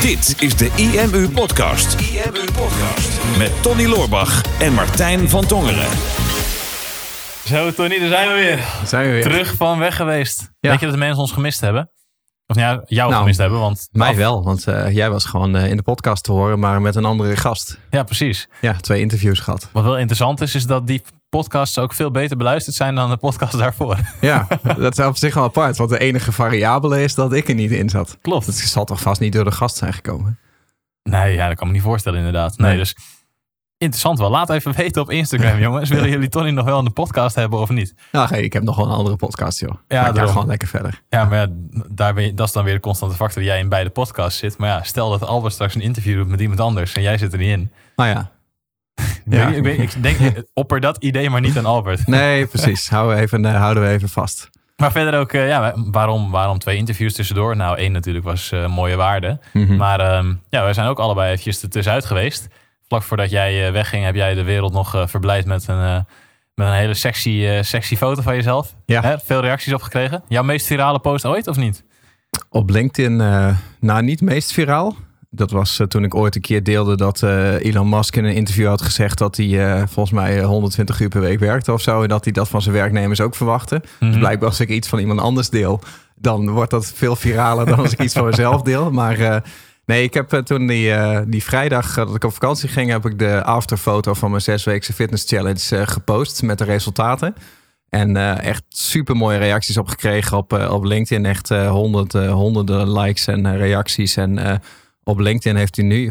Dit 0.00 0.34
is 0.38 0.56
de 0.56 0.70
IMU 0.76 1.28
Podcast. 1.28 2.00
IMU 2.00 2.44
Podcast. 2.52 3.18
Met 3.38 3.62
Tony 3.62 3.86
Loorbach 3.86 4.42
en 4.60 4.72
Martijn 4.72 5.28
van 5.28 5.46
Tongeren. 5.46 5.88
Zo, 7.46 7.72
Tony, 7.72 7.98
daar 7.98 8.08
zijn 8.08 8.28
we 8.28 8.34
weer. 8.34 8.64
Zijn 8.84 9.04
we 9.06 9.10
weer. 9.12 9.22
Terug 9.22 9.54
van 9.54 9.78
weg 9.78 9.96
geweest. 9.96 10.40
Ja. 10.40 10.48
Denk 10.60 10.80
je 10.80 10.86
dat 10.86 10.94
de 10.94 11.00
mensen 11.00 11.20
ons 11.20 11.32
gemist 11.32 11.60
hebben? 11.60 11.90
Of 12.46 12.56
ja, 12.56 12.82
jou 12.86 13.08
Nou, 13.10 13.20
gemist 13.20 13.38
hebben, 13.38 13.58
want... 13.58 13.88
Mij 13.92 14.08
af- 14.10 14.16
wel, 14.16 14.44
want 14.44 14.66
eh, 14.66 14.90
jij 14.90 15.10
was 15.10 15.24
gewoon 15.24 15.56
eh, 15.56 15.70
in 15.70 15.76
de 15.76 15.82
podcast 15.82 16.22
te 16.24 16.32
horen, 16.32 16.58
maar 16.58 16.80
met 16.80 16.94
een 16.94 17.04
andere 17.04 17.36
gast. 17.36 17.78
Ja, 17.90 18.02
precies. 18.02 18.48
Ja, 18.60 18.72
twee 18.72 19.00
interviews 19.00 19.38
gehad. 19.40 19.68
Wat 19.72 19.84
wel 19.84 19.96
interessant 19.98 20.40
is, 20.40 20.54
is 20.54 20.66
dat 20.66 20.86
die 20.86 21.02
podcasts 21.36 21.78
ook 21.78 21.92
veel 21.92 22.10
beter 22.10 22.36
beluisterd 22.36 22.76
zijn 22.76 22.94
dan 22.94 23.10
de 23.10 23.16
podcast 23.16 23.58
daarvoor. 23.58 23.96
Ja, 24.20 24.46
dat 24.78 24.98
is 24.98 25.04
op 25.04 25.16
zich 25.16 25.34
wel 25.34 25.44
apart, 25.44 25.76
want 25.76 25.90
de 25.90 25.98
enige 25.98 26.32
variabele 26.32 27.02
is 27.02 27.14
dat 27.14 27.32
ik 27.32 27.48
er 27.48 27.54
niet 27.54 27.70
in 27.70 27.88
zat. 27.88 28.18
Klopt. 28.22 28.46
Dat 28.46 28.54
zal 28.54 28.84
toch 28.84 29.00
vast 29.00 29.20
niet 29.20 29.32
door 29.32 29.44
de 29.44 29.50
gast 29.52 29.76
zijn 29.76 29.92
gekomen? 29.92 30.38
Nee, 31.02 31.34
ja, 31.34 31.48
dat 31.48 31.56
kan 31.56 31.66
me 31.66 31.72
niet 31.72 31.82
voorstellen 31.82 32.18
inderdaad. 32.18 32.58
Nee, 32.58 32.68
Nee. 32.68 32.78
dus 32.78 32.96
interessant 33.78 34.18
wel. 34.18 34.30
Laat 34.30 34.50
even 34.50 34.72
weten 34.72 35.02
op 35.02 35.10
Instagram, 35.10 35.58
jongens. 35.66 35.88
Willen 35.90 36.08
jullie 36.10 36.28
Tony 36.28 36.50
nog 36.50 36.64
wel 36.64 36.78
in 36.78 36.84
de 36.84 36.90
podcast 36.90 37.34
hebben 37.34 37.58
of 37.58 37.68
niet? 37.70 37.94
Nou, 38.12 38.28
hey, 38.28 38.42
ik 38.42 38.52
heb 38.52 38.62
nog 38.62 38.76
wel 38.76 38.86
een 38.86 38.92
andere 38.92 39.16
podcast, 39.16 39.60
joh. 39.60 39.74
Ja, 39.88 40.12
daarom. 40.12 40.32
gewoon 40.32 40.46
lekker 40.48 40.68
verder. 40.68 41.02
Ja, 41.08 41.24
maar 41.24 41.38
ja, 41.38 41.46
daar 41.88 42.14
ben 42.14 42.24
je, 42.24 42.34
dat 42.34 42.46
is 42.46 42.52
dan 42.52 42.64
weer 42.64 42.74
de 42.74 42.80
constante 42.80 43.16
factor 43.16 43.42
dat 43.42 43.50
jij 43.50 43.60
in 43.60 43.68
beide 43.68 43.90
podcasts 43.90 44.38
zit. 44.38 44.58
Maar 44.58 44.68
ja, 44.68 44.82
stel 44.82 45.10
dat 45.10 45.24
Albert 45.26 45.52
straks 45.52 45.74
een 45.74 45.80
interview 45.80 46.16
doet 46.16 46.28
met 46.28 46.40
iemand 46.40 46.60
anders 46.60 46.92
en 46.92 47.02
jij 47.02 47.18
zit 47.18 47.32
er 47.32 47.38
niet 47.38 47.48
in. 47.50 47.70
Nou 47.96 48.10
ja, 48.10 48.30
Ja. 49.28 49.48
ik, 49.48 49.62
weet- 49.62 49.78
ik 49.78 50.02
denk, 50.02 50.18
opper 50.54 50.80
dat 50.80 50.96
idee 50.96 51.30
maar 51.30 51.40
niet 51.40 51.58
aan 51.58 51.66
Albert. 51.66 52.06
nee, 52.16 52.46
precies. 52.46 52.88
houden, 52.88 53.16
we 53.16 53.22
even, 53.22 53.44
eh, 53.44 53.54
houden 53.56 53.82
we 53.82 53.88
even 53.88 54.08
vast. 54.08 54.50
Maar 54.76 54.92
verder 54.92 55.20
ook, 55.20 55.32
eh, 55.32 55.48
ja, 55.48 55.74
waarom, 55.76 56.30
waarom 56.30 56.58
twee 56.58 56.76
interviews 56.76 57.14
tussendoor? 57.14 57.56
Nou, 57.56 57.76
één 57.78 57.92
natuurlijk 57.92 58.24
was 58.24 58.52
eh, 58.52 58.66
mooie 58.66 58.96
waarde. 58.96 59.38
Mhm. 59.52 59.76
Maar 59.76 60.00
ehm, 60.00 60.34
ja, 60.48 60.62
wij 60.62 60.72
zijn 60.72 60.86
ook 60.88 60.98
allebei 60.98 61.28
eventjes 61.30 61.62
er 61.62 61.70
tussenuit 61.70 62.04
geweest. 62.04 62.48
Vlak 62.88 63.02
voordat 63.02 63.30
jij 63.30 63.66
eh, 63.66 63.72
wegging, 63.72 64.04
heb 64.04 64.14
jij 64.14 64.34
de 64.34 64.42
wereld 64.44 64.72
nog 64.72 64.94
eh, 64.94 65.06
verblijd 65.06 65.46
met 65.46 65.68
een, 65.68 65.80
eh, 65.84 65.98
met 66.54 66.66
een 66.66 66.72
hele 66.72 66.94
sexy, 66.94 67.44
eh, 67.46 67.62
sexy 67.62 67.96
foto 67.96 68.22
van 68.22 68.34
jezelf. 68.34 68.74
Ja. 68.86 69.00
Hè, 69.02 69.18
veel 69.18 69.40
reacties 69.40 69.72
op 69.72 69.82
gekregen. 69.82 70.22
Jouw 70.28 70.42
meest 70.42 70.66
virale 70.66 70.98
post 70.98 71.24
ooit, 71.26 71.46
of 71.46 71.56
niet? 71.56 71.84
Op 72.50 72.70
LinkedIn, 72.70 73.20
eh 73.20 73.56
nou 73.80 74.02
niet 74.02 74.20
meest 74.20 74.52
viraal. 74.52 74.96
Dat 75.36 75.50
was 75.50 75.78
eh, 75.78 75.86
toen 75.86 76.04
ik 76.04 76.14
ooit 76.14 76.34
een 76.34 76.40
keer 76.40 76.62
deelde 76.62 76.96
dat 76.96 77.22
eh, 77.22 77.54
Elon 77.54 77.88
Musk 77.88 78.16
in 78.16 78.24
een 78.24 78.34
interview 78.34 78.66
had 78.66 78.82
gezegd 78.82 79.18
dat 79.18 79.36
hij 79.36 79.46
eh, 79.46 79.82
volgens 79.88 80.14
mij 80.14 80.40
eh, 80.40 80.46
120 80.46 81.00
uur 81.00 81.08
per 81.08 81.20
week 81.20 81.38
werkte 81.38 81.72
of 81.72 81.80
zo. 81.80 82.02
En 82.02 82.08
dat 82.08 82.24
hij 82.24 82.32
dat 82.32 82.48
van 82.48 82.62
zijn 82.62 82.74
werknemers 82.74 83.20
ook 83.20 83.34
verwachtte. 83.34 83.82
Mhm. 84.00 84.10
Dus 84.10 84.20
blijkbaar 84.20 84.48
als 84.48 84.60
ik 84.60 84.68
iets 84.68 84.88
van 84.88 84.98
iemand 84.98 85.20
anders 85.20 85.50
deel, 85.50 85.80
dan 86.14 86.50
wordt 86.50 86.70
dat 86.70 86.92
veel 86.94 87.16
viraler 87.16 87.66
dan 87.66 87.78
als 87.78 87.92
ik 87.92 88.02
iets 88.02 88.14
van 88.14 88.24
mezelf 88.24 88.62
deel. 88.62 88.90
Maar 88.90 89.42
nee, 89.84 90.02
ik 90.02 90.14
heb 90.14 90.28
toen 90.28 90.66
die, 90.66 90.94
die 91.26 91.44
vrijdag 91.44 91.94
dat 91.94 92.14
ik 92.14 92.24
op 92.24 92.32
vakantie 92.32 92.68
ging, 92.68 92.90
heb 92.90 93.06
ik 93.06 93.18
de 93.18 93.44
afterfoto 93.44 94.14
van 94.14 94.30
mijn 94.30 94.42
zesweekse 94.42 94.92
fitness 94.92 95.24
challenge 95.26 95.86
gepost 95.86 96.42
met 96.42 96.58
de 96.58 96.64
resultaten. 96.64 97.34
En 97.88 98.40
echt 98.40 98.62
super 98.68 99.16
mooie 99.16 99.38
reacties 99.38 99.76
op 99.76 99.88
gekregen 99.88 100.36
op, 100.36 100.52
op 100.52 100.84
LinkedIn. 100.84 101.26
Echt 101.26 101.50
eh, 101.50 101.70
honderd, 101.70 102.14
eh, 102.14 102.32
honderden 102.32 102.92
likes 102.92 103.26
en 103.26 103.56
reacties. 103.56 104.16
En 104.16 104.60
op 105.08 105.18
LinkedIn 105.18 105.56
heeft 105.56 105.76
hij 105.76 105.84
nu 105.84 106.10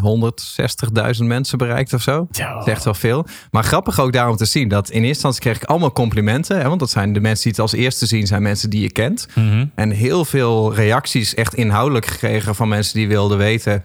160.000 1.18 1.24
mensen 1.24 1.58
bereikt 1.58 1.94
of 1.94 2.02
zo. 2.02 2.28
Ja. 2.32 2.54
Dat 2.54 2.68
is 2.68 2.74
echt 2.74 2.84
wel 2.84 2.94
veel. 2.94 3.26
Maar 3.52 3.64
grappig 3.64 4.00
ook 4.00 4.14
daarom 4.14 4.36
te 4.36 4.46
zien 4.46 4.68
dat 4.68 4.90
in 4.90 4.94
eerste 4.94 5.08
instantie 5.08 5.42
kreeg 5.42 5.56
ik 5.56 5.64
allemaal 5.64 5.92
complimenten. 5.92 6.58
Hè, 6.58 6.68
want 6.68 6.80
dat 6.80 6.90
zijn 6.90 7.14
de 7.14 7.20
mensen 7.20 7.44
die 7.44 7.52
het 7.52 7.62
als 7.62 7.74
eerste 7.74 8.06
zien, 8.06 8.28
zijn 8.28 8.42
mensen 8.42 8.70
die 8.70 8.82
je 8.82 8.92
kent. 8.92 9.28
Mhm. 9.36 9.66
En 9.76 9.92
heel 9.92 10.26
veel 10.26 10.74
reacties 10.74 11.34
echt 11.34 11.54
inhoudelijk 11.54 12.06
gekregen 12.06 12.56
van 12.56 12.68
mensen 12.68 12.96
die 12.96 13.08
wilden 13.08 13.38
weten 13.38 13.84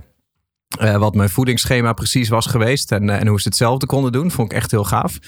eh, 0.78 0.96
wat 0.96 1.14
mijn 1.14 1.30
voedingsschema 1.30 1.92
precies 1.92 2.28
was 2.28 2.46
geweest. 2.46 2.92
En, 2.92 3.10
eh, 3.10 3.20
en 3.20 3.26
hoe 3.26 3.40
ze 3.40 3.48
hetzelfde 3.48 3.86
konden 3.86 4.12
doen. 4.12 4.30
Vond 4.30 4.52
ik 4.52 4.56
echt 4.56 4.70
heel 4.70 4.84
gaaf. 4.84 5.18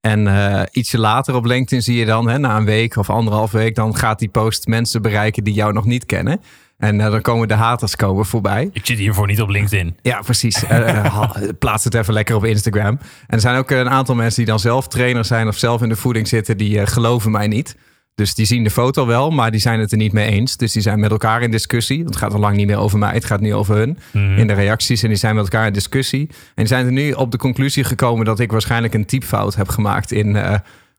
En 0.00 0.26
eh, 0.26 0.62
ietsje 0.70 0.98
later 0.98 1.34
op 1.34 1.44
LinkedIn 1.44 1.82
zie 1.82 1.96
je 1.96 2.06
dan, 2.06 2.28
hè, 2.28 2.38
na 2.38 2.56
een 2.56 2.64
week 2.64 2.96
of 2.96 3.10
anderhalf 3.10 3.50
week, 3.50 3.74
dan 3.74 3.96
gaat 3.96 4.18
die 4.18 4.28
post 4.28 4.66
mensen 4.66 5.02
bereiken 5.02 5.44
die 5.44 5.54
jou 5.54 5.72
nog 5.72 5.84
niet 5.84 6.06
kennen. 6.06 6.40
En 6.80 7.00
eh, 7.00 7.10
dan 7.10 7.20
komen 7.20 7.48
de 7.48 7.54
haters 7.54 7.96
komen 7.96 8.26
voorbij. 8.26 8.70
Ik 8.72 8.86
zit 8.86 8.98
hiervoor 8.98 9.26
niet 9.26 9.40
op 9.40 9.48
LinkedIn. 9.48 9.96
Ja, 10.02 10.20
precies. 10.20 10.62
Ha- 10.70 11.32
plaats 11.58 11.84
het 11.84 11.94
even 11.94 12.12
lekker 12.12 12.36
op 12.36 12.44
Instagram. 12.44 12.98
En 12.98 13.00
er 13.26 13.40
zijn 13.40 13.56
ook 13.56 13.70
een 13.70 13.90
aantal 13.90 14.14
mensen 14.14 14.36
die 14.36 14.46
dan 14.46 14.58
zelf 14.58 14.88
trainer 14.88 15.24
zijn 15.24 15.48
of 15.48 15.56
zelf 15.56 15.82
in 15.82 15.88
de 15.88 15.96
voeding 15.96 16.28
zitten, 16.28 16.56
die 16.56 16.86
geloven 16.86 17.30
mij 17.30 17.48
niet. 17.48 17.76
Dus 18.14 18.34
die 18.34 18.46
zien 18.46 18.64
de 18.64 18.70
foto 18.70 19.06
wel, 19.06 19.30
maar 19.30 19.50
die 19.50 19.60
zijn 19.60 19.80
het 19.80 19.92
er 19.92 19.96
niet 19.98 20.12
mee 20.12 20.30
eens. 20.30 20.56
Dus 20.56 20.72
die 20.72 20.82
zijn 20.82 21.00
met 21.00 21.10
elkaar 21.10 21.42
in 21.42 21.50
discussie. 21.50 22.04
Het 22.04 22.16
gaat 22.16 22.32
al 22.32 22.40
lang 22.40 22.56
niet 22.56 22.66
meer 22.66 22.76
over 22.76 22.98
mij, 22.98 23.12
het 23.12 23.24
gaat 23.24 23.40
nu 23.40 23.54
over 23.54 23.76
hun. 23.76 23.98
Mhm. 24.12 24.38
In 24.38 24.46
de 24.46 24.52
reacties. 24.52 25.02
En 25.02 25.08
die 25.08 25.18
zijn 25.18 25.34
met 25.34 25.44
elkaar 25.44 25.66
in 25.66 25.72
discussie. 25.72 26.26
En 26.30 26.52
die 26.54 26.66
zijn 26.66 26.86
er 26.86 26.92
nu 26.92 27.12
op 27.12 27.30
de 27.30 27.38
conclusie 27.38 27.84
gekomen 27.84 28.24
dat 28.24 28.40
ik 28.40 28.52
waarschijnlijk 28.52 28.94
een 28.94 29.06
typfout 29.06 29.54
heb 29.54 29.68
gemaakt 29.68 30.12
in 30.12 30.30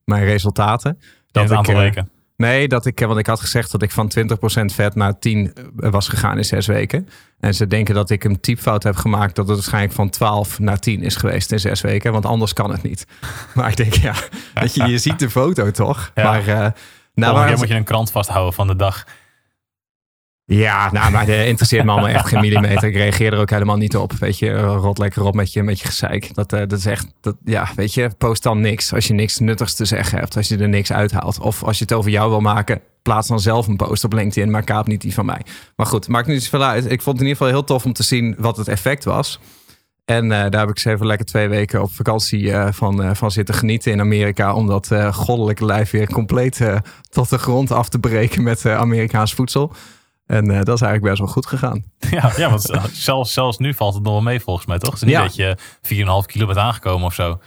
mijn 0.06 0.24
resultaten. 0.24 0.92
In 0.92 1.08
Dat 1.32 1.44
het 1.44 1.58
aantal 1.58 1.74
ik, 1.74 1.80
weken. 1.80 2.10
Nee, 2.42 2.68
dat 2.68 2.86
ik, 2.86 3.00
want 3.00 3.20
ik 3.20 3.28
had 3.28 3.40
gezegd 3.40 3.72
dat 3.72 3.82
ik 3.82 3.92
van 3.92 4.12
20% 4.20 4.26
vet 4.66 4.96
naar 4.96 5.20
10 5.20 5.54
was 5.76 6.08
gegaan 6.08 6.38
in 6.38 6.46
zes 6.46 6.68
weken. 6.68 7.08
En 7.40 7.54
ze 7.54 7.68
denken 7.68 7.96
dat 7.96 8.10
ik 8.10 8.24
een 8.24 8.40
typfout 8.40 8.84
heb 8.84 8.96
gemaakt 8.96 9.36
dat 9.36 9.48
het 9.48 9.56
waarschijnlijk 9.58 9.94
van 9.94 10.10
12 10.10 10.60
naar 10.60 10.80
10 10.80 11.04
is 11.04 11.16
geweest 11.16 11.52
in 11.52 11.60
zes 11.60 11.82
weken. 11.82 12.12
Want 12.12 12.26
anders 12.26 12.54
kan 12.54 12.72
het 12.72 12.84
niet. 12.84 13.06
Maar 13.56 13.70
ik 13.70 13.78
denk, 13.78 13.94
ja, 13.94 14.14
dat 14.54 14.76
je, 14.76 14.84
je 14.88 14.98
ziet 14.98 15.20
de 15.20 15.30
foto 15.30 15.72
toch? 15.72 16.12
Ja. 16.16 16.24
Maar, 16.24 16.40
eh, 16.40 16.46
nou, 16.46 16.72
Volgende 17.14 17.34
waar- 17.34 17.48
keer 17.48 17.58
moet 17.58 17.68
je 17.68 17.74
een 17.76 17.84
krant 17.84 18.12
vasthouden 18.12 18.54
van 18.54 18.68
de 18.68 18.76
dag. 18.76 19.04
Ja, 20.46 20.92
nou, 20.92 21.12
maar 21.12 21.26
dat 21.26 21.36
interesseert 21.36 21.86
me 21.86 21.92
allemaal 21.92 22.10
echt 22.10 22.28
geen 22.28 22.40
millimeter. 22.40 22.88
Ik 22.88 22.96
reageer 22.96 23.34
er 23.34 23.40
ook 23.40 23.50
helemaal 23.50 23.78
niet 23.78 23.96
op. 23.96 24.14
Weet 24.14 24.40
je, 24.40 24.58
rot 24.58 24.98
lekker 24.98 25.24
op 25.24 25.36
met 25.36 25.54
je, 25.54 25.64
met 25.64 25.80
je 25.80 25.86
gezeik. 25.86 26.34
Dat, 26.36 26.54
eh, 26.54 26.60
dat 26.60 26.80
is 26.80 26.86
echt, 26.86 27.08
dat, 27.22 27.36
ja, 27.46 27.70
weet 27.76 27.94
je, 27.94 28.10
post 28.18 28.44
dan 28.44 28.62
niks. 28.62 28.94
Als 28.94 29.08
je 29.08 29.14
niks 29.14 29.40
nuttigs 29.40 29.74
te 29.74 29.86
zeggen 29.86 30.20
hebt, 30.20 30.36
als 30.38 30.48
je 30.48 30.58
er 30.58 30.70
niks 30.70 30.92
uithaalt. 30.92 31.40
Of 31.40 31.64
als 31.64 31.78
je 31.78 31.84
het 31.84 31.94
over 31.94 32.12
jou 32.12 32.30
wil 32.30 32.40
maken, 32.40 32.82
plaats 33.02 33.28
dan 33.28 33.40
zelf 33.40 33.68
een 33.68 33.76
post 33.76 34.04
op 34.04 34.14
LinkedIn, 34.14 34.52
maar 34.52 34.64
kaap 34.64 34.88
niet 34.88 35.02
die 35.02 35.14
van 35.14 35.26
mij. 35.26 35.42
Maar 35.76 35.86
goed, 35.86 36.08
maakt 36.08 36.28
niet 36.28 36.44
zoveel 36.44 36.64
uit. 36.64 36.92
Ik 36.92 37.02
vond 37.02 37.18
het 37.18 37.26
in 37.26 37.32
ieder 37.32 37.38
geval 37.38 37.48
heel 37.48 37.64
tof 37.64 37.86
om 37.86 37.94
te 37.94 38.04
zien 38.04 38.36
wat 38.38 38.58
het 38.58 38.68
effect 38.68 39.04
was. 39.04 39.40
En 40.06 40.32
eh, 40.32 40.50
daar 40.50 40.60
heb 40.60 40.70
ik 40.70 40.76
eens 40.76 40.86
even 40.86 41.06
lekker 41.06 41.26
twee 41.26 41.48
weken 41.48 41.82
op 41.82 41.92
vakantie 41.92 42.52
eh, 42.52 42.68
van, 42.72 43.16
van 43.16 43.32
zitten 43.32 43.56
genieten 43.56 43.92
in 43.92 44.00
Amerika. 44.00 44.54
Om 44.54 44.68
dat 44.68 44.90
goddelijke 45.12 45.66
lijf 45.66 45.92
weer 45.92 46.10
compleet 46.10 46.62
tot 47.10 47.30
de 47.30 47.38
grond 47.38 47.72
af 47.72 47.90
te 47.90 48.00
breken 48.00 48.44
met 48.44 48.66
Amerikaans 48.66 49.34
voedsel. 49.34 49.74
En 50.32 50.52
eh, 50.52 50.62
dat 50.64 50.76
is 50.76 50.82
eigenlijk 50.82 51.04
best 51.04 51.18
wel 51.18 51.28
goed 51.28 51.46
gegaan. 51.46 51.84
Ja, 52.12 52.32
ja 52.38 52.50
want 52.50 52.72
zelfs, 52.92 53.34
zelfs 53.34 53.58
nu 53.58 53.74
valt 53.74 53.94
het 53.94 54.04
nog 54.04 54.12
wel 54.14 54.22
mee 54.22 54.40
volgens 54.40 54.66
mij, 54.66 54.78
toch? 54.80 54.90
Het 54.94 55.02
is 55.02 55.08
niet 55.08 55.16
Ja. 55.18 55.24
dat 55.24 55.36
je 55.36 55.58
4,5 56.24 56.26
kilo 56.26 56.46
bent 56.46 56.58
aangekomen 56.58 57.06
of 57.06 57.14
zo. 57.14 57.40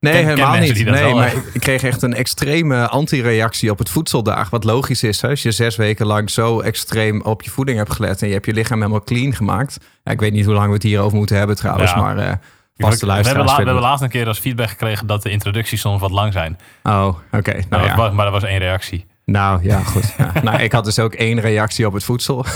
Nee, 0.00 0.12
ken 0.12 0.26
helemaal 0.26 0.58
niet. 0.58 0.84
Nee, 0.84 1.14
maar 1.14 1.32
ik, 1.52 1.60
kreeg 1.60 1.82
echt 1.82 2.02
een 2.02 2.14
extreme 2.14 2.88
anti-reactie 2.88 3.70
op 3.70 3.78
het 3.78 3.88
voedseldaag. 3.90 4.50
Wat 4.50 4.64
logisch 4.64 5.02
is, 5.02 5.20
hè? 5.20 5.28
als 5.28 5.42
je 5.42 5.50
zes 5.50 5.76
weken 5.76 6.06
lang 6.06 6.30
zo 6.30 6.60
extreem 6.60 7.20
op 7.22 7.42
je 7.42 7.50
voeding 7.50 7.78
hebt 7.78 7.92
gelet... 7.92 8.22
en 8.22 8.26
je 8.28 8.32
hebt 8.34 8.46
je 8.46 8.52
lichaam 8.52 8.78
helemaal 8.78 9.02
clean 9.02 9.34
gemaakt. 9.34 9.76
Ja, 10.04 10.12
ik 10.12 10.20
weet 10.20 10.32
niet 10.32 10.44
hoe 10.44 10.54
lang 10.54 10.66
we 10.68 10.72
het 10.74 10.82
hierover 10.82 11.16
moeten 11.18 11.36
hebben 11.36 11.56
trouwens, 11.56 11.90
Ja. 11.90 12.00
maar... 12.00 12.18
eh 12.18 12.32
we, 12.76 12.86
hebben 12.88 13.06
la- 13.08 13.20
we 13.20 13.52
hebben 13.54 13.74
laatst 13.80 14.02
een 14.02 14.08
keer 14.10 14.26
als 14.26 14.38
feedback 14.38 14.68
gekregen 14.68 15.06
dat 15.06 15.22
de 15.22 15.30
introducties 15.30 15.80
soms 15.80 16.00
wat 16.00 16.10
lang 16.10 16.32
zijn. 16.32 16.58
Oh, 16.82 17.06
oké. 17.32 17.52
Nou, 17.52 17.64
Nou, 17.68 17.84
ja. 17.84 18.10
maar 18.10 18.24
dat 18.24 18.32
was 18.34 18.42
één 18.42 18.58
reactie. 18.58 19.06
Nou 19.32 19.62
ja, 19.62 19.78
goed. 19.82 20.14
Ja. 20.18 20.32
nou, 20.42 20.62
ik 20.62 20.72
had 20.72 20.84
dus 20.84 20.98
ook 20.98 21.14
één 21.14 21.40
reactie 21.40 21.86
op 21.86 21.92
het 21.92 22.04
voedsel. 22.04 22.44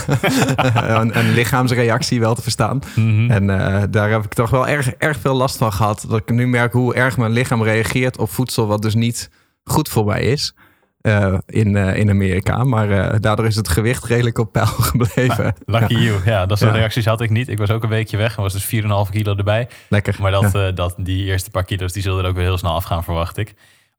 een, 0.73 1.17
een 1.17 1.31
lichaamsreactie 1.33 2.19
wel 2.19 2.35
te 2.35 2.41
verstaan. 2.41 2.79
Mhm. 2.95 3.31
En 3.31 3.49
eh, 3.49 3.83
daar 3.89 4.09
heb 4.09 4.23
ik 4.25 4.33
toch 4.33 4.49
wel 4.49 4.67
erg, 4.67 4.89
erg 4.93 5.17
veel 5.19 5.35
last 5.35 5.57
van 5.57 5.73
gehad. 5.73 6.05
Dat 6.09 6.19
ik 6.19 6.29
nu 6.29 6.47
merk 6.47 6.73
hoe 6.73 6.93
erg 6.95 7.17
mijn 7.17 7.31
lichaam 7.31 7.63
reageert 7.63 8.17
op 8.17 8.29
voedsel... 8.29 8.67
wat 8.67 8.81
dus 8.81 8.95
niet 8.95 9.29
goed 9.63 9.89
voor 9.89 10.05
mij 10.05 10.21
is. 10.21 10.53
eh, 11.01 11.37
in, 11.45 11.75
eh, 11.75 11.95
in 11.95 12.09
Amerika. 12.09 12.63
Maar 12.63 13.21
daardoor 13.21 13.45
is 13.45 13.55
het 13.55 13.67
gewicht 13.69 14.05
redelijk 14.05 14.37
op 14.37 14.51
peil 14.51 14.65
gebleven. 14.91 15.55
Lucky 15.65 15.93
you. 15.95 16.19
Ja, 16.25 16.45
dat 16.45 16.57
soort 16.57 16.71
Ja. 16.71 16.77
reacties 16.77 17.05
had 17.05 17.21
ik 17.21 17.29
niet. 17.29 17.47
Ik 17.49 17.57
was 17.57 17.69
ook 17.71 17.83
een 17.83 17.89
weekje 17.89 18.17
weg 18.17 18.35
en 18.37 18.41
was 18.43 18.53
dus 18.53 18.65
4,5 18.65 19.09
kilo 19.11 19.35
erbij. 19.35 19.67
Lekker. 19.89 20.15
Maar 20.19 20.31
dat, 20.31 20.49
Ja. 20.53 20.71
dat, 20.71 20.95
die 20.97 21.23
eerste 21.23 21.49
paar 21.49 21.63
kilo's 21.63 21.93
die 21.93 22.01
zullen 22.01 22.23
er 22.23 22.29
ook 22.29 22.35
weer 22.35 22.43
heel 22.45 22.57
snel 22.57 22.73
afgaan, 22.73 23.03
verwacht 23.03 23.37
ik. 23.37 23.53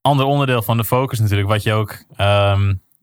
Ander 0.08 0.26
onderdeel 0.26 0.62
van 0.62 0.76
de 0.76 0.84
focus 0.84 1.18
natuurlijk, 1.18 1.48
wat 1.48 1.62
je 1.62 1.72
ook 1.72 2.02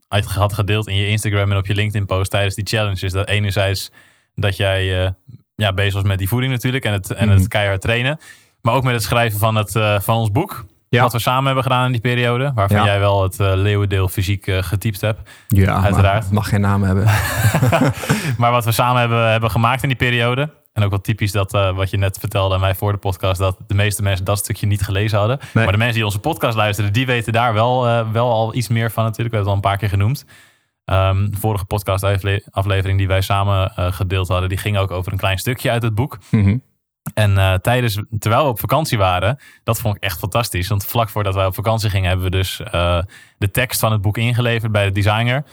uit 0.07 0.25
had 0.25 0.53
gedeeld 0.53 0.87
in 0.87 0.95
je 0.95 1.07
Instagram 1.07 1.51
en 1.51 1.57
op 1.57 1.65
je 1.65 1.73
LinkedIn 1.75 2.05
post 2.05 2.31
tijdens 2.31 2.55
die 2.55 2.65
challenge, 2.67 3.05
is 3.05 3.11
dat 3.11 3.27
enerzijds 3.27 3.91
dat 4.35 4.57
jij 4.57 5.05
eh, 5.05 5.11
ja, 5.55 5.73
bezig 5.73 5.93
was 5.93 6.03
met 6.03 6.17
die 6.17 6.27
voeding 6.27 6.51
natuurlijk 6.51 6.85
en 6.85 6.93
het, 6.93 7.11
en 7.11 7.27
Mhm. 7.27 7.37
het 7.37 7.47
keihard 7.47 7.81
trainen. 7.81 8.19
Maar 8.61 8.73
ook 8.73 8.83
met 8.83 8.93
het 8.93 9.03
schrijven 9.03 9.39
van, 9.39 9.55
het, 9.55 9.75
eh, 9.75 9.99
van 9.99 10.15
ons 10.17 10.31
boek. 10.31 10.65
Ja. 10.89 11.01
Wat 11.01 11.11
we 11.13 11.19
samen 11.19 11.45
hebben 11.45 11.63
gedaan 11.63 11.85
in 11.85 11.91
die 11.91 12.01
periode. 12.01 12.51
Waarvan 12.55 12.77
Ja. 12.77 12.85
jij 12.85 12.99
wel 12.99 13.23
het 13.23 13.39
eh, 13.39 13.51
leeuwendeel 13.55 14.07
fysiek 14.07 14.51
getypt 14.59 15.01
hebt. 15.01 15.29
ja, 15.47 15.81
uiteraard. 15.83 16.31
mag 16.31 16.49
geen 16.49 16.61
naam 16.61 16.83
hebben. 16.83 17.03
Maar 18.37 18.51
wat 18.51 18.65
we 18.65 18.71
samen 18.71 18.99
hebben, 18.99 19.31
hebben 19.31 19.51
gemaakt 19.51 19.81
in 19.83 19.87
die 19.89 19.97
periode. 19.97 20.49
En 20.75 20.83
ook 20.83 20.89
wel 20.89 21.01
typisch 21.01 21.31
dat 21.31 21.53
eh, 21.53 21.75
wat 21.75 21.89
je 21.89 21.97
net 21.97 22.17
vertelde 22.19 22.53
aan 22.53 22.59
mij 22.59 22.75
voor 22.75 22.91
de 22.91 22.97
podcast. 22.97 23.39
Dat 23.39 23.57
de 23.67 23.73
meeste 23.73 24.01
mensen 24.01 24.25
dat 24.25 24.37
stukje 24.37 24.67
niet 24.67 24.81
gelezen 24.81 25.17
hadden. 25.17 25.37
Nee. 25.53 25.63
Maar 25.63 25.73
de 25.73 25.79
mensen 25.79 25.95
die 25.95 26.05
onze 26.05 26.19
podcast 26.19 26.55
luisteren, 26.55 26.93
die 26.93 27.05
weten 27.05 27.33
daar 27.33 27.53
wel, 27.53 27.87
eh, 27.87 28.11
wel 28.11 28.31
al 28.31 28.55
iets 28.55 28.67
meer 28.67 28.91
van 28.91 29.03
natuurlijk. 29.03 29.35
We 29.35 29.35
hebben 29.35 29.39
het 29.39 29.47
al 29.47 29.71
een 29.71 29.77
paar 29.77 29.77
keer 29.77 29.89
genoemd. 29.89 30.25
Ehm, 30.85 31.29
de 31.29 31.37
vorige 31.37 31.65
podcast 31.65 32.03
aflevering 32.51 32.97
die 32.97 33.07
wij 33.07 33.21
samen 33.21 33.75
eh, 33.75 33.91
gedeeld 33.91 34.27
hadden, 34.27 34.49
die 34.49 34.57
ging 34.57 34.77
ook 34.77 34.91
over 34.91 35.11
een 35.11 35.17
klein 35.17 35.37
stukje 35.37 35.71
uit 35.71 35.83
het 35.83 35.95
boek. 35.95 36.17
Mhm. 36.31 36.57
En 37.13 37.61
tijdens, 37.61 38.01
terwijl 38.19 38.43
we 38.43 38.49
op 38.49 38.59
vakantie 38.59 38.97
waren, 38.97 39.39
dat 39.63 39.79
vond 39.79 39.95
ik 39.95 40.03
echt 40.03 40.19
fantastisch. 40.19 40.67
Want 40.67 40.85
vlak 40.85 41.09
voordat 41.09 41.35
wij 41.35 41.45
op 41.45 41.55
vakantie 41.55 41.89
gingen, 41.89 42.07
hebben 42.07 42.25
we 42.25 42.37
dus 42.37 42.61
de 43.37 43.51
tekst 43.51 43.79
van 43.79 43.91
het 43.91 44.01
boek 44.01 44.17
ingeleverd 44.17 44.71
bij 44.71 44.85
de 44.85 44.91
designer. 44.91 45.45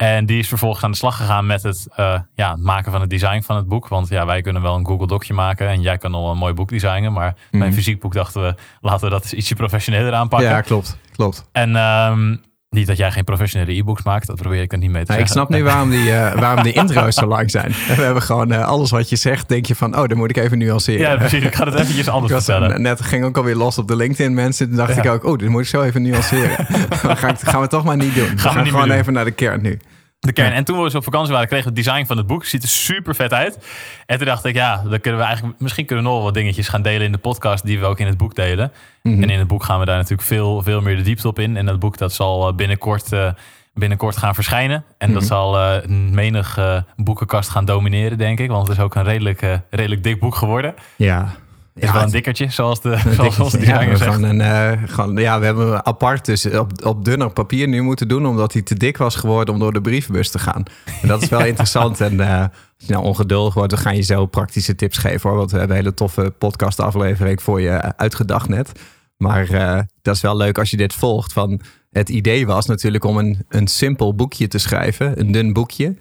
En 0.00 0.26
die 0.26 0.38
is 0.38 0.48
vervolgens 0.48 0.84
aan 0.84 0.90
de 0.90 0.96
slag 0.96 1.16
gegaan 1.16 1.46
met 1.46 1.62
het, 1.62 1.88
uh, 1.96 2.20
ja, 2.34 2.56
maken 2.56 2.92
van 2.92 3.00
het 3.00 3.10
design 3.10 3.42
van 3.42 3.56
het 3.56 3.68
boek. 3.68 3.88
Want 3.88 4.08
ja, 4.08 4.26
wij 4.26 4.40
kunnen 4.40 4.62
wel 4.62 4.74
een 4.74 4.86
Google 4.86 5.06
Docje 5.06 5.34
maken 5.34 5.68
en 5.68 5.80
jij 5.80 5.98
kan 5.98 6.14
al 6.14 6.30
een 6.30 6.36
mooi 6.36 6.54
boek 6.54 6.68
designen. 6.68 7.12
Maar 7.12 7.34
mm 7.50 7.58
bij 7.58 7.68
een 7.68 7.74
fysiek 7.74 8.00
boek 8.00 8.12
dachten 8.12 8.42
we, 8.42 8.54
laten 8.80 9.04
we 9.04 9.10
dat 9.10 9.32
ietsje 9.32 9.54
professioneler 9.54 10.12
aanpakken. 10.12 10.48
Ja, 10.48 10.60
klopt. 10.60 10.98
klopt. 11.12 11.48
En 11.52 11.76
um, 11.76 12.40
niet 12.70 12.86
dat 12.86 12.96
jij 12.96 13.10
geen 13.10 13.24
professionele 13.24 13.72
e-books 13.72 14.02
maakt, 14.02 14.26
dat 14.26 14.36
probeer 14.36 14.62
ik 14.62 14.72
er 14.72 14.78
niet 14.78 14.90
mee 14.90 15.04
te 15.04 15.12
nou, 15.12 15.20
zeggen. 15.20 15.42
Ik 15.42 15.48
snap 15.48 15.58
niet 15.58 15.72
waarom 15.72 15.90
die, 15.90 16.10
uh, 16.10 16.34
waarom 16.34 16.62
die 16.62 16.72
intro's 16.72 17.14
zo 17.14 17.26
lang 17.26 17.50
zijn. 17.50 17.70
We 17.96 18.02
hebben 18.02 18.22
gewoon 18.22 18.52
uh, 18.52 18.66
alles 18.66 18.90
wat 18.90 19.08
je 19.08 19.16
zegt, 19.16 19.48
denk 19.48 19.66
je 19.66 19.74
van, 19.74 19.98
oh, 19.98 20.08
dan 20.08 20.16
moet 20.16 20.30
ik 20.30 20.36
even 20.36 20.58
nuanceren. 20.58 21.00
Ja, 21.00 21.16
precies. 21.16 21.44
Ik 21.44 21.54
ga 21.54 21.64
het 21.64 21.74
eventjes 21.74 22.08
anders 22.18 22.32
vertellen. 22.32 22.82
Net 22.82 23.00
ging 23.00 23.24
ook 23.24 23.36
alweer 23.36 23.54
los 23.54 23.78
op 23.78 23.88
de 23.88 23.96
LinkedIn 23.96 24.34
mensen. 24.34 24.68
Toen 24.68 24.76
dacht 24.76 24.94
ja. 24.94 25.02
ik 25.02 25.10
ook, 25.10 25.24
oh, 25.24 25.38
dit 25.38 25.48
moet 25.48 25.60
ik 25.60 25.68
zo 25.68 25.82
even 25.82 26.02
nuanceren. 26.02 26.66
gaan, 27.16 27.36
gaan 27.36 27.60
we 27.60 27.66
toch 27.66 27.84
maar 27.84 27.96
niet 27.96 28.14
doen. 28.14 28.26
Gaan 28.26 28.34
we 28.36 28.48
gaan, 28.48 28.62
we 28.62 28.68
gewoon 28.68 28.90
even 28.90 29.12
naar 29.12 29.24
de 29.24 29.30
kern 29.30 29.62
nu. 29.62 29.78
De 30.20 30.32
kern. 30.32 30.52
En 30.52 30.64
toen 30.64 30.76
we 30.78 30.84
dus 30.84 30.94
op 30.94 31.04
vakantie 31.04 31.32
waren, 31.32 31.48
kregen 31.48 31.68
we 31.72 31.74
het 31.76 31.84
design 31.84 32.06
van 32.06 32.16
het 32.16 32.26
boek. 32.26 32.44
Ziet 32.44 32.62
er 32.62 32.68
super 32.68 33.14
vet 33.14 33.32
uit. 33.32 33.58
En 34.06 34.16
toen 34.16 34.26
dacht 34.26 34.44
ik, 34.44 34.54
ja, 34.54 34.82
dan 34.88 35.00
kunnen 35.00 35.20
we 35.20 35.26
eigenlijk, 35.26 35.60
misschien 35.60 35.86
kunnen 35.86 36.04
we 36.04 36.10
nog 36.10 36.22
wat 36.22 36.34
dingetjes 36.34 36.68
gaan 36.68 36.82
delen 36.82 37.06
in 37.06 37.12
de 37.12 37.18
podcast 37.18 37.64
die 37.64 37.78
we 37.80 37.86
ook 37.86 37.98
in 38.00 38.06
het 38.06 38.16
boek 38.16 38.34
delen. 38.34 38.72
Mhm. 39.02 39.22
En 39.22 39.30
in 39.30 39.38
het 39.38 39.48
boek 39.48 39.64
gaan 39.64 39.78
we 39.78 39.84
daar 39.84 39.96
natuurlijk 39.96 40.28
veel, 40.28 40.62
veel 40.62 40.80
meer 40.80 40.96
de 40.96 41.02
diepte 41.02 41.28
op 41.28 41.38
in. 41.38 41.56
En 41.56 41.66
dat 41.66 41.78
boek 41.78 41.98
dat 41.98 42.12
zal 42.12 42.48
eh, 42.48 42.54
binnenkort, 42.54 43.12
uh, 43.12 43.30
binnenkort 43.74 44.16
gaan 44.16 44.34
verschijnen. 44.34 44.84
En 44.98 45.12
dat 45.12 45.22
Mhm. 45.22 45.30
zal 45.32 45.56
uh, 45.60 45.74
een 45.82 46.14
menig 46.14 46.58
boekenkast 46.96 47.48
gaan 47.50 47.64
domineren, 47.64 48.18
denk 48.18 48.38
ik. 48.40 48.48
Want 48.50 48.68
het 48.68 48.76
is 48.76 48.82
ook 48.82 48.94
een 48.94 49.04
redelijk, 49.04 49.60
redelijk 49.70 50.02
dik 50.02 50.20
boek 50.20 50.34
geworden. 50.34 50.74
Ja. 50.96 51.34
Is 51.74 51.82
ja, 51.82 51.92
wel 51.92 52.02
een 52.02 52.10
dikkertje, 52.10 52.50
zoals, 52.50 52.80
de, 52.80 52.98
zoals 53.14 53.38
onze 53.38 53.58
designer 53.58 53.88
ja, 53.88 53.96
zegt. 53.96 54.22
Een, 54.22 54.40
uh, 54.40 54.72
gewoon, 54.86 55.16
ja, 55.16 55.38
we 55.38 55.44
hebben 55.44 55.66
hem 55.66 55.80
apart 55.82 56.24
dus 56.24 56.46
op, 56.46 56.84
op 56.84 57.04
dunner 57.04 57.30
papier 57.30 57.68
nu 57.68 57.82
moeten 57.82 58.08
doen... 58.08 58.26
omdat 58.26 58.52
hij 58.52 58.62
te 58.62 58.74
dik 58.74 58.96
was 58.96 59.14
geworden 59.14 59.54
om 59.54 59.60
door 59.60 59.72
de 59.72 59.80
brievenbus 59.80 60.30
te 60.30 60.38
gaan. 60.38 60.62
En 61.02 61.08
dat 61.08 61.22
is 61.22 61.28
wel 61.28 61.44
interessant. 61.52 62.00
En 62.00 62.14
uh, 62.14 62.40
als 62.40 62.50
je 62.76 62.92
nou 62.92 63.04
ongeduldig 63.04 63.54
wordt, 63.54 63.70
dan 63.70 63.78
ga 63.78 63.90
je 63.90 64.02
zo 64.02 64.26
praktische 64.26 64.74
tips 64.74 64.98
geven. 64.98 65.28
hoor. 65.28 65.38
Want 65.38 65.50
we 65.50 65.58
hebben 65.58 65.76
een 65.76 65.82
hele 65.82 65.94
toffe 65.94 66.34
podcastaflevering 66.38 67.42
voor 67.42 67.60
je 67.60 67.96
uitgedacht 67.96 68.48
net. 68.48 68.72
Maar 69.16 69.50
uh, 69.50 69.80
dat 70.02 70.14
is 70.14 70.20
wel 70.20 70.36
leuk 70.36 70.58
als 70.58 70.70
je 70.70 70.76
dit 70.76 70.94
volgt. 70.94 71.32
Van, 71.32 71.60
het 71.90 72.08
idee 72.08 72.46
was 72.46 72.66
natuurlijk 72.66 73.04
om 73.04 73.18
een, 73.18 73.44
een 73.48 73.66
simpel 73.66 74.14
boekje 74.14 74.48
te 74.48 74.58
schrijven. 74.58 75.20
Een 75.20 75.32
dun 75.32 75.52
boekje. 75.52 75.96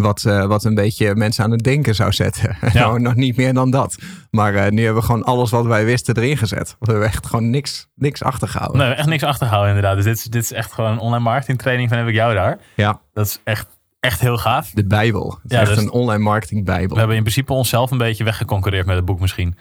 Wat, 0.00 0.24
uh, 0.26 0.44
wat 0.44 0.64
een 0.64 0.74
beetje 0.74 1.14
mensen 1.14 1.44
aan 1.44 1.50
het 1.50 1.62
denken 1.62 1.94
zou 1.94 2.12
zetten. 2.12 2.56
Ja. 2.72 2.80
nou, 2.80 3.00
nog 3.00 3.14
niet 3.14 3.36
meer 3.36 3.54
dan 3.54 3.70
dat. 3.70 3.96
Maar 4.30 4.54
uh, 4.54 4.68
nu 4.68 4.84
hebben 4.84 5.00
we 5.00 5.06
gewoon 5.06 5.24
alles 5.24 5.50
wat 5.50 5.64
wij 5.66 5.84
wisten 5.84 6.16
erin 6.16 6.36
gezet. 6.36 6.76
We 6.78 6.90
hebben 6.90 7.08
echt 7.08 7.26
gewoon 7.26 7.50
niks, 7.50 7.88
niks 7.94 8.22
achtergehouden. 8.22 8.78
Nee, 8.80 8.92
echt 8.92 9.08
niks 9.08 9.22
achtergehouden 9.22 9.74
inderdaad. 9.74 9.96
Dus 9.96 10.04
dit 10.04 10.16
is, 10.16 10.24
dit 10.24 10.42
is 10.42 10.52
echt 10.52 10.72
gewoon 10.72 10.90
een 10.90 10.98
online 10.98 11.24
marketing 11.24 11.58
training 11.58 11.88
van 11.88 11.98
heb 11.98 12.06
ik 12.06 12.14
jou 12.14 12.34
daar. 12.34 12.58
Ja. 12.76 13.00
Dat 13.12 13.26
is 13.26 13.40
echt, 13.44 13.66
echt 14.00 14.20
heel 14.20 14.38
gaaf. 14.38 14.70
De 14.70 14.86
bijbel. 14.86 15.30
Het 15.42 15.50
is 15.50 15.56
Ja, 15.56 15.60
echt 15.60 15.74
dus- 15.74 15.78
een 15.84 15.90
online 15.90 16.22
marketing 16.22 16.64
bijbel. 16.64 16.92
We 16.92 16.98
hebben 16.98 17.16
in 17.16 17.22
principe 17.22 17.52
onszelf 17.52 17.90
een 17.90 17.98
beetje 17.98 18.24
weggeconcureerd 18.24 18.86
met 18.86 18.96
het 18.96 19.04
boek 19.04 19.20
misschien. 19.20 19.56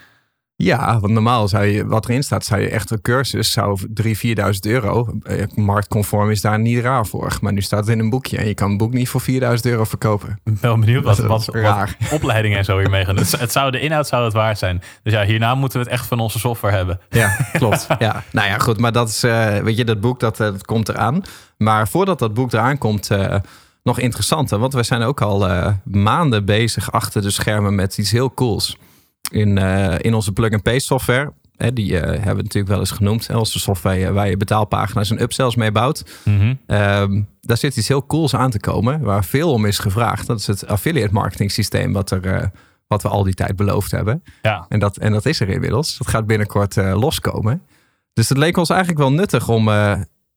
Ja, 0.64 1.00
want 1.00 1.14
normaal 1.14 1.48
zou 1.48 1.66
je, 1.66 1.86
wat 1.86 2.08
erin 2.08 2.24
staat, 2.24 2.46
zou 2.46 2.62
je 2.62 2.70
echt 2.70 2.92
een 2.92 3.02
cursus, 3.02 3.52
zou 3.52 3.80
3.000, 4.04 4.10
4.000 4.26 4.60
euro. 4.62 5.14
Eh, 5.24 5.44
Marktconform 5.56 6.30
is 6.30 6.42
daar 6.42 6.60
niet 6.60 6.80
raar 6.80 7.06
voor. 7.06 7.38
Maar 7.42 7.54
nu 7.54 7.62
staat 7.62 7.80
het 7.80 7.90
in 7.90 8.00
een 8.00 8.10
boekje 8.10 8.38
en 8.38 8.48
je 8.48 8.54
kan 8.54 8.72
een 8.72 8.78
boek 8.78 8.94
niet 8.94 9.10
voor 9.10 9.22
4.000 9.22 9.38
euro 9.62 9.84
verkopen. 9.84 10.30
Ik 10.30 10.40
ben 10.44 10.58
wel 10.62 10.78
benieuwd 10.80 11.04
wat, 11.04 11.18
wat, 11.18 11.46
wat 11.46 11.96
opleidingen 12.12 12.58
en 12.58 12.66
zo 12.66 12.78
hiermee 12.78 13.06
gaan. 13.06 13.18
Het, 13.18 13.40
het 13.40 13.52
zou, 13.52 13.72
de 13.72 13.80
inhoud 13.80 14.08
zou 14.08 14.24
het 14.24 14.34
waard 14.34 14.58
zijn. 14.58 14.82
Dus 15.04 15.14
ja, 15.14 15.26
hierna 15.26 15.56
moeten 15.56 15.80
we 15.80 15.86
het 15.86 15.94
echt 15.94 16.06
van 16.08 16.20
onze 16.20 16.40
software 16.40 16.76
hebben. 16.76 17.00
Ja, 17.10 17.38
klopt. 17.54 17.88
ja. 18.00 18.24
Nou 18.32 18.48
ja, 18.48 18.58
goed. 18.58 18.80
Maar 18.80 18.92
dat 18.92 19.10
is, 19.10 19.24
eh, 19.24 19.58
weet 19.58 19.78
je, 19.78 19.86
dat 19.86 20.00
boek 20.00 20.20
dat, 20.20 20.40
eh, 20.40 20.48
dat 20.48 20.66
komt 20.66 20.90
eraan. 20.90 21.22
Maar 21.58 21.88
voordat 21.88 22.20
dat 22.20 22.34
boek 22.34 22.54
eraan 22.54 22.78
komt, 22.78 23.10
nog 23.84 24.00
interessanter. 24.00 24.60
Want 24.60 24.74
we 24.74 24.84
zijn 24.84 25.02
ook 25.02 25.22
al 25.22 25.48
maanden 25.84 26.46
bezig 26.46 26.92
achter 26.92 27.22
de 27.22 27.32
schermen 27.32 27.76
met 27.76 27.98
iets 27.98 28.12
heel 28.12 28.34
cools. 28.34 28.78
In, 29.30 29.58
eh, 29.58 29.96
in 29.98 30.14
onze 30.14 30.32
plug-and-paste 30.32 30.80
software. 30.80 31.34
Hè, 31.56 31.74
die 31.74 32.00
eh, 32.00 32.02
hebben 32.02 32.36
we 32.36 32.42
natuurlijk 32.42 32.68
wel 32.68 32.80
eens 32.80 32.92
genoemd. 32.92 33.28
Hè, 33.28 33.38
onze 33.38 33.60
software 33.60 34.06
eh, 34.06 34.12
waar 34.12 34.30
je 34.30 34.38
betaalpagina's 34.38 35.12
en 35.12 35.22
upsells 35.22 35.56
mee 35.56 35.72
bouwt. 35.72 36.22
Ehm, 36.66 37.22
daar 37.42 37.58
zit 37.58 37.78
iets 37.78 37.88
heel 37.88 38.06
cools 38.06 38.36
aan 38.36 38.52
te 38.52 38.60
komen. 38.60 39.02
Waar 39.02 39.26
veel 39.26 39.52
om 39.52 39.66
is 39.66 39.80
gevraagd. 39.80 40.28
Dat 40.28 40.40
is 40.40 40.48
het 40.48 40.68
affiliate 40.68 41.14
marketing 41.14 41.52
systeem. 41.52 41.94
Wat, 41.94 42.12
er, 42.12 42.52
wat 42.88 43.02
we 43.02 43.10
al 43.10 43.24
die 43.24 43.34
tijd 43.34 43.56
beloofd 43.56 43.92
hebben. 43.92 44.24
Ja, 44.42 44.66
En 44.70 44.80
dat, 44.80 44.98
en 44.98 45.12
dat 45.12 45.26
is 45.26 45.40
er 45.40 45.50
inmiddels. 45.50 45.98
Dat 45.98 46.08
gaat 46.08 46.28
binnenkort 46.28 46.76
loskomen. 46.76 47.62
Dus 48.14 48.30
het 48.30 48.38
leek 48.38 48.58
ons 48.58 48.70
eigenlijk 48.70 49.00
wel 49.00 49.12
nuttig 49.12 49.50
om 49.50 49.68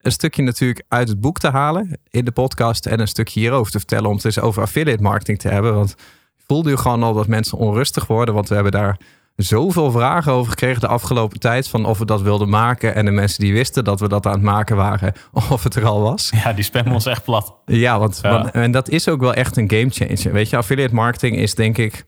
een 0.02 0.12
stukje 0.12 0.42
natuurlijk 0.42 0.84
uit 0.88 1.08
het 1.08 1.20
boek 1.20 1.38
te 1.38 1.48
halen 1.48 2.00
in 2.10 2.24
de 2.24 2.32
podcast. 2.32 2.86
En 2.86 3.00
een 3.00 3.08
stukje 3.08 3.40
hierover 3.40 3.72
te 3.72 3.78
vertellen 3.78 4.08
om 4.08 4.16
het 4.16 4.24
eens 4.24 4.40
over 4.40 4.62
affiliate 4.62 5.02
marketing 5.02 5.38
te 5.38 5.48
hebben. 5.48 5.74
Want 5.74 5.94
voelde 6.52 6.68
nu 6.70 6.76
gewoon 6.76 7.02
al 7.02 7.14
dat 7.14 7.26
mensen 7.26 7.58
onrustig 7.58 8.06
worden. 8.06 8.34
Want 8.34 8.48
we 8.48 8.54
hebben 8.54 8.72
daar 8.72 8.98
zoveel 9.36 9.90
vragen 9.90 10.32
over 10.32 10.50
gekregen 10.50 10.80
de 10.80 10.86
afgelopen 10.86 11.38
tijd. 11.40 11.68
Van 11.68 11.84
of 11.84 11.98
we 11.98 12.04
dat 12.04 12.22
wilden 12.22 12.48
maken. 12.48 12.94
En 12.94 13.04
de 13.04 13.10
mensen 13.10 13.40
die 13.44 13.52
wisten 13.52 13.84
dat 13.84 14.00
we 14.00 14.08
dat 14.08 14.26
aan 14.26 14.32
het 14.32 14.42
maken 14.42 14.76
waren. 14.76 15.12
Of 15.50 15.62
het 15.64 15.74
er 15.74 15.84
al 15.84 16.00
was. 16.00 16.30
ja 16.44 16.52
die 16.52 16.64
spammen 16.64 16.92
ons 16.92 17.06
echt 17.06 17.24
plat. 17.24 17.54
Ja, 17.64 17.98
want, 17.98 18.18
Ja. 18.22 18.30
want- 18.30 18.50
en 18.50 18.70
dat 18.70 18.88
is 18.88 19.08
ook 19.08 19.20
wel 19.20 19.34
echt 19.34 19.56
een 19.56 19.70
game 19.70 19.90
changer. 19.90 20.32
Weet 20.32 20.50
je, 20.50 20.56
affiliate 20.56 20.94
marketing 20.94 21.36
is 21.36 21.54
denk 21.54 21.78
ik 21.78 22.04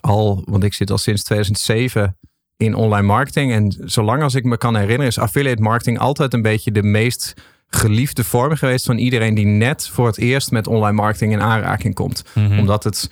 al, 0.00 0.42
want 0.46 0.64
ik 0.64 0.74
zit 0.74 0.90
al 0.90 0.98
sinds 0.98 1.22
2007 1.24 2.16
in 2.56 2.74
online 2.74 3.06
marketing. 3.06 3.52
En 3.52 3.76
zolang 3.84 4.22
als 4.22 4.34
ik 4.34 4.44
me 4.44 4.56
kan 4.56 4.74
herinneren, 4.74 5.06
is 5.06 5.18
affiliate 5.18 5.62
marketing 5.62 5.98
altijd 5.98 6.34
een 6.34 6.42
beetje 6.42 6.72
de 6.72 6.82
meest 6.82 7.34
geliefde 7.66 8.24
vorm 8.24 8.56
geweest 8.56 8.86
van 8.86 8.98
iedereen 8.98 9.34
die 9.34 9.46
net 9.46 9.88
voor 9.88 10.06
het 10.06 10.18
eerst 10.18 10.50
met 10.50 10.66
online 10.66 10.96
marketing 10.96 11.32
in 11.32 11.40
aanraking 11.40 11.94
komt. 11.94 12.22
Mhm. 12.34 12.58
Omdat 12.58 12.84
het 12.84 13.10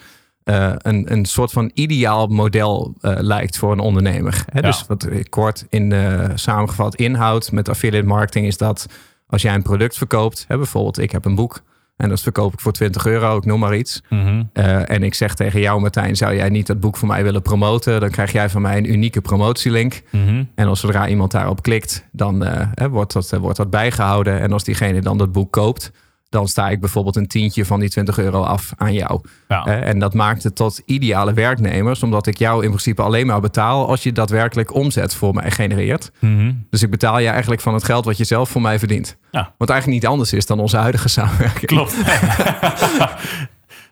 eh, 0.48 0.72
een, 0.76 1.12
een 1.12 1.24
soort 1.24 1.52
van 1.52 1.70
ideaal 1.74 2.26
model 2.26 2.94
eh, 3.00 3.12
lijkt 3.18 3.58
voor 3.58 3.72
een 3.72 3.78
ondernemer. 3.78 4.44
Hè? 4.52 4.60
Ja. 4.60 4.66
Dus 4.66 4.84
wat 4.86 5.08
kort 5.28 5.66
in 5.68 5.88
de 5.88 6.30
samengevat 6.34 6.94
inhoud 6.94 7.52
met 7.52 7.68
affiliate 7.68 8.06
marketing 8.06 8.46
is 8.46 8.56
dat 8.56 8.86
als 9.26 9.42
jij 9.42 9.54
een 9.54 9.62
product 9.62 9.96
verkoopt, 9.96 10.44
hè, 10.48 10.56
bijvoorbeeld 10.56 10.98
ik 10.98 11.10
heb 11.10 11.24
een 11.24 11.34
boek 11.34 11.62
en 11.98 12.08
dat 12.08 12.20
verkoop 12.20 12.52
ik 12.52 12.60
voor 12.60 12.72
20 12.72 13.06
euro, 13.06 13.36
ik 13.36 13.44
noem 13.44 13.60
maar 13.60 13.76
iets. 13.76 14.02
Mhm. 14.08 14.42
Eh, 14.52 14.90
en 14.90 15.02
ik 15.02 15.14
zeg 15.14 15.34
tegen 15.34 15.60
jou, 15.60 15.80
Martijn, 15.80 16.16
zou 16.16 16.34
jij 16.34 16.48
niet 16.48 16.66
dat 16.66 16.80
boek 16.80 16.96
voor 16.96 17.08
mij 17.08 17.22
willen 17.22 17.42
promoten? 17.42 18.00
Dan 18.00 18.10
krijg 18.10 18.32
jij 18.32 18.48
van 18.48 18.62
mij 18.62 18.76
een 18.76 18.93
unieke 18.93 19.20
promotielink. 19.20 20.02
Mhm. 20.10 20.44
En 20.55 20.67
als 20.67 20.81
zodra 20.81 21.08
iemand 21.08 21.31
daarop 21.31 21.62
klikt, 21.62 22.06
dan 22.12 22.44
eh, 22.44 22.67
hè, 22.74 22.88
wordt, 22.88 23.12
dat, 23.12 23.32
eh, 23.32 23.40
wordt 23.40 23.56
dat 23.56 23.70
bijgehouden. 23.70 24.40
En 24.40 24.52
als 24.52 24.64
diegene 24.64 25.00
dan 25.00 25.19
dat 25.19 25.32
boek 25.32 25.52
koopt, 25.52 25.93
dan 26.29 26.49
sta 26.49 26.69
ik 26.69 26.81
bijvoorbeeld 26.81 27.17
een 27.17 27.27
tientje 27.27 27.65
van 27.65 27.81
die 27.81 27.89
20 27.89 28.19
euro 28.19 28.43
af 28.43 28.73
aan 28.77 28.93
jou. 28.93 29.20
Ja. 29.49 29.65
En 29.67 29.99
dat 29.99 30.15
maakt 30.15 30.43
het 30.43 30.55
tot 30.56 30.81
ideale 30.85 31.32
werknemers, 31.32 32.03
omdat 32.03 32.27
ik 32.27 32.39
jou 32.39 32.63
in 32.63 32.69
principe 32.69 33.03
alleen 33.03 33.27
maar 33.27 33.41
betaal 33.41 33.89
als 33.89 34.03
je 34.03 34.13
daadwerkelijk 34.13 34.75
omzet 34.75 35.15
voor 35.15 35.35
mij 35.35 35.51
genereert. 35.51 36.11
Mhm. 36.19 36.53
Dus 36.70 36.82
ik 36.82 36.91
betaal 36.91 37.19
je 37.19 37.29
eigenlijk 37.29 37.61
van 37.61 37.75
het 37.75 37.85
geld 37.85 38.05
wat 38.05 38.17
je 38.17 38.25
zelf 38.25 38.49
voor 38.51 38.61
mij 38.61 38.79
verdient. 38.79 39.17
Ja. 39.31 39.55
Wat 39.58 39.70
eigenlijk 39.70 40.01
niet 40.03 40.11
anders 40.11 40.32
is 40.32 40.47
dan 40.47 40.61
onze 40.61 40.77
huidige 40.77 41.08
samenwerking. 41.08 41.67
Klopt. 41.67 41.97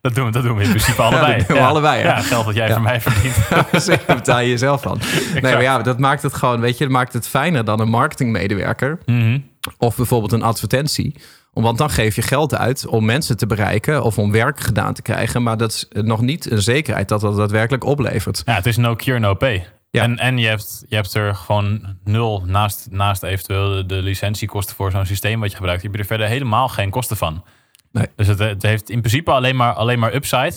dat, 0.01 0.15
doen 0.15 0.25
we, 0.25 0.31
dat 0.31 0.43
doen 0.43 0.57
we 0.57 0.63
in 0.63 0.69
principe 0.69 1.03
allebei. 1.09 1.39
dat 1.39 1.49
doen 1.49 1.57
we 1.57 1.63
allebei? 1.63 2.03
Ja, 2.03 2.21
geld 2.21 2.47
dat 2.47 2.55
jij 2.55 2.73
voor 2.73 2.83
mij 2.83 3.01
verdient. 3.01 3.37
Daar 4.07 4.17
betaal 4.17 4.41
je 4.41 4.49
jezelf 4.49 4.83
van. 4.83 4.99
Nee, 5.33 5.43
maar 5.43 5.63
ja, 5.63 5.83
dat 5.83 5.99
maakt 5.99 6.23
het 6.23 6.35
gewoon, 6.35 6.61
weet 6.61 6.79
je, 6.79 6.85
dat 6.85 6.93
maakt 6.93 7.13
het 7.13 7.29
fijner 7.29 7.65
dan 7.65 7.81
een 7.81 7.89
marketingmedewerker 7.89 8.99
Mhm. 9.07 9.39
of 9.79 9.97
bijvoorbeeld 9.97 10.33
een 10.33 10.43
advertentie. 10.43 11.15
Want 11.63 11.79
dan 11.79 11.91
geef 11.91 12.17
je 12.17 12.23
geld 12.23 12.55
uit 12.55 12.87
om 12.87 13.05
mensen 13.05 13.37
te 13.37 13.47
bereiken 13.47 14.03
of 14.03 14.19
om 14.19 14.33
werk 14.33 14.61
gedaan 14.61 14.95
te 14.95 15.03
krijgen. 15.03 15.43
Maar 15.43 15.57
dat 15.57 15.71
is 15.71 15.87
nog 15.91 16.21
niet 16.21 16.51
een 16.51 16.63
zekerheid 16.63 17.09
dat 17.09 17.21
dat 17.21 17.37
daadwerkelijk 17.37 17.85
oplevert. 17.85 18.43
Ja, 18.45 18.55
het 18.55 18.67
is 18.67 18.77
no 18.77 18.95
cure, 18.95 19.19
no 19.19 19.35
pay. 19.35 19.67
Ja. 19.91 20.03
En, 20.03 20.19
en 20.19 20.39
je, 20.39 20.47
hebt, 20.47 20.85
je 20.89 20.95
hebt 20.95 21.15
er 21.15 21.35
gewoon 21.35 21.97
nul 22.05 22.43
naast, 22.47 22.89
naast 22.91 23.23
eventueel 23.23 23.71
de, 23.71 23.87
de 23.87 24.03
licentiekosten 24.03 24.77
voor 24.77 24.91
zo'n 24.91 25.07
systeem 25.07 25.41
wat 25.41 25.51
je 25.51 25.57
gebruikt. 25.57 25.83
Je 25.83 25.89
hebt 25.89 26.01
er 26.01 26.07
verder 26.07 26.27
helemaal 26.27 26.69
geen 26.69 26.91
kosten 26.91 27.17
van. 27.17 27.45
Nee. 27.93 28.07
Dus 28.17 28.27
het, 28.27 28.39
het 28.39 28.63
heeft 28.63 28.91
in 28.91 29.01
principe 29.01 29.31
alleen 29.31 29.57
maar, 29.57 29.73
alleen 29.73 29.99
maar 29.99 30.15
upside. 30.15 30.55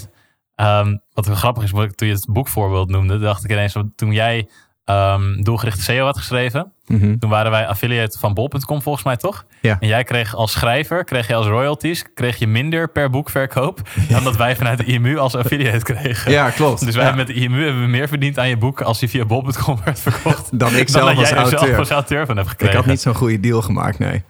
Ehm, 0.55 0.97
wat 1.13 1.27
grappig 1.27 1.63
is, 1.63 1.69
toen 1.69 2.07
je 2.07 2.13
het 2.13 2.25
boekvoorbeeld 2.29 2.89
noemde, 2.89 3.19
dacht 3.19 3.43
ik 3.43 3.51
ineens, 3.51 3.75
toen 3.95 4.11
jij 4.11 4.49
ehm, 4.89 5.41
doelgerichte 5.41 5.81
SEO 5.81 6.05
had 6.05 6.17
geschreven, 6.17 6.71
Mhm. 6.87 7.17
toen 7.17 7.29
waren 7.29 7.51
wij 7.51 7.67
affiliate 7.67 8.19
van 8.19 8.33
bol.com 8.33 8.81
volgens 8.81 9.05
mij 9.05 9.17
toch? 9.17 9.45
Ja. 9.61 9.77
En 9.79 9.87
jij 9.87 10.03
kreeg 10.03 10.35
als 10.35 10.51
schrijver, 10.51 11.03
kreeg 11.03 11.27
je 11.27 11.35
als 11.35 11.45
royalties, 11.47 12.05
kreeg 12.13 12.37
je 12.37 12.47
minder 12.47 12.89
per 12.91 13.09
boekverkoop 13.09 13.79
dan 14.09 14.23
dat 14.23 14.35
wij 14.37 14.55
vanuit 14.55 14.77
de 14.77 14.83
IMU 14.83 15.17
als 15.17 15.35
affiliate 15.35 15.93
kregen. 15.93 16.31
Ja, 16.31 16.49
klopt. 16.49 16.85
Dus 16.85 16.95
wij 16.95 17.05
Ja. 17.05 17.15
met 17.15 17.27
de 17.27 17.33
IMU 17.33 17.63
hebben 17.63 17.81
we 17.81 17.87
meer 17.87 18.07
verdiend 18.07 18.39
aan 18.39 18.49
je 18.49 18.57
boek 18.57 18.81
als 18.81 18.99
die 18.99 19.09
via 19.09 19.25
bol.com 19.25 19.79
werd 19.83 19.99
verkocht. 19.99 20.59
Dan 20.59 20.69
ik 20.75 20.77
dan 20.77 20.87
zelf 20.87 21.07
dat 21.09 21.17
als 21.17 21.29
jij 21.29 21.37
er 21.37 21.47
zelf 21.47 21.59
auteur. 21.61 21.77
als 21.79 21.89
auteur 21.89 22.25
van 22.25 22.35
hebt 22.35 22.47
Ik 22.47 22.51
gekregen. 22.51 22.77
had 22.77 22.85
niet 22.85 23.01
zo'n 23.01 23.15
goede 23.15 23.39
deal 23.39 23.61
gemaakt, 23.61 23.99
nee. 23.99 24.23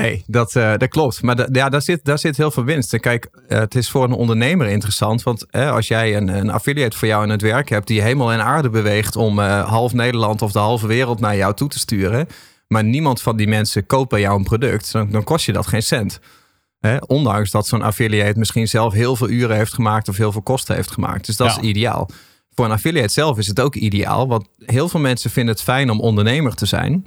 Nee, 0.00 0.24
dat, 0.26 0.54
uh, 0.54 0.72
dat 0.76 0.88
klopt. 0.88 1.22
Maar 1.22 1.36
da, 1.36 1.48
ja, 1.52 1.68
daar, 1.68 1.82
zit, 1.82 2.04
daar 2.04 2.18
zit 2.18 2.36
heel 2.36 2.50
veel 2.50 2.64
winst. 2.64 2.92
En 2.92 3.00
kijk, 3.00 3.28
uh, 3.48 3.58
het 3.58 3.74
is 3.74 3.90
voor 3.90 4.04
een 4.04 4.12
ondernemer 4.12 4.66
interessant. 4.66 5.22
Want 5.22 5.52
als 5.52 5.88
jij 5.88 6.16
een, 6.16 6.28
een 6.28 6.50
affiliate 6.50 6.96
voor 6.96 7.08
jou 7.08 7.24
in 7.24 7.30
het 7.30 7.42
werk 7.42 7.68
hebt... 7.68 7.86
die 7.86 8.02
helemaal 8.02 8.32
in 8.32 8.40
aarde 8.40 8.70
beweegt 8.70 9.16
om 9.16 9.38
half 9.38 9.92
Nederland 9.92 10.42
of 10.42 10.52
de 10.52 10.58
halve 10.58 10.86
wereld 10.86 11.20
naar 11.20 11.36
jou 11.36 11.54
toe 11.54 11.68
te 11.68 11.78
sturen... 11.78 12.26
maar 12.68 12.84
niemand 12.84 13.22
van 13.22 13.36
die 13.36 13.48
mensen 13.48 13.86
koopt 13.86 14.10
bij 14.10 14.20
jou 14.20 14.38
een 14.38 14.44
product... 14.44 14.92
dan, 14.92 15.10
dan 15.10 15.24
kost 15.24 15.46
je 15.46 15.52
dat 15.52 15.66
geen 15.66 15.82
cent. 15.82 16.20
Ondanks 17.06 17.50
dat 17.50 17.66
zo'n 17.66 17.82
affiliate 17.82 18.38
misschien 18.38 18.68
zelf 18.68 18.92
heel 18.92 19.16
veel 19.16 19.28
uren 19.28 19.56
heeft 19.56 19.74
gemaakt... 19.74 20.08
of 20.08 20.16
heel 20.16 20.32
veel 20.32 20.42
kosten 20.42 20.74
heeft 20.74 20.90
gemaakt. 20.90 21.26
Dus 21.26 21.36
dat 21.36 21.54
ja. 21.54 21.60
is 21.60 21.68
ideaal. 21.68 22.08
Voor 22.54 22.64
een 22.64 22.70
affiliate 22.70 23.12
zelf 23.12 23.38
is 23.38 23.46
het 23.46 23.60
ook 23.60 23.74
ideaal. 23.74 24.28
Want 24.28 24.46
heel 24.58 24.88
veel 24.88 25.00
mensen 25.00 25.30
vinden 25.30 25.54
het 25.54 25.62
fijn 25.62 25.90
om 25.90 26.00
ondernemer 26.00 26.54
te 26.54 26.66
zijn 26.66 27.06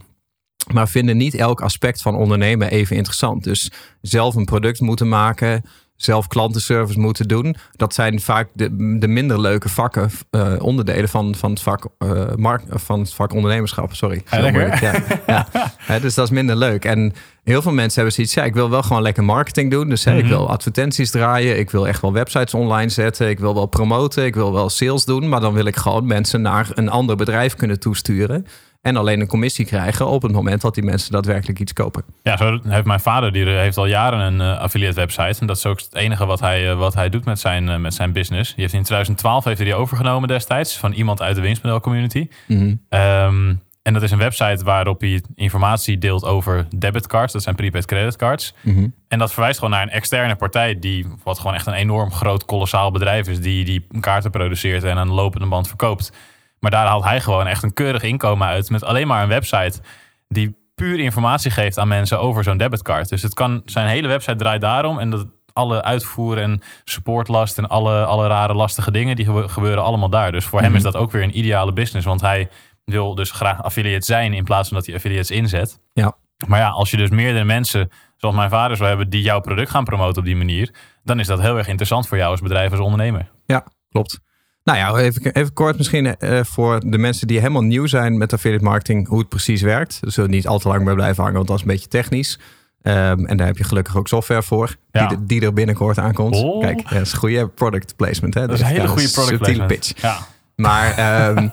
maar 0.74 0.88
vinden 0.90 1.18
niet 1.18 1.36
elk 1.36 1.62
aspect 1.62 2.02
van 2.02 2.16
ondernemen 2.16 2.70
even 2.70 2.96
interessant. 2.96 3.44
Dus 3.44 3.72
zelf 4.02 4.36
een 4.36 4.46
product 4.46 4.80
moeten 4.80 5.10
maken, 5.10 5.64
zelf 5.98 6.28
klantenservice 6.28 7.00
moeten 7.00 7.28
doen. 7.28 7.56
Dat 7.72 7.94
zijn 7.94 8.20
vaak 8.22 8.50
de, 8.54 8.98
de 9.00 9.08
minder 9.08 9.42
leuke 9.42 9.70
vakken, 9.70 10.10
uh, 10.32 10.54
onderdelen 10.60 11.10
van, 11.10 11.36
van, 11.36 11.50
het 11.50 11.62
vak, 11.62 11.88
uh, 12.00 12.22
mark, 12.36 12.64
van 12.70 13.00
het 13.00 13.14
vak 13.14 13.34
ondernemerschap. 13.34 13.96
Sorry. 13.96 14.24
Ja, 14.32 14.48
ja, 14.48 15.04
ja. 15.28 16.00
dus 16.02 16.14
dat 16.14 16.26
is 16.26 16.32
minder 16.32 16.56
leuk. 16.56 16.86
En 16.86 17.14
heel 17.44 17.62
veel 17.62 17.72
mensen 17.72 17.96
hebben 17.96 18.14
zoiets, 18.14 18.34
ja, 18.34 18.44
ik 18.44 18.54
wil 18.54 18.70
wel 18.70 18.84
gewoon 18.84 19.02
lekker 19.02 19.24
marketing 19.24 19.72
doen. 19.72 19.90
Dus 19.90 20.04
hè, 20.04 20.16
ik 20.16 20.24
mhm. 20.24 20.30
wil 20.34 20.50
advertenties 20.50 21.12
draaien. 21.12 21.60
Ik 21.60 21.70
wil 21.70 21.88
echt 21.88 22.02
wel 22.02 22.14
websites 22.14 22.54
online 22.54 22.90
zetten. 22.90 23.30
Ik 23.30 23.40
wil 23.40 23.54
wel 23.54 23.66
promoten. 23.66 24.26
Ik 24.26 24.36
wil 24.36 24.54
wel 24.54 24.70
sales 24.70 25.06
doen. 25.06 25.30
Maar 25.30 25.40
dan 25.40 25.54
wil 25.54 25.66
ik 25.66 25.76
gewoon 25.76 26.06
mensen 26.06 26.42
naar 26.42 26.70
een 26.74 26.90
ander 26.90 27.16
bedrijf 27.16 27.56
kunnen 27.56 27.80
toesturen. 27.80 28.46
En 28.88 28.96
alleen 28.96 29.22
een 29.22 29.28
commissie 29.28 29.66
krijgen 29.66 30.08
op 30.08 30.22
het 30.22 30.32
moment 30.32 30.62
dat 30.62 30.74
die 30.74 30.84
mensen 30.84 31.12
daadwerkelijk 31.12 31.60
iets 31.60 31.74
kopen. 31.74 32.04
Ja, 32.24 32.38
zo 32.38 32.60
heeft 32.68 32.86
mijn 32.86 33.00
vader, 33.00 33.32
die 33.32 33.46
heeft 33.46 33.78
al 33.78 33.86
jaren 33.86 34.20
een 34.20 34.40
uh, 34.40 34.60
affiliate 34.60 34.96
website. 34.96 35.42
En 35.42 35.48
dat 35.48 35.58
is 35.58 35.66
ook 35.66 35.80
het 35.80 35.96
enige 35.96 36.26
wat 36.26 36.40
hij, 36.40 36.70
uh, 36.70 36.78
wat 36.78 36.94
hij 36.94 37.10
doet 37.10 37.26
met 37.26 37.40
zijn, 37.40 37.68
uh, 37.68 37.78
met 37.78 37.94
zijn 37.94 38.12
business. 38.12 38.50
Die 38.50 38.62
heeft 38.62 38.74
in 38.74 38.84
2012 38.84 39.44
heeft 39.44 39.58
hij 39.58 39.66
die 39.66 39.76
overgenomen 39.76 40.28
destijds 40.28 40.78
van 40.78 40.92
iemand 40.92 41.22
uit 41.22 41.36
de 41.36 41.42
winstmodel 41.42 41.80
community. 41.80 42.28
Mm 42.48 42.58
-hmm. 42.58 43.00
um, 43.00 43.62
en 43.82 43.94
dat 43.94 44.02
is 44.02 44.12
een 44.12 44.18
website 44.18 44.64
waarop 44.64 45.02
hij 45.02 45.22
informatie 45.36 45.98
deelt 45.98 46.26
over 46.26 46.68
debitcards. 46.76 47.34
Dat 47.34 47.44
zijn 47.44 47.56
prepaid 47.56 47.86
creditcards. 47.86 48.54
Mm 48.62 48.76
-hmm. 48.76 48.94
En 49.08 49.20
dat 49.20 49.34
verwijst 49.34 49.60
gewoon 49.60 49.74
naar 49.74 49.84
een 49.84 49.90
externe 49.90 50.36
partij 50.36 50.80
die, 50.80 51.06
wat 51.24 51.40
gewoon 51.40 51.56
echt 51.56 51.68
een 51.68 51.74
enorm 51.74 52.12
groot, 52.12 52.46
kolossaal 52.46 52.92
bedrijf 52.92 53.28
is, 53.28 53.40
die 53.40 53.66
die 53.66 53.88
kaarten 54.00 54.32
produceert 54.32 54.84
en 54.84 54.98
aan 54.98 55.08
de 55.08 55.14
lopende 55.14 55.48
band 55.48 55.68
verkoopt. 55.68 56.12
Maar 56.60 56.72
daar 56.72 56.88
haalt 56.88 57.04
hij 57.04 57.22
gewoon 57.22 57.48
echt 57.48 57.64
een 57.64 57.74
keurig 57.74 58.04
inkomen 58.04 58.48
uit. 58.48 58.70
Met 58.70 58.84
alleen 58.84 59.08
maar 59.08 59.24
een 59.24 59.30
website 59.30 59.82
die 60.28 60.56
puur 60.76 61.00
informatie 61.00 61.52
geeft 61.52 61.78
aan 61.80 61.88
mensen 61.88 62.20
over 62.20 62.44
zo'n 62.44 62.58
debitcard. 62.58 63.10
Dus 63.10 63.22
het 63.22 63.34
kan, 63.34 63.62
zijn 63.66 63.88
hele 63.88 64.08
website 64.08 64.36
draait 64.36 64.62
daarom. 64.62 65.00
En 65.00 65.10
dat 65.10 65.26
alle 65.54 65.84
uitvoer 65.84 66.38
en 66.38 66.62
supportlast 66.84 67.58
en 67.58 67.68
alle, 67.68 68.06
alle 68.06 68.28
rare 68.28 68.54
lastige 68.54 68.92
dingen, 68.92 69.16
die 69.16 69.50
gebeuren 69.50 69.84
allemaal 69.84 70.10
daar. 70.10 70.32
Dus 70.32 70.46
voor 70.46 70.62
hem 70.62 70.76
is 70.76 70.84
mhm. 70.84 70.92
dat 70.92 71.02
ook 71.02 71.12
weer 71.12 71.24
een 71.24 71.38
ideale 71.38 71.74
business. 71.74 72.06
Want 72.06 72.22
hij 72.22 72.50
wil 72.84 73.16
dus 73.16 73.32
graag 73.32 73.64
affiliate 73.64 74.06
zijn 74.06 74.34
in 74.34 74.44
plaats 74.44 74.68
van 74.68 74.78
dat 74.78 74.86
hij 74.86 74.96
affiliates 74.96 75.32
inzet. 75.32 75.80
Ja. 75.94 76.18
Maar 76.48 76.60
ja, 76.60 76.70
als 76.70 76.92
je 76.92 76.98
dus 76.98 77.10
meerdere 77.10 77.46
mensen, 77.46 77.90
zoals 78.18 78.36
mijn 78.36 78.50
vader 78.50 78.78
zou 78.78 78.90
hebben, 78.90 79.10
die 79.10 79.22
jouw 79.22 79.40
product 79.40 79.70
gaan 79.70 79.84
promoten 79.84 80.18
op 80.18 80.26
die 80.26 80.36
manier, 80.36 80.76
dan 81.04 81.20
is 81.20 81.28
dat 81.28 81.42
heel 81.42 81.58
erg 81.58 81.68
interessant 81.68 82.08
voor 82.08 82.18
jou 82.18 82.32
als 82.32 82.42
bedrijf, 82.42 82.72
als 82.72 82.80
ondernemer. 82.80 83.32
Ja, 83.46 83.66
klopt. 83.90 84.20
Nou 84.68 84.80
ja, 84.80 84.96
even, 84.96 85.34
even 85.34 85.54
kort 85.54 85.78
misschien 85.78 86.16
uh, 86.20 86.40
voor 86.44 86.80
de 86.86 86.98
mensen 86.98 87.28
die 87.28 87.40
helemaal 87.40 87.62
nieuw 87.62 87.86
zijn 87.86 88.18
met 88.18 88.34
affiliate 88.34 88.64
marketing, 88.64 89.08
hoe 89.08 89.20
het 89.20 89.30
precies 89.30 89.62
werkt. 89.62 89.98
We 90.02 90.10
zullen 90.10 90.30
niet 90.30 90.48
al 90.48 90.60
te 90.60 90.68
lang 90.68 90.84
bij 90.84 90.94
blijven 90.94 91.24
hangen, 91.24 91.36
want 91.36 91.48
dat 91.48 91.56
is 91.56 91.62
een 91.62 91.68
beetje 91.68 91.88
technisch. 91.88 92.40
Um, 92.82 93.26
en 93.26 93.38
daar 93.38 93.48
heb 93.48 93.58
je 93.58 93.64
gelukkig 93.64 93.98
ook 93.98 94.08
software 94.08 94.44
voor, 94.44 94.76
ja. 94.92 95.08
die, 95.08 95.18
die, 95.26 95.42
er 95.42 95.54
binnenkort 95.54 96.00
aankomt. 96.00 96.36
Oh. 96.36 96.62
Kijk, 96.62 96.90
dat 96.90 97.02
is 97.02 97.12
een 97.12 97.18
goede 97.18 97.48
product 97.48 97.96
placement. 97.96 98.34
Hè? 98.34 98.48
Dat 98.48 98.56
is 98.56 98.62
een 98.62 98.68
hele 98.68 98.88
goede 98.88 99.12
product 99.12 99.38
placement. 99.38 99.68
pitch. 99.68 100.02
Ja. 100.02 100.18
Maar 100.56 101.30
um, 101.30 101.52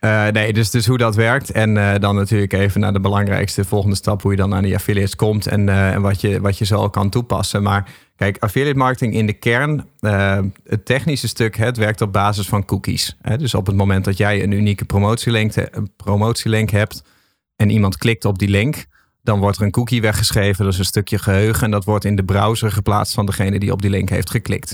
uh, 0.00 0.26
nee, 0.38 0.52
dus, 0.52 0.70
dus 0.70 0.86
hoe 0.86 0.98
dat 0.98 1.14
werkt. 1.14 1.50
En 1.50 1.76
uh, 1.76 1.94
dan 1.98 2.14
natuurlijk 2.14 2.52
even 2.52 2.80
naar 2.80 2.92
de 2.92 3.00
belangrijkste 3.00 3.64
volgende 3.64 3.96
stap, 3.96 4.22
hoe 4.22 4.30
je 4.30 4.36
dan 4.36 4.54
aan 4.54 4.62
die 4.62 4.74
affiliates 4.74 5.16
komt 5.16 5.46
en, 5.46 5.68
en 5.68 6.00
wat, 6.00 6.20
je, 6.20 6.40
wat 6.40 6.58
je 6.58 6.64
zo 6.64 6.88
kan 6.88 7.08
toepassen. 7.10 7.62
Maar 7.62 7.88
Kijk, 8.18 8.38
affiliate 8.38 8.78
marketing 8.78 9.14
in 9.14 9.26
de 9.26 9.32
kern, 9.32 9.88
uh, 10.00 10.38
het 10.64 10.84
technische 10.84 11.28
stuk, 11.28 11.56
het 11.56 11.76
werkt 11.76 12.00
op 12.00 12.12
basis 12.12 12.48
van 12.48 12.64
cookies. 12.64 13.16
Dus 13.36 13.54
op 13.54 13.66
het 13.66 13.76
moment 13.76 14.04
dat 14.04 14.16
jij 14.16 14.42
een 14.42 14.50
unieke 14.50 14.84
promotielink, 14.84 15.56
een 15.56 15.90
promotielink 15.96 16.70
hebt 16.70 17.02
en 17.56 17.70
iemand 17.70 17.96
klikt 17.96 18.24
op 18.24 18.38
die 18.38 18.48
link, 18.48 18.86
dan 19.22 19.40
wordt 19.40 19.56
er 19.56 19.62
een 19.62 19.70
cookie 19.70 20.00
weggeschreven. 20.00 20.64
Dat 20.64 20.72
is 20.72 20.78
een 20.78 20.84
stukje 20.84 21.18
geheugen 21.18 21.64
en 21.64 21.70
dat 21.70 21.84
wordt 21.84 22.04
in 22.04 22.16
de 22.16 22.24
browser 22.24 22.72
geplaatst 22.72 23.14
van 23.14 23.26
degene 23.26 23.58
die 23.58 23.72
op 23.72 23.82
die 23.82 23.90
link 23.90 24.08
heeft 24.08 24.30
geklikt. 24.30 24.72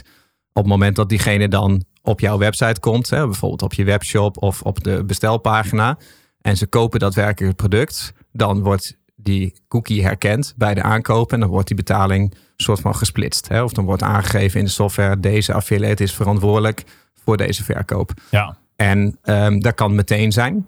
Op 0.52 0.62
het 0.62 0.66
moment 0.66 0.96
dat 0.96 1.08
diegene 1.08 1.48
dan 1.48 1.84
op 2.02 2.20
jouw 2.20 2.38
website 2.38 2.80
komt, 2.80 3.08
bijvoorbeeld 3.10 3.62
op 3.62 3.74
je 3.74 3.84
webshop 3.84 4.42
of 4.42 4.62
op 4.62 4.84
de 4.84 5.04
bestelpagina, 5.04 5.98
en 6.40 6.56
ze 6.56 6.66
kopen 6.66 7.00
daadwerkelijk 7.00 7.58
het 7.58 7.68
product, 7.68 8.12
dan 8.32 8.62
wordt 8.62 8.96
die 9.16 9.54
cookie 9.68 10.02
herkend 10.02 10.54
bij 10.56 10.74
de 10.74 10.82
aankoop 10.82 11.32
en 11.32 11.40
dan 11.40 11.48
wordt 11.48 11.66
die 11.66 11.76
betaling 11.76 12.34
soort 12.56 12.80
van 12.80 12.94
gesplitst. 12.94 13.48
Hè? 13.48 13.62
Of 13.62 13.72
dan 13.72 13.84
wordt 13.84 14.02
aangegeven 14.02 14.58
in 14.58 14.64
de 14.64 14.70
software, 14.70 15.20
deze 15.20 15.52
affiliate 15.52 16.02
is 16.02 16.14
verantwoordelijk 16.14 16.84
voor 17.24 17.36
deze 17.36 17.64
verkoop. 17.64 18.12
Ja. 18.30 18.56
En 18.76 19.18
um, 19.24 19.60
dat 19.60 19.74
kan 19.74 19.94
meteen 19.94 20.32
zijn. 20.32 20.66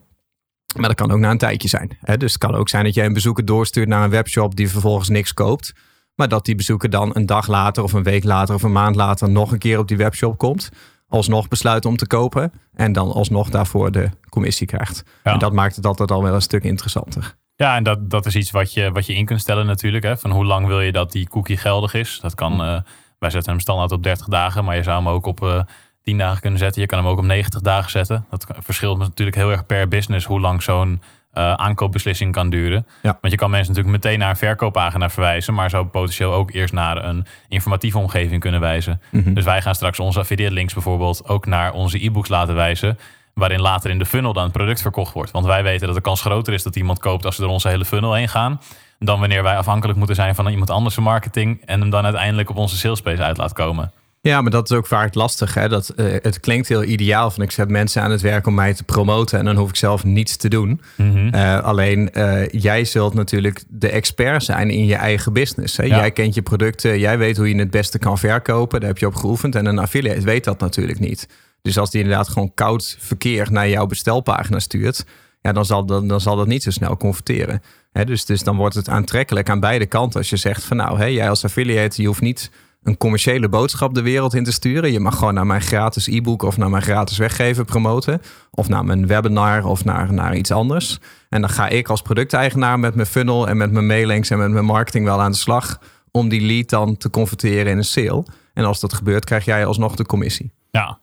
Maar 0.77 0.89
dat 0.89 0.97
kan 0.97 1.11
ook 1.11 1.19
na 1.19 1.31
een 1.31 1.39
tijdje 1.39 1.69
zijn. 1.69 1.99
Hè? 2.01 2.17
Dus 2.17 2.33
het 2.33 2.41
kan 2.43 2.55
ook 2.55 2.69
zijn 2.69 2.85
dat 2.85 2.95
jij 2.95 3.07
een 3.07 3.13
bezoeker 3.13 3.45
doorstuurt 3.45 3.89
naar 3.89 4.05
een 4.05 4.11
webshop 4.11 4.57
die 4.57 4.71
vervolgens 4.71 5.09
niks 5.09 5.35
koopt. 5.35 5.75
Maar 6.15 6.29
dat 6.29 6.45
die 6.45 6.55
bezoeker 6.55 6.91
dan 6.91 7.11
een 7.15 7.27
dag 7.27 7.47
later 7.47 7.83
of 7.83 7.93
een 7.93 8.03
week 8.03 8.25
later 8.25 8.55
of 8.55 8.63
een 8.63 8.73
maand 8.73 8.97
later 8.97 9.31
nog 9.31 9.53
een 9.53 9.59
keer 9.59 9.79
op 9.79 9.89
die 9.89 9.97
webshop 9.97 10.39
komt. 10.39 10.69
Alsnog 11.09 11.49
besluit 11.49 11.85
om 11.85 11.97
te 11.97 12.07
kopen. 12.07 12.53
En 12.75 12.93
dan 12.93 13.13
alsnog 13.13 13.51
daarvoor 13.51 13.93
de 13.93 14.11
commissie 14.29 14.67
krijgt. 14.67 15.03
Ja. 15.25 15.33
En 15.33 15.39
dat 15.39 15.53
maakt 15.53 15.77
het 15.77 15.87
altijd 15.87 16.11
al 16.11 16.23
wel 16.23 16.35
een 16.35 16.43
stuk 16.43 16.65
interessanter. 16.65 17.37
Ja, 17.57 17.77
en 17.77 17.83
dat, 17.83 18.11
dat 18.11 18.27
is 18.27 18.37
iets 18.37 18.51
wat 18.51 18.73
je, 18.73 18.93
wat 18.93 19.07
je 19.07 19.15
in 19.15 19.25
kunt 19.25 19.41
stellen 19.41 19.67
natuurlijk. 19.67 20.05
Hè? 20.05 20.17
Van 20.17 20.31
hoe 20.31 20.45
lang 20.45 20.67
wil 20.67 20.81
je 20.81 20.93
dat 20.93 21.13
die 21.13 21.29
cookie 21.29 21.57
geldig 21.57 21.95
is? 21.95 22.19
Dat 22.21 22.35
kan, 22.35 22.53
uh, 22.53 22.81
wij 23.19 23.31
zetten 23.31 23.53
hem 23.53 23.61
standaard 23.61 23.93
op 23.93 24.03
30 24.03 24.27
dagen, 24.27 24.65
maar 24.65 24.77
je 24.77 24.83
zou 24.83 24.97
hem 24.97 25.09
ook 25.09 25.27
op 25.27 25.43
uh, 25.43 25.57
eh, 25.57 25.65
10 26.03 26.19
dagen 26.19 26.41
kunnen 26.41 26.59
zetten. 26.59 26.81
Je 26.81 26.87
kan 26.87 26.99
hem 26.99 27.09
ook 27.09 27.19
op 27.19 27.25
90 27.25 27.61
dagen 27.61 27.91
zetten. 27.91 28.27
Dat 28.31 28.47
verschilt 28.59 28.99
natuurlijk 28.99 29.37
heel 29.37 29.51
erg 29.51 29.67
per 29.67 29.89
business 29.89 30.27
hoe 30.27 30.41
lang 30.41 30.63
zo'n 30.63 31.01
uh, 31.35 31.53
aankoopbeslissing 31.53 32.33
kan 32.33 32.51
duren. 32.51 32.87
Ja. 33.03 33.19
Want 33.21 33.33
je 33.33 33.39
kan 33.39 33.51
mensen 33.51 33.75
natuurlijk 33.75 34.05
meteen 34.05 34.19
naar 34.19 34.31
een 34.31 34.37
verkooppagina 34.37 35.11
verwijzen, 35.11 35.55
maar 35.55 35.71
zou 35.71 35.87
potentieel 35.87 36.33
ook 36.33 36.53
eerst 36.53 36.73
naar 36.73 37.05
een 37.05 37.27
informatieve 37.49 37.99
omgeving 37.99 38.41
kunnen 38.41 38.61
wijzen. 38.61 39.01
Mm 39.11 39.23
-hmm. 39.23 39.35
Dus 39.35 39.45
wij 39.45 39.63
gaan 39.63 39.75
straks 39.75 40.01
onze 40.01 40.19
affiliate 40.19 40.55
links 40.55 40.75
bijvoorbeeld 40.75 41.29
ook 41.29 41.47
naar 41.47 41.73
onze 41.73 42.05
e-books 42.05 42.29
laten 42.29 42.55
wijzen 42.55 42.99
waarin 43.41 43.61
later 43.61 43.91
in 43.91 43.99
de 43.99 44.07
funnel 44.07 44.33
dan 44.33 44.43
het 44.43 44.53
product 44.53 44.81
verkocht 44.83 45.13
wordt. 45.13 45.31
Want 45.31 45.47
wij 45.47 45.63
weten 45.63 45.87
dat 45.87 45.97
de 45.97 46.03
kans 46.03 46.21
groter 46.21 46.53
is 46.53 46.63
dat 46.63 46.77
iemand 46.77 46.99
koopt 46.99 47.25
als 47.25 47.35
ze 47.35 47.41
door 47.41 47.51
onze 47.51 47.69
hele 47.69 47.85
funnel 47.85 48.15
heen 48.15 48.29
gaan. 48.29 48.61
Dan 48.99 49.21
wanneer 49.21 49.43
wij 49.43 49.57
afhankelijk 49.57 49.99
moeten 49.99 50.17
zijn 50.17 50.35
van 50.35 50.49
iemand 50.49 50.71
anders 50.71 50.99
marketing. 50.99 51.63
En 51.65 51.81
hem 51.81 51.91
dan 51.91 52.05
uiteindelijk 52.05 52.51
op 52.51 52.57
onze 52.57 52.77
salespace 52.77 53.23
uit 53.23 53.37
laat 53.37 53.53
komen. 53.53 53.93
Ja, 54.21 54.41
maar 54.41 54.51
dat 54.51 54.71
is 54.71 54.77
ook 54.77 54.87
vaak 54.87 55.15
lastig. 55.15 55.55
Hè? 55.55 55.69
Dat, 55.69 55.93
uh, 55.97 56.07
het 56.23 56.41
klinkt 56.41 56.69
heel 56.69 56.83
ideaal 56.83 57.31
van 57.31 57.43
ik 57.43 57.51
zet 57.51 57.69
mensen 57.69 58.03
aan 58.03 58.11
het 58.11 58.21
werk 58.21 58.47
om 58.47 58.55
mij 58.55 58.75
te 58.75 58.85
promoten 58.85 59.39
en 59.39 59.45
dan 59.45 59.57
hoef 59.57 59.69
ik 59.69 59.77
zelf 59.77 60.05
niets 60.05 60.37
te 60.37 60.49
doen. 60.49 60.81
Mm 60.97 61.13
-hmm. 61.13 61.35
uh, 61.35 61.61
alleen 61.61 62.11
uh, 62.13 62.49
jij 62.49 62.85
zult 62.85 63.15
natuurlijk 63.15 63.65
de 63.69 63.89
expert 63.89 64.45
zijn 64.45 64.71
in 64.71 64.87
je 64.87 64.95
eigen 64.95 65.33
business. 65.33 65.77
Hè? 65.77 65.85
Ja. 65.85 65.97
Jij 65.97 66.11
kent 66.11 66.35
je 66.35 66.43
producten, 66.43 66.99
jij 66.99 67.19
weet 67.19 67.37
hoe 67.37 67.49
je 67.49 67.59
het 67.59 67.71
beste 67.71 67.99
kan 67.99 68.19
verkopen. 68.19 68.81
Daar 68.81 68.89
heb 68.89 68.99
je 68.99 69.07
op 69.07 69.15
geoefend 69.15 69.55
en 69.55 69.67
een 69.67 69.79
affiliate 69.79 70.21
weet 70.21 70.45
dat 70.45 70.61
natuurlijk 70.61 70.99
niet. 70.99 71.29
Dus 71.67 71.79
als 71.79 71.91
die 71.91 72.03
inderdaad 72.03 72.29
gewoon 72.29 72.55
koud 72.55 72.97
verkeer 72.99 73.53
naar 73.53 73.69
jouw 73.69 73.87
bestelpagina 73.87 74.59
stuurt, 74.59 75.05
ja, 75.41 75.53
dan, 75.53 75.65
zal, 75.65 75.87
dan, 75.87 76.09
dan 76.09 76.21
zal 76.21 76.37
dat 76.37 76.47
niet 76.47 76.63
zo 76.63 76.71
snel 76.71 76.97
converteren. 76.97 77.63
dus, 77.93 78.25
dus 78.25 78.43
dan 78.43 78.57
wordt 78.57 78.75
het 78.75 78.89
aantrekkelijk 78.89 79.51
aan 79.51 79.61
beide 79.61 79.87
kanten 79.87 80.19
als 80.19 80.31
je 80.31 80.37
zegt 80.37 80.65
van 80.65 80.77
nou, 80.77 80.99
hey, 80.99 81.13
jij 81.13 81.29
als 81.29 81.45
affiliate, 81.45 82.03
je 82.03 82.07
hoeft 82.07 82.21
niet 82.21 82.51
een 82.83 82.97
commerciële 82.97 83.49
boodschap 83.49 83.95
de 83.95 84.03
wereld 84.03 84.35
in 84.35 84.45
te 84.45 84.53
sturen. 84.53 84.93
Je 84.93 85.01
mag 85.01 85.19
gewoon 85.19 85.35
naar 85.35 85.47
mijn 85.47 85.61
gratis 85.61 86.07
e-book 86.07 86.43
of 86.43 86.57
naar 86.57 86.71
mijn 86.71 86.83
gratis 86.83 87.19
weggever 87.19 87.65
promoten. 87.65 88.23
Of 88.51 88.69
naar 88.69 88.85
mijn 88.85 89.07
webinar 89.07 89.65
of 89.65 89.85
naar, 89.85 90.13
naar 90.13 90.37
iets 90.37 90.51
anders. 90.51 90.99
En 91.29 91.41
dan 91.41 91.51
ga 91.51 91.69
ik 91.69 91.89
als 91.89 92.03
producteigenaar 92.03 92.79
met 92.79 92.95
mijn 92.95 93.07
funnel 93.07 93.49
en 93.49 93.57
met 93.57 93.73
mijn 93.73 93.87
mailings 93.87 94.31
en 94.31 94.39
met 94.39 94.51
mijn 94.51 94.65
marketing 94.65 95.05
wel 95.05 95.21
aan 95.21 95.31
de 95.31 95.37
slag 95.37 95.81
om 96.11 96.29
die 96.29 96.41
lead 96.41 96.69
dan 96.69 96.97
te 96.97 97.11
converteren 97.11 97.73
in 97.73 97.79
een 97.79 97.85
sale. 97.85 98.25
En 98.55 98.65
als 98.65 98.81
dat 98.81 98.95
gebeurt, 98.95 99.25
krijg 99.25 99.45
jij 99.45 99.67
alsnog 99.67 99.97
de 99.97 100.07
commissie. 100.07 100.53
Ja, 100.71 100.99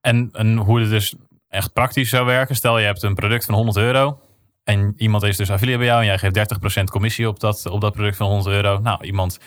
en, 0.00 0.28
en 0.32 0.56
hoe 0.56 0.80
het 0.80 0.90
dus 0.90 1.14
echt 1.48 1.72
praktisch 1.72 2.08
zou 2.08 2.26
werken. 2.26 2.56
Stel 2.56 2.78
je 2.78 2.84
hebt 2.84 3.02
een 3.02 3.14
product 3.14 3.44
van 3.44 3.54
100 3.54 3.76
euro. 3.76 4.20
En 4.64 4.94
iemand 4.96 5.22
is 5.22 5.36
dus 5.36 5.50
affiliate 5.50 5.78
bij 5.78 5.86
jou. 5.86 6.00
En 6.00 6.06
jij 6.06 6.18
geeft 6.18 6.80
30% 6.80 6.84
commissie 6.84 7.28
op 7.28 7.40
dat, 7.40 7.66
op 7.66 7.80
dat 7.80 7.92
product 7.92 8.16
van 8.16 8.26
100 8.26 8.54
euro. 8.54 8.78
Nou, 8.78 9.04
iemand 9.04 9.38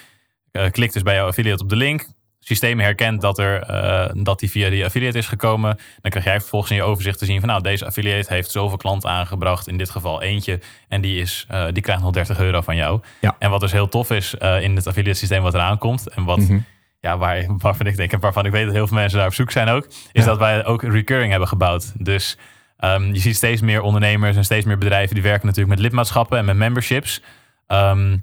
uh, 0.51 0.69
klikt 0.69 0.93
dus 0.93 1.03
bij 1.03 1.15
jouw 1.15 1.27
affiliate 1.27 1.63
op 1.63 1.69
de 1.69 1.75
link. 1.75 2.07
systeem 2.39 2.79
herkent 2.79 3.21
dat, 3.21 3.39
er, 3.39 3.69
uh, 3.69 4.23
dat 4.23 4.39
die 4.39 4.49
via 4.49 4.69
die 4.69 4.85
affiliate 4.85 5.17
is 5.17 5.27
gekomen. 5.27 5.77
Dan 6.01 6.11
krijg 6.11 6.25
jij 6.25 6.39
vervolgens 6.39 6.71
in 6.71 6.77
je 6.77 6.83
overzicht 6.83 7.19
te 7.19 7.25
zien 7.25 7.39
van 7.39 7.49
nou, 7.49 7.61
deze 7.61 7.85
affiliate 7.85 8.33
heeft 8.33 8.51
zoveel 8.51 8.77
klanten 8.77 9.09
aangebracht. 9.09 9.67
In 9.67 9.77
dit 9.77 9.89
geval 9.89 10.21
eentje. 10.21 10.59
En 10.87 11.01
die, 11.01 11.21
is, 11.21 11.47
uh, 11.51 11.65
die 11.71 11.83
krijgt 11.83 12.01
nog 12.01 12.11
30 12.11 12.39
euro 12.39 12.61
van 12.61 12.75
jou. 12.75 13.01
Ja. 13.21 13.35
En 13.39 13.49
wat 13.49 13.59
dus 13.59 13.71
heel 13.71 13.89
tof 13.89 14.11
is 14.11 14.33
in 14.33 14.75
het 14.75 14.87
affiliate 14.87 15.19
systeem 15.19 15.41
wat 15.41 15.53
eraan 15.53 15.77
komt. 15.77 16.09
En 16.09 16.23
wat 16.23 16.37
Mhm. 16.37 16.59
Ja, 17.01 17.17
waar, 17.17 17.45
waarvan 17.57 17.85
ik 17.85 17.95
denk 17.95 18.11
en 18.11 18.19
waarvan 18.19 18.45
ik 18.45 18.51
weet 18.51 18.65
dat 18.65 18.73
heel 18.73 18.87
veel 18.87 18.97
mensen 18.97 19.17
daar 19.17 19.27
op 19.27 19.33
zoek 19.33 19.51
zijn 19.51 19.67
ook. 19.67 19.85
Is 19.85 19.95
Ja. 20.11 20.25
dat 20.25 20.37
wij 20.37 20.65
ook 20.65 20.83
recurring 20.83 21.29
hebben 21.29 21.47
gebouwd. 21.49 21.91
Dus 22.05 22.37
ehm, 22.77 23.13
je 23.13 23.19
ziet 23.19 23.35
steeds 23.35 23.61
meer 23.61 23.81
ondernemers 23.81 24.35
en 24.35 24.43
steeds 24.43 24.65
meer 24.65 24.77
bedrijven 24.77 25.13
die 25.13 25.23
werken 25.23 25.45
natuurlijk 25.47 25.75
met 25.75 25.83
lidmaatschappen 25.83 26.37
en 26.37 26.45
met 26.45 26.55
memberships. 26.55 27.21
Ehm, 27.67 28.17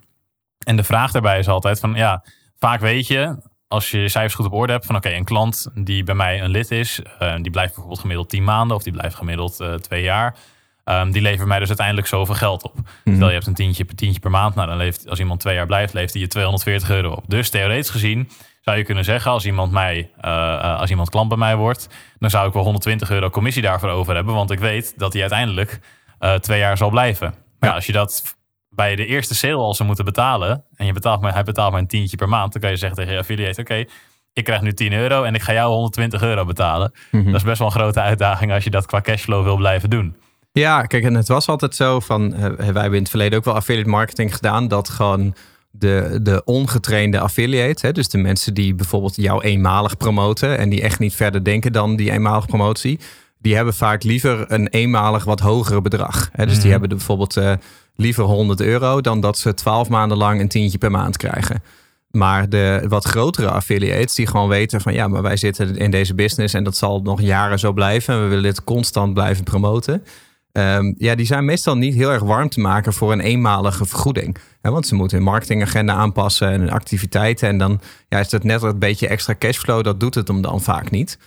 en 0.67 0.77
de 0.77 0.85
vraag 0.85 1.11
daarbij 1.13 1.39
is 1.39 1.49
altijd 1.49 1.81
van 1.81 1.95
ja, 1.95 2.25
vaak 2.59 2.81
weet 2.81 3.07
je 3.07 3.37
als 3.69 3.91
je 3.91 3.99
je 3.99 4.09
cijfers 4.09 4.35
goed 4.35 4.47
op 4.47 4.53
orde 4.53 4.73
hebt 4.73 4.87
van 4.87 4.97
oké, 4.97 5.11
een 5.11 5.25
klant 5.25 5.67
die 5.75 6.05
bij 6.05 6.15
mij 6.15 6.43
een 6.43 6.51
lid 6.51 6.71
is, 6.71 7.01
eh, 7.19 7.35
die 7.35 7.51
blijft 7.51 7.69
bijvoorbeeld 7.71 8.01
gemiddeld 8.01 8.29
10 8.29 8.45
maanden 8.45 8.77
of 8.77 8.83
die 8.83 8.93
blijft 8.93 9.15
gemiddeld 9.17 9.61
eh, 9.61 9.75
twee 9.75 10.03
jaar. 10.03 10.37
Ehm, 10.85 11.11
die 11.11 11.23
levert 11.23 11.49
mij 11.49 11.59
dus 11.59 11.69
uiteindelijk 11.69 12.07
zoveel 12.07 12.35
geld 12.35 12.63
op. 12.63 12.75
Mhm. 13.05 13.17
Stel 13.17 13.27
je 13.29 13.35
hebt 13.35 13.47
een 13.47 13.55
tientje, 13.55 13.85
per 13.85 13.95
tientje 13.97 14.21
per 14.21 14.31
maand. 14.31 14.55
Nou, 14.55 14.69
dan 14.69 14.77
leeft, 14.77 15.09
als 15.09 15.19
iemand 15.19 15.41
twee 15.41 15.55
jaar 15.55 15.67
blijft, 15.67 15.93
leeft 15.93 16.13
hij 16.13 16.23
je 16.23 16.29
240 16.29 16.91
euro 16.91 17.11
op. 17.13 17.25
Dus 17.27 17.51
theoretisch 17.51 17.91
gezien 17.91 18.29
zou 18.69 18.81
je 18.81 18.87
kunnen 18.87 19.05
zeggen, 19.05 19.31
als 19.31 19.47
iemand, 19.47 19.73
mij, 19.73 20.11
eh, 20.21 20.31
eh, 20.55 20.79
als 20.81 20.91
iemand 20.91 21.11
klant 21.11 21.29
bij 21.29 21.39
mij 21.39 21.57
wordt, 21.57 21.89
dan 22.19 22.31
zou 22.31 22.47
ik 22.49 22.53
wel 22.53 22.63
120 22.63 23.11
euro 23.11 23.31
commissie 23.31 23.63
daarvoor 23.63 23.89
over 23.89 24.15
hebben. 24.15 24.35
Want 24.35 24.51
ik 24.51 24.59
weet 24.59 24.95
dat 24.97 25.13
hij 25.13 25.21
uiteindelijk 25.23 25.81
eh, 26.19 26.35
twee 26.35 26.59
jaar 26.59 26.77
zal 26.77 26.91
blijven. 26.91 27.35
Maar 27.59 27.69
Ja. 27.69 27.75
als 27.75 27.87
je 27.87 27.93
dat 27.93 28.37
bij 28.69 28.97
de 28.97 29.07
eerste 29.07 29.35
sale 29.35 29.57
al 29.57 29.75
zou 29.75 29.87
moeten 29.87 30.05
betalen, 30.05 30.65
en 30.75 30.87
je 30.87 30.93
betaalt 30.93 31.21
maar, 31.21 31.33
hij 31.33 31.43
betaalt 31.43 31.71
maar 31.73 31.81
een 31.81 31.87
tientje 31.87 32.17
per 32.17 32.29
maand, 32.29 32.53
dan 32.53 32.61
kan 32.61 32.71
je 32.71 32.77
zeggen 32.77 32.99
tegen 32.99 33.13
je 33.13 33.19
affiliate, 33.19 33.61
oké, 33.61 33.85
ik 34.33 34.45
krijg 34.45 34.61
nu 34.61 34.73
10 34.73 34.93
euro 34.93 35.23
en 35.23 35.35
ik 35.35 35.43
ga 35.43 35.53
jou 35.53 35.73
120 35.73 36.23
euro 36.23 36.45
betalen. 36.45 36.93
Mhm. 37.11 37.25
Dat 37.25 37.35
is 37.35 37.43
best 37.43 37.59
wel 37.59 37.67
een 37.67 37.73
grote 37.81 38.01
uitdaging 38.01 38.53
als 38.53 38.65
je 38.65 38.71
dat 38.71 38.87
qua 38.87 39.01
cashflow 39.01 39.45
wil 39.45 39.57
blijven 39.57 39.91
doen. 39.91 40.17
Ja, 40.53 40.83
kijk, 40.83 41.05
en 41.05 41.15
het 41.15 41.29
was 41.29 41.49
altijd 41.49 41.75
zo 41.75 42.01
van, 42.01 42.31
wij 42.41 42.65
hebben 42.65 42.93
in 42.95 42.99
het 42.99 43.09
verleden 43.11 43.39
ook 43.39 43.45
wel 43.45 43.55
affiliate 43.55 43.89
marketing 43.91 44.35
gedaan, 44.35 44.69
dat 44.69 44.89
gewoon 44.89 45.35
de, 45.71 46.19
de 46.23 46.43
ongetrainde 46.45 47.21
affiliate, 47.21 47.87
hè, 47.87 47.93
dus 47.93 48.09
de 48.09 48.19
mensen 48.19 48.55
die 48.55 48.75
bijvoorbeeld 48.75 49.17
jou 49.17 49.43
eenmalig 49.43 49.97
promoten 49.97 50.59
en 50.59 50.69
die 50.69 50.83
echt 50.83 50.99
niet 50.99 51.15
verder 51.15 51.45
denken 51.45 51.73
dan 51.73 51.97
die 51.97 52.11
eenmalige 52.11 52.47
promotie, 52.47 52.99
die 53.39 53.55
hebben 53.55 53.75
vaak 53.75 54.03
liever 54.03 54.45
een 54.53 54.69
eenmalig 54.69 55.25
wat 55.25 55.41
hogere 55.41 55.81
bedrag. 55.81 56.29
Hè, 56.33 56.45
dus 56.45 56.53
Mhm. 56.53 56.63
die 56.63 56.71
hebben 56.71 56.91
er 56.91 56.97
bijvoorbeeld 56.97 57.37
eh, 57.37 57.53
liever 57.97 58.25
100 58.25 58.61
euro 58.61 59.01
dan 59.01 59.21
dat 59.21 59.39
ze 59.39 59.55
12 59.55 59.89
maanden 59.89 60.19
lang 60.19 60.41
een 60.41 60.49
tientje 60.49 60.79
per 60.79 60.91
maand 60.91 61.17
krijgen. 61.17 61.63
Maar 62.11 62.49
de 62.49 62.85
wat 62.89 63.05
grotere 63.05 63.51
affiliates 63.51 64.15
die 64.15 64.27
gewoon 64.27 64.49
weten 64.49 64.81
van 64.81 64.93
ja, 64.93 65.09
maar 65.09 65.23
wij 65.23 65.37
zitten 65.37 65.77
in 65.77 65.91
deze 65.91 66.15
business 66.15 66.55
en 66.55 66.65
dat 66.65 66.77
zal 66.77 67.01
nog 67.03 67.21
jaren 67.21 67.59
zo 67.59 67.73
blijven. 67.73 68.15
En 68.15 68.23
we 68.23 68.29
willen 68.29 68.43
dit 68.43 68.65
constant 68.65 69.15
blijven 69.15 69.45
promoten. 69.45 70.05
Ehm, 70.53 70.95
ja, 70.97 71.15
die 71.15 71.27
zijn 71.27 71.45
meestal 71.45 71.77
niet 71.77 71.95
heel 71.95 72.11
erg 72.11 72.23
warm 72.23 72.49
te 72.49 72.61
maken 72.61 72.93
voor 72.93 73.13
een 73.13 73.21
eenmalige 73.21 73.85
vergoeding. 73.85 74.37
Want 74.61 74.87
ze 74.87 74.95
moeten 74.95 75.17
hun 75.17 75.27
marketingagenda 75.27 75.95
aanpassen 75.95 76.49
en 76.49 76.61
hun 76.61 76.71
activiteiten. 76.71 77.49
En 77.49 77.59
dan 77.59 77.81
ja, 78.09 78.19
is 78.19 78.29
dat 78.29 78.45
net 78.45 78.63
een 78.63 78.79
beetje 78.79 79.09
extra 79.09 79.35
cashflow. 79.39 79.85
Dat 79.85 80.01
doet 80.01 80.15
het 80.15 80.29
hem 80.29 80.43
dan 80.43 80.63
vaak 80.63 80.91
niet. 80.91 81.19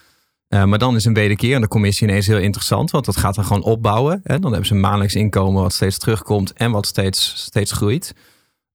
Eh, 0.48 0.64
maar 0.64 0.80
dan 0.80 0.96
is 0.96 1.06
een 1.06 1.14
wederkerende 1.14 1.68
commissie 1.68 2.08
ineens 2.08 2.28
heel 2.28 2.38
interessant. 2.38 2.92
Want 2.92 3.06
dat 3.06 3.18
gaat 3.18 3.36
dan 3.36 3.46
gewoon 3.46 3.64
opbouwen. 3.64 4.22
Hè. 4.24 4.40
Dan 4.40 4.52
hebben 4.52 4.68
ze 4.68 4.74
een 4.74 4.80
maandelijks 4.80 5.16
inkomen 5.16 5.62
wat 5.62 5.74
steeds 5.74 5.98
terugkomt 5.98 6.54
en 6.54 6.72
wat 6.72 6.86
steeds, 6.86 7.34
steeds 7.38 7.72
groeit. 7.72 8.16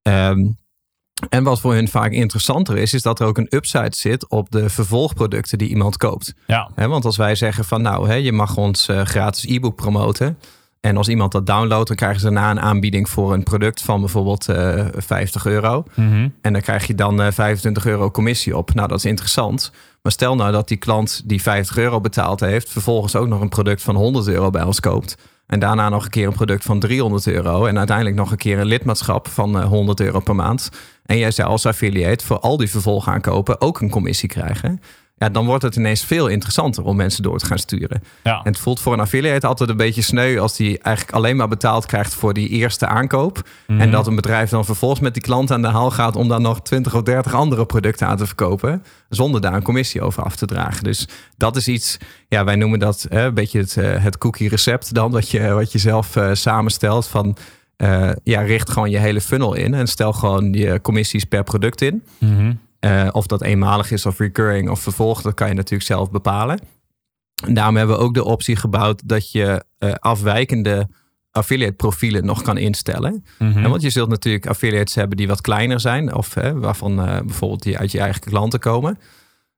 Ehm, 0.02 0.46
en 1.28 1.44
wat 1.44 1.60
voor 1.60 1.74
hun 1.74 1.88
vaak 1.88 2.12
interessanter 2.12 2.76
is, 2.76 2.94
is 2.94 3.02
dat 3.02 3.20
er 3.20 3.26
ook 3.26 3.38
een 3.38 3.46
upside 3.50 3.96
zit 3.96 4.28
op 4.28 4.50
de 4.50 4.68
vervolgproducten 4.68 5.58
die 5.58 5.68
iemand 5.68 5.96
koopt. 5.96 6.34
Ja, 6.46 6.70
want 6.74 7.04
als 7.04 7.16
wij 7.16 7.34
zeggen 7.34 7.64
van 7.64 7.82
nou, 7.82 8.12
je 8.12 8.32
mag 8.32 8.56
ons 8.56 8.88
eh, 8.88 9.02
gratis 9.02 9.44
e-book 9.44 9.76
promoten. 9.76 10.38
En 10.80 10.96
als 10.96 11.08
iemand 11.08 11.32
dat 11.32 11.46
downloadt, 11.46 11.88
dan 11.88 11.96
krijgen 11.96 12.20
ze 12.20 12.24
daarna 12.24 12.50
een 12.50 12.60
aanbieding 12.60 13.08
voor 13.08 13.32
een 13.32 13.42
product 13.42 13.82
van 13.82 14.00
bijvoorbeeld 14.00 14.48
eh 14.48 14.86
50 14.96 15.46
euro. 15.46 15.84
Mhm. 15.94 16.28
En 16.40 16.52
dan 16.52 16.62
krijg 16.62 16.86
je 16.86 16.94
dan 16.94 17.22
eh 17.22 17.32
25 17.32 17.86
euro 17.86 18.10
commissie 18.10 18.56
op. 18.56 18.74
Nou, 18.74 18.88
dat 18.88 18.98
is 18.98 19.04
interessant. 19.04 19.72
Maar 20.02 20.12
stel 20.12 20.36
nou 20.36 20.52
dat 20.52 20.68
die 20.68 20.76
klant 20.76 21.22
die 21.24 21.42
50 21.42 21.76
euro 21.76 22.00
betaald 22.00 22.40
heeft, 22.40 22.70
vervolgens 22.70 23.16
ook 23.16 23.26
nog 23.26 23.40
een 23.40 23.48
product 23.48 23.82
van 23.82 23.94
100 23.94 24.28
euro 24.28 24.50
bij 24.50 24.62
ons 24.62 24.80
koopt. 24.80 25.16
En 25.46 25.58
daarna 25.58 25.88
nog 25.88 26.04
een 26.04 26.10
keer 26.10 26.26
een 26.26 26.32
product 26.32 26.64
van 26.64 26.80
300 26.80 27.26
euro. 27.26 27.66
En 27.66 27.78
uiteindelijk 27.78 28.16
nog 28.16 28.30
een 28.30 28.36
keer 28.36 28.58
een 28.58 28.66
lidmaatschap 28.66 29.28
van 29.28 29.58
eh, 29.58 29.66
100 29.66 30.00
euro 30.00 30.20
per 30.20 30.34
maand. 30.34 30.70
En 31.06 31.18
jij 31.18 31.30
zou 31.30 31.48
als 31.48 31.66
affiliate 31.66 32.24
voor 32.24 32.38
al 32.38 32.56
die 32.56 32.70
vervolgaankopen 32.70 33.60
ook 33.60 33.80
een 33.80 33.90
commissie 33.90 34.28
krijgen. 34.28 34.80
Ja, 35.18 35.28
dan 35.28 35.46
wordt 35.46 35.62
het 35.62 35.76
ineens 35.76 36.04
veel 36.04 36.26
interessanter 36.26 36.84
om 36.84 36.96
mensen 36.96 37.22
door 37.22 37.38
te 37.38 37.46
gaan 37.46 37.58
sturen. 37.58 38.02
ja. 38.22 38.38
En 38.38 38.52
het 38.52 38.58
voelt 38.58 38.80
voor 38.80 38.92
een 38.92 39.00
affiliate 39.00 39.46
altijd 39.46 39.70
een 39.70 39.76
beetje 39.76 40.02
sneu 40.02 40.38
als 40.38 40.56
die 40.56 40.78
eigenlijk 40.78 41.16
alleen 41.16 41.36
maar 41.36 41.48
betaald 41.48 41.86
krijgt 41.86 42.14
voor 42.14 42.32
die 42.32 42.48
eerste 42.48 42.86
aankoop. 42.86 43.48
Mhm. 43.66 43.80
En 43.80 43.90
dat 43.90 44.06
een 44.06 44.14
bedrijf 44.14 44.50
dan 44.50 44.64
vervolgens 44.64 45.00
met 45.00 45.14
die 45.14 45.22
klant 45.22 45.50
aan 45.50 45.62
de 45.62 45.68
haal 45.68 45.90
gaat 45.90 46.16
om 46.16 46.28
dan 46.28 46.42
nog 46.42 46.62
20 46.62 46.94
of 46.94 47.02
30 47.02 47.34
andere 47.34 47.66
producten 47.66 48.06
aan 48.06 48.16
te 48.16 48.26
verkopen. 48.26 48.84
Zonder 49.08 49.40
daar 49.40 49.54
een 49.54 49.62
commissie 49.62 50.02
over 50.02 50.22
af 50.22 50.36
te 50.36 50.46
dragen. 50.46 50.84
Dus 50.84 51.08
dat 51.36 51.56
is 51.56 51.68
iets, 51.68 51.96
ja, 52.28 52.44
wij 52.44 52.56
noemen 52.56 52.78
dat 52.78 53.06
hè, 53.08 53.24
een 53.24 53.34
beetje 53.34 53.58
het, 53.58 53.76
eh, 53.76 54.02
het 54.02 54.18
cookie 54.18 54.48
recept 54.48 54.94
dan, 54.94 55.10
wat 55.10 55.30
je, 55.30 55.48
wat 55.48 55.72
je 55.72 55.78
zelf 55.78 56.16
eh, 56.16 56.30
samenstelt. 56.32 57.06
Van 57.06 57.36
eh, 57.76 58.10
ja, 58.22 58.40
richt 58.40 58.70
gewoon 58.70 58.90
je 58.90 58.98
hele 58.98 59.20
funnel 59.20 59.54
in 59.54 59.74
en 59.74 59.86
stel 59.86 60.12
gewoon 60.12 60.52
je 60.52 60.80
commissies 60.80 61.24
per 61.24 61.42
product 61.42 61.82
in. 61.82 62.02
Mhm. 62.18 62.52
Eh, 62.78 63.08
of 63.12 63.26
dat 63.26 63.42
eenmalig 63.42 63.90
is 63.90 64.06
of 64.06 64.18
recurring 64.18 64.70
of 64.70 64.80
vervolg, 64.80 65.22
dat 65.22 65.34
kan 65.34 65.48
je 65.48 65.54
natuurlijk 65.54 65.88
zelf 65.88 66.10
bepalen. 66.10 66.60
En 67.44 67.54
daarom 67.54 67.76
hebben 67.76 67.96
we 67.96 68.02
ook 68.02 68.14
de 68.14 68.24
optie 68.24 68.56
gebouwd 68.56 69.02
dat 69.08 69.30
je 69.30 69.64
eh, 69.78 69.92
afwijkende 69.92 70.88
affiliate 71.30 71.72
profielen 71.72 72.24
nog 72.24 72.42
kan 72.42 72.58
instellen. 72.58 73.24
Mhm. 73.38 73.64
En 73.64 73.70
want 73.70 73.82
je 73.82 73.90
zult 73.90 74.08
natuurlijk 74.08 74.46
affiliates 74.46 74.94
hebben 74.94 75.16
die 75.16 75.28
wat 75.28 75.40
kleiner 75.40 75.80
zijn, 75.80 76.14
of 76.14 76.34
hè, 76.34 76.58
waarvan 76.58 77.00
eh, 77.00 77.20
bijvoorbeeld 77.20 77.62
die 77.62 77.78
uit 77.78 77.92
je 77.92 78.00
eigen 78.00 78.20
klanten 78.20 78.60
komen. 78.60 78.98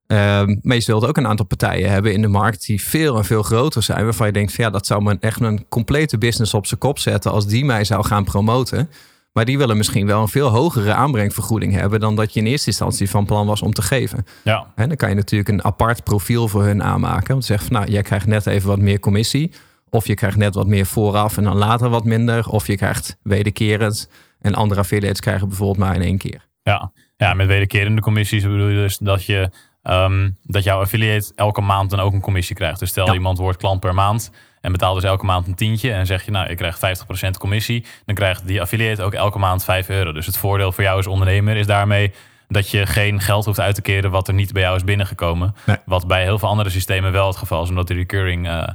Ehm, 0.07 0.57
maar 0.63 0.77
je 0.77 0.83
zult 0.83 1.07
ook 1.07 1.17
een 1.17 1.27
aantal 1.27 1.47
partijen 1.47 1.91
hebben 1.91 2.13
in 2.13 2.23
de 2.23 2.29
markt 2.29 2.67
die 2.67 2.83
veel 2.83 3.17
en 3.17 3.25
veel 3.25 3.43
groter 3.43 3.83
zijn, 3.83 4.05
waarvan 4.05 4.27
je 4.27 4.33
denkt 4.33 4.53
van 4.53 4.65
ja, 4.65 4.71
dat 4.71 4.87
zou 4.87 5.03
me 5.03 5.17
echt 5.21 5.41
een 5.41 5.69
complete 5.69 6.19
business 6.19 6.55
op 6.55 6.67
zijn 6.67 6.81
kop 6.81 6.99
zetten 6.99 7.31
als 7.31 7.47
die 7.47 7.65
mij 7.65 7.85
zou 7.85 8.05
gaan 8.05 8.25
promoten. 8.25 8.91
Maar 9.39 9.47
die 9.47 9.59
willen 9.59 9.77
misschien 9.77 10.07
wel 10.07 10.21
een 10.23 10.29
veel 10.29 10.49
hogere 10.49 10.93
aanbrengvergoeding 10.95 11.73
hebben 11.73 12.01
dan 12.01 12.17
dat 12.17 12.33
je 12.35 12.41
in 12.41 12.47
eerste 12.47 12.67
instantie 12.67 13.11
van 13.11 13.25
plan 13.27 13.47
was 13.47 13.63
om 13.63 13.73
te 13.73 13.83
geven. 13.83 14.25
ja. 14.45 14.73
En 14.75 14.89
dan 14.89 14.97
kan 14.97 15.09
je 15.09 15.15
natuurlijk 15.15 15.49
een 15.49 15.65
apart 15.65 16.05
profiel 16.05 16.49
voor 16.49 16.63
hun 16.65 16.83
aanmaken. 16.83 17.35
Om 17.35 17.41
te 17.41 17.47
zeggen 17.47 17.67
van 17.67 17.77
nou, 17.77 17.91
jij 17.91 18.03
krijgt 18.03 18.27
net 18.27 18.47
even 18.47 18.69
wat 18.69 18.79
meer 18.79 19.01
commissie. 19.01 19.53
Of 19.91 20.07
je 20.07 20.15
krijgt 20.15 20.37
net 20.37 20.55
wat 20.55 20.67
meer 20.67 20.87
vooraf 20.87 21.37
en 21.37 21.45
dan 21.45 21.57
later 21.57 21.89
wat 21.89 22.05
minder. 22.05 22.49
Of 22.49 22.67
je 22.67 22.77
krijgt 22.77 23.19
wederkerend. 23.23 24.11
En 24.41 24.55
andere 24.55 24.81
affiliates 24.81 25.21
krijgen 25.21 25.49
bijvoorbeeld 25.49 25.79
maar 25.79 25.95
in 25.95 26.03
één 26.03 26.19
keer. 26.19 26.47
Ja. 26.63 26.93
ja, 27.17 27.35
met 27.35 27.47
wederkerende 27.47 28.01
commissies 28.01 28.43
bedoel 28.43 28.69
je 28.69 28.77
dus 28.77 28.99
dat 28.99 29.25
je 29.25 29.51
ehm, 29.83 30.31
dat 30.43 30.65
jouw 30.65 30.81
affiliate 30.81 31.33
elke 31.35 31.61
maand 31.61 31.91
dan 31.91 32.01
ook 32.01 32.13
een 32.13 32.21
commissie 32.21 32.57
krijgt. 32.57 32.79
Dus 32.79 32.89
stel 32.91 33.07
Ja. 33.07 33.13
iemand 33.13 33.39
wordt 33.39 33.59
klant 33.59 33.81
per 33.81 33.95
maand 33.95 34.31
en 34.61 34.73
betaalt 34.73 34.95
dus 35.01 35.11
elke 35.11 35.25
maand 35.25 35.47
een 35.47 35.55
tientje 35.55 35.93
en 35.93 36.07
zeg 36.07 36.25
je 36.25 36.31
nou 36.31 36.49
ik 36.49 36.57
krijg 36.57 36.79
50% 37.27 37.31
commissie, 37.39 37.85
dan 38.05 38.15
krijgt 38.15 38.47
die 38.47 38.61
affiliate 38.61 39.03
ook 39.03 39.15
elke 39.15 39.39
maand 39.39 39.65
5 39.65 39.89
euro. 39.89 40.13
Dus 40.13 40.27
het 40.27 40.37
voordeel 40.37 40.73
voor 40.73 40.85
jou 40.85 40.97
als 40.97 41.07
ondernemer 41.07 41.57
is 41.57 41.67
daarmee 41.67 42.13
dat 42.49 42.71
je 42.71 42.87
geen 42.87 43.21
geld 43.21 43.45
hoeft 43.45 43.61
uit 43.61 43.75
te 43.75 43.83
keren 43.83 44.11
wat 44.11 44.29
er 44.29 44.35
niet 44.35 44.53
bij 44.53 44.63
jou 44.63 44.77
is 44.77 44.85
binnengekomen. 44.85 45.55
Nee. 45.67 45.77
Wat 45.85 46.07
bij 46.07 46.23
heel 46.23 46.39
veel 46.39 46.49
andere 46.49 46.71
systemen 46.71 47.13
wel 47.13 47.27
het 47.27 47.37
geval 47.37 47.63
is, 47.63 47.69
omdat 47.69 47.87
de 47.89 47.95
recurring, 47.95 48.49
eh, 48.49 48.69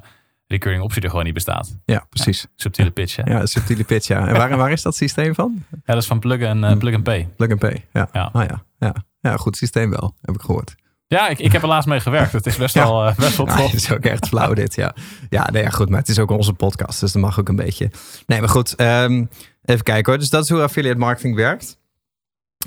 recurring 0.48 0.84
optie 0.84 1.02
er 1.02 1.10
gewoon 1.10 1.26
niet 1.26 1.34
bestaat. 1.34 1.78
Ja, 1.86 2.06
precies. 2.10 2.48
Subtiele 2.56 2.92
pitch. 2.92 3.16
Hè? 3.16 3.24
Ja. 3.24 3.38
Ja, 3.38 3.46
subtiele 3.46 3.84
pitch, 3.84 4.08
ja. 4.08 4.28
En 4.28 4.34
waar, 4.34 4.58
waar 4.64 4.72
is 4.72 4.82
dat 4.82 4.96
systeem 4.96 5.36
van? 5.36 5.64
dat 5.86 5.98
is 5.98 6.08
van 6.08 6.20
plug 6.20 6.40
en 6.40 6.64
eh, 6.64 6.78
plug 6.78 6.94
and 6.94 7.04
pay. 7.04 7.28
Plug 7.36 7.52
and 7.52 7.60
pay. 7.60 7.86
Ja. 7.94 8.10
Ja. 8.12 8.30
Ah, 8.34 8.46
ja. 8.48 8.64
ja. 8.80 8.96
Ja, 9.20 9.38
goed 9.38 9.58
systeem 9.58 9.90
wel, 9.90 10.16
heb 10.22 10.36
ik 10.36 10.42
gehoord. 10.42 10.76
Ja, 11.08 11.28
ik, 11.30 11.40
ik 11.40 11.52
heb 11.52 11.62
er 11.62 11.68
laatst 11.68 11.90
mee 11.90 12.00
gewerkt. 12.00 12.32
Het 12.32 12.46
is 12.46 12.56
best 12.58 12.76
Ja. 12.76 12.84
wel, 12.84 13.06
eh, 13.06 13.16
best 13.16 13.38
wel 13.38 13.46
Ja, 13.48 13.56
tof. 13.58 13.66
het 13.72 13.82
is 13.82 13.92
ook 13.92 14.06
echt 14.06 14.28
flauw 14.28 14.54
dit, 14.54 14.76
ja. 14.76 14.96
Ja, 15.30 15.50
nee, 15.52 15.64
ja, 15.64 15.70
goed, 15.70 15.90
maar 15.90 16.00
het 16.00 16.10
is 16.10 16.20
ook 16.20 16.32
onze 16.32 16.54
podcast, 16.54 17.00
dus 17.00 17.12
dat 17.12 17.22
mag 17.22 17.40
ook 17.40 17.50
een 17.50 17.56
beetje. 17.56 17.92
Nee, 18.28 18.40
maar 18.40 18.50
goed, 18.50 18.76
ehm, 18.76 19.26
even 19.66 19.84
kijken 19.84 20.12
hoor. 20.12 20.20
Dus 20.22 20.30
dat 20.30 20.44
is 20.44 20.50
hoe 20.50 20.62
affiliate 20.62 20.98
marketing 21.00 21.36
werkt. 21.36 21.78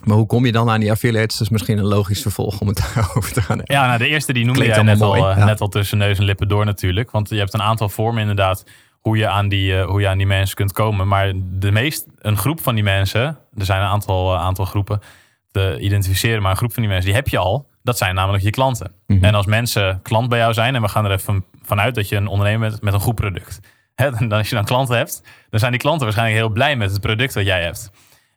Maar 0.05 0.17
hoe 0.17 0.27
kom 0.27 0.47
je 0.47 0.53
dan 0.53 0.71
aan 0.71 0.81
die 0.81 0.91
affiliates? 0.91 1.33
Dat 1.37 1.47
is 1.47 1.53
misschien 1.53 1.79
een 1.79 1.85
logisch 1.85 2.23
vervolg 2.23 2.61
om 2.61 2.69
het 2.69 2.77
daarover 2.95 3.33
te 3.33 3.43
gaan 3.43 3.57
hebben. 3.57 3.75
Ja, 3.77 3.87
nou, 3.87 3.99
de 3.99 4.09
eerste 4.09 4.33
die 4.33 4.45
noemde 4.45 4.61
Klinkt 4.61 4.77
jij 4.77 4.85
net 4.85 5.01
al, 5.01 5.15
eh, 5.15 5.37
ja. 5.37 5.45
net 5.45 5.61
al 5.61 5.69
tussen 5.69 5.99
neus 5.99 6.19
en 6.19 6.25
lippen 6.25 6.49
door 6.49 6.65
natuurlijk. 6.65 7.11
Want 7.11 7.29
je 7.29 7.37
hebt 7.37 7.55
een 7.55 7.63
aantal 7.63 7.89
vormen 7.89 8.21
inderdaad 8.21 8.65
hoe 9.01 9.17
je 9.17 9.29
aan 9.29 9.49
die, 9.49 9.79
eh, 9.79 9.87
hoe 9.87 10.01
je 10.01 10.09
aan 10.09 10.19
die 10.19 10.27
mensen 10.27 10.57
kunt 10.57 10.73
komen. 10.73 11.09
Maar 11.09 11.33
de 11.59 11.71
meest, 11.73 12.07
een 12.19 12.37
groep 12.37 12.61
van 12.61 12.75
die 12.75 12.85
mensen, 12.85 13.39
er 13.57 13.65
zijn 13.65 13.81
een 13.81 13.87
aantal, 13.89 14.37
aantal 14.37 14.65
groepen 14.65 15.01
te 15.51 15.77
identificeren, 15.81 16.43
maar 16.43 16.51
een 16.51 16.57
groep 16.57 16.73
van 16.73 16.83
die 16.83 16.91
mensen, 16.93 17.09
die 17.11 17.21
heb 17.21 17.29
je 17.29 17.39
al. 17.39 17.67
Dat 17.87 17.99
zijn 17.99 18.15
namelijk 18.15 18.45
je 18.45 18.51
klanten. 18.51 18.93
Mhm. 19.07 19.25
En 19.25 19.35
als 19.35 19.47
mensen 19.47 20.01
klant 20.03 20.29
bij 20.29 20.39
jou 20.39 20.53
zijn, 20.53 20.75
en 20.75 20.83
we 20.83 20.89
gaan 20.89 21.05
er 21.05 21.11
even 21.11 21.45
vanuit 21.63 21.95
dat 21.95 22.09
je 22.09 22.17
een 22.17 22.27
ondernemer 22.27 22.69
bent 22.69 22.83
met 22.83 22.95
een 22.95 23.01
goed 23.01 23.15
product. 23.15 23.61
Hè, 23.95 24.11
dan, 24.11 24.33
als 24.33 24.49
je 24.49 24.55
dan 24.55 24.65
klanten 24.65 24.97
hebt, 24.97 25.23
dan 25.51 25.61
zijn 25.61 25.73
die 25.73 25.81
klanten 25.81 26.05
waarschijnlijk 26.05 26.39
heel 26.39 26.49
blij 26.49 26.77
met 26.77 26.91
het 26.91 27.01
product 27.01 27.35
dat 27.35 27.45
jij 27.45 27.63
hebt. 27.63 27.91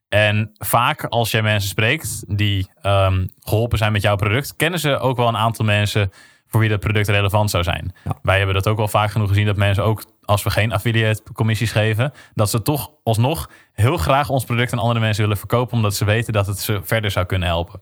En 0.09 0.51
vaak 0.53 1.03
als 1.03 1.31
jij 1.31 1.41
mensen 1.41 1.69
spreekt 1.69 2.23
die 2.37 2.69
ehm, 2.81 3.25
geholpen 3.39 3.77
zijn 3.77 3.91
met 3.91 4.01
jouw 4.01 4.15
product, 4.15 4.55
kennen 4.55 4.79
ze 4.79 4.99
ook 4.99 5.17
wel 5.17 5.27
een 5.27 5.37
aantal 5.37 5.65
mensen 5.65 6.11
voor 6.47 6.59
wie 6.59 6.69
dat 6.69 6.79
product 6.79 7.07
relevant 7.07 7.49
zou 7.49 7.63
zijn. 7.63 7.93
Ja. 8.03 8.17
Wij 8.21 8.37
hebben 8.37 8.55
dat 8.55 8.67
ook 8.67 8.77
wel 8.77 8.87
vaak 8.87 9.11
genoeg 9.11 9.27
gezien 9.27 9.45
dat 9.45 9.55
mensen 9.55 9.83
ook 9.83 10.03
als 10.23 10.43
we 10.43 10.49
geen 10.49 10.73
affiliate 10.73 11.23
commissies 11.33 11.71
geven, 11.71 12.11
dat 12.33 12.49
ze 12.49 12.61
toch 12.61 12.91
alsnog 13.03 13.49
heel 13.73 13.97
graag 13.97 14.29
ons 14.29 14.45
product 14.45 14.73
aan 14.73 14.79
andere 14.79 14.99
mensen 14.99 15.21
willen 15.21 15.37
verkopen, 15.37 15.73
omdat 15.73 15.95
ze 15.95 16.05
weten 16.05 16.33
dat 16.33 16.47
het 16.47 16.59
ze 16.59 16.79
verder 16.83 17.11
zou 17.11 17.25
kunnen 17.25 17.47
helpen. 17.47 17.81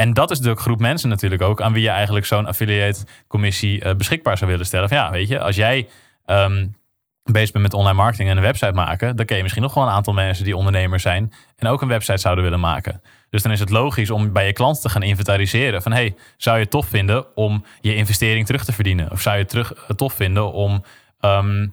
En 0.00 0.12
dat 0.12 0.30
is 0.30 0.38
de 0.38 0.56
groep 0.56 0.80
mensen 0.80 1.08
natuurlijk 1.08 1.42
ook 1.42 1.60
aan 1.60 1.72
wie 1.72 1.82
je 1.82 1.88
eigenlijk 1.88 2.26
zo'n 2.26 2.46
affiliate 2.46 3.04
commissie 3.26 3.82
eh, 3.82 3.94
beschikbaar 3.94 4.38
zou 4.38 4.50
willen 4.50 4.66
stellen. 4.66 4.88
Van 4.88 4.96
ja, 4.96 5.10
weet 5.10 5.28
je, 5.28 5.40
als 5.40 5.56
jij 5.56 5.88
ehm, 6.24 6.66
bezig 7.22 7.52
bent 7.52 7.64
met 7.64 7.74
online 7.74 7.96
marketing 7.96 8.28
en 8.28 8.36
een 8.36 8.42
website 8.42 8.72
maken, 8.72 9.16
dan 9.16 9.26
ken 9.26 9.36
je 9.36 9.42
misschien 9.42 9.62
nog 9.62 9.74
wel 9.74 9.84
een 9.84 9.90
aantal 9.90 10.12
mensen 10.12 10.44
die 10.44 10.56
ondernemers 10.56 11.02
zijn 11.02 11.32
en 11.56 11.68
ook 11.68 11.82
een 11.82 11.88
website 11.88 12.18
zouden 12.18 12.44
willen 12.44 12.60
maken. 12.60 13.02
Dus 13.30 13.42
dan 13.42 13.52
is 13.52 13.60
het 13.60 13.70
logisch 13.70 14.10
om 14.10 14.32
bij 14.32 14.46
je 14.46 14.52
klanten 14.52 14.82
te 14.82 14.88
gaan 14.88 15.02
inventariseren 15.02 15.82
van 15.82 15.92
hey, 15.92 16.14
zou 16.36 16.56
je 16.56 16.62
het 16.62 16.70
tof 16.70 16.86
vinden 16.86 17.36
om 17.36 17.64
je 17.80 17.94
investering 17.94 18.46
terug 18.46 18.64
te 18.64 18.72
verdienen? 18.72 19.10
Of 19.10 19.20
zou 19.20 19.34
je 19.34 19.40
het 19.40 19.50
terug, 19.50 19.84
het 19.86 19.96
tof 19.96 20.12
vinden 20.12 20.52
om 20.52 20.84
ehm, 21.20 21.66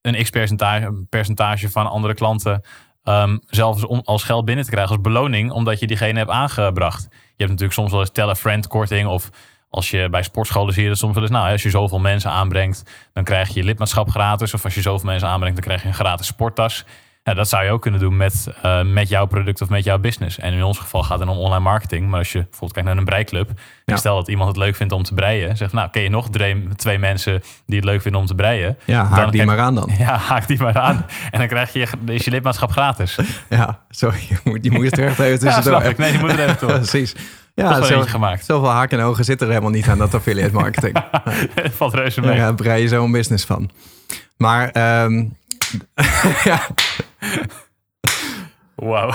een 0.00 0.22
x 0.22 0.30
percentage, 0.30 1.04
percentage 1.08 1.70
van 1.70 1.90
andere 1.90 2.14
klanten 2.14 2.62
um, 3.04 3.40
zelfs 3.46 3.84
om, 3.84 4.00
als 4.04 4.22
geld 4.22 4.44
binnen 4.44 4.64
te 4.64 4.70
krijgen 4.70 4.92
als 4.92 5.00
beloning, 5.00 5.50
omdat 5.50 5.80
je 5.80 5.86
diegene 5.86 6.18
hebt 6.18 6.30
aangebracht. 6.30 7.02
Je 7.10 7.48
hebt 7.48 7.50
natuurlijk 7.50 7.72
soms 7.72 7.90
wel 7.90 8.00
eens 8.00 8.10
tell 8.12 8.34
friend 8.34 8.66
korting 8.66 9.08
of 9.08 9.30
als 9.72 9.90
je 9.90 10.08
bij 10.10 10.22
sportscholen 10.22 10.74
zie 10.74 10.82
je 10.82 10.88
dat 10.88 10.98
soms 10.98 11.14
wel 11.14 11.22
eens, 11.22 11.32
nou, 11.32 11.52
als 11.52 11.62
je 11.62 11.70
zoveel 11.70 11.98
mensen 11.98 12.30
aanbrengt, 12.30 12.82
dan 13.12 13.24
krijg 13.24 13.48
je 13.48 13.54
je 13.54 13.64
lidmaatschap 13.64 14.10
gratis. 14.10 14.54
Of 14.54 14.64
als 14.64 14.74
je 14.74 14.80
zoveel 14.80 15.06
mensen 15.06 15.28
aanbrengt, 15.28 15.56
dan 15.56 15.64
krijg 15.64 15.82
je 15.82 15.88
een 15.88 15.94
gratis 15.94 16.26
sporttas. 16.26 16.84
Ja, 17.24 17.34
dat 17.34 17.48
zou 17.48 17.64
je 17.64 17.70
ook 17.70 17.82
kunnen 17.82 18.00
doen 18.00 18.16
met, 18.16 18.46
uh, 18.64 18.82
met 18.82 19.08
jouw 19.08 19.26
product 19.26 19.60
of 19.60 19.68
met 19.68 19.84
jouw 19.84 19.98
business. 19.98 20.38
En 20.38 20.52
in 20.52 20.62
ons 20.62 20.78
geval 20.78 21.02
gaat 21.02 21.18
het 21.18 21.28
om 21.28 21.36
online 21.38 21.62
marketing. 21.62 22.08
Maar 22.08 22.18
als 22.18 22.32
je 22.32 22.38
bijvoorbeeld 22.38 22.72
kijkt 22.72 22.88
naar 22.88 22.98
een 22.98 23.04
breiklub. 23.04 23.50
Ja. 23.84 23.96
Stel 23.96 24.16
dat 24.16 24.28
iemand 24.28 24.48
het 24.48 24.56
leuk 24.56 24.76
vindt 24.76 24.92
om 24.92 25.02
te 25.02 25.14
breien. 25.14 25.56
Zegt, 25.56 25.72
nou, 25.72 25.90
ken 25.90 26.02
je 26.02 26.08
nog 26.08 26.30
drie, 26.30 26.68
twee 26.76 26.98
mensen 26.98 27.42
die 27.66 27.76
het 27.76 27.84
leuk 27.84 28.02
vinden 28.02 28.20
om 28.20 28.26
te 28.26 28.34
breien? 28.34 28.78
Ja, 28.84 29.04
haak 29.04 29.20
dan 29.20 29.30
die 29.30 29.44
maar 29.44 29.58
aan 29.58 29.74
dan. 29.74 29.90
Ja, 29.98 30.16
haak 30.16 30.46
die 30.46 30.58
maar 30.62 30.78
aan. 30.78 31.06
en 31.30 31.38
dan 31.38 31.48
krijg 31.48 31.72
je, 31.72 31.86
is 32.06 32.24
je 32.24 32.30
lidmaatschap 32.30 32.70
gratis. 32.70 33.18
Ja, 33.48 33.80
sorry. 33.90 34.20
Die 34.60 34.70
moet 34.70 34.84
je 34.84 34.90
er 34.90 35.06
echt 35.06 35.18
even 35.18 35.38
tussendoor. 35.48 35.82
ja. 35.82 35.92
Nee, 35.96 36.10
die 36.10 36.20
moet 36.20 36.30
er 36.30 36.38
even 36.38 36.56
door. 36.60 36.72
Precies. 36.78 37.14
Ja, 37.54 37.82
zo, 37.82 38.00
gemaakt. 38.00 38.44
zoveel 38.44 38.70
haken 38.70 38.98
en 38.98 39.04
ogen 39.04 39.24
zitten 39.24 39.46
er 39.46 39.52
helemaal 39.52 39.74
niet 39.74 39.88
aan 39.88 39.98
dat 39.98 40.14
affiliate 40.14 40.54
marketing. 40.54 40.96
Valt 41.70 41.94
reuze 41.94 42.20
Daar 42.20 42.30
mee. 42.30 42.38
ja, 42.38 42.52
brei 42.52 42.82
je 42.82 42.88
zo'n 42.88 43.12
business 43.12 43.44
van. 43.44 43.70
Maar 44.36 44.68
ehm, 44.70 45.24
ja, 46.44 46.60
Wauw. 48.74 49.14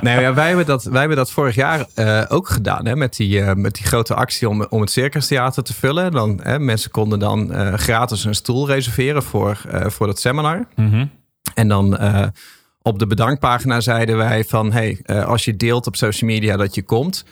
nee, 0.00 0.20
ja, 0.20 0.34
wij, 0.34 0.46
hebben 0.46 0.66
dat, 0.66 0.84
wij 0.84 0.98
hebben 0.98 1.16
dat 1.16 1.30
vorig 1.30 1.54
jaar 1.54 1.86
eh, 1.94 2.22
ook 2.28 2.48
gedaan. 2.48 2.86
Hè, 2.86 2.96
met, 2.96 3.16
die, 3.16 3.40
eh, 3.40 3.54
met 3.54 3.74
die 3.74 3.86
grote 3.86 4.14
actie 4.14 4.48
om, 4.48 4.66
om 4.68 4.80
het 4.80 4.90
Circus 4.90 5.26
Theater 5.26 5.62
te 5.62 5.74
vullen. 5.74 6.12
Dan, 6.12 6.40
hè, 6.42 6.58
mensen 6.58 6.90
konden 6.90 7.18
dan 7.18 7.52
eh, 7.52 7.74
gratis 7.74 8.24
een 8.24 8.34
stoel 8.34 8.66
reserveren 8.66 9.22
voor, 9.22 9.60
voor 9.86 10.06
dat 10.06 10.20
seminar. 10.20 10.66
Mhm. 10.74 11.06
En 11.54 11.68
dan 11.68 11.98
op 12.82 12.98
de 12.98 13.06
bedankpagina 13.06 13.80
zeiden 13.80 14.16
wij 14.16 14.44
van... 14.44 14.72
hey, 14.72 15.00
als 15.26 15.44
je 15.44 15.56
deelt 15.56 15.86
op 15.86 15.96
social 15.96 16.30
media 16.30 16.56
dat 16.56 16.74
je 16.74 16.82
komt... 16.82 17.24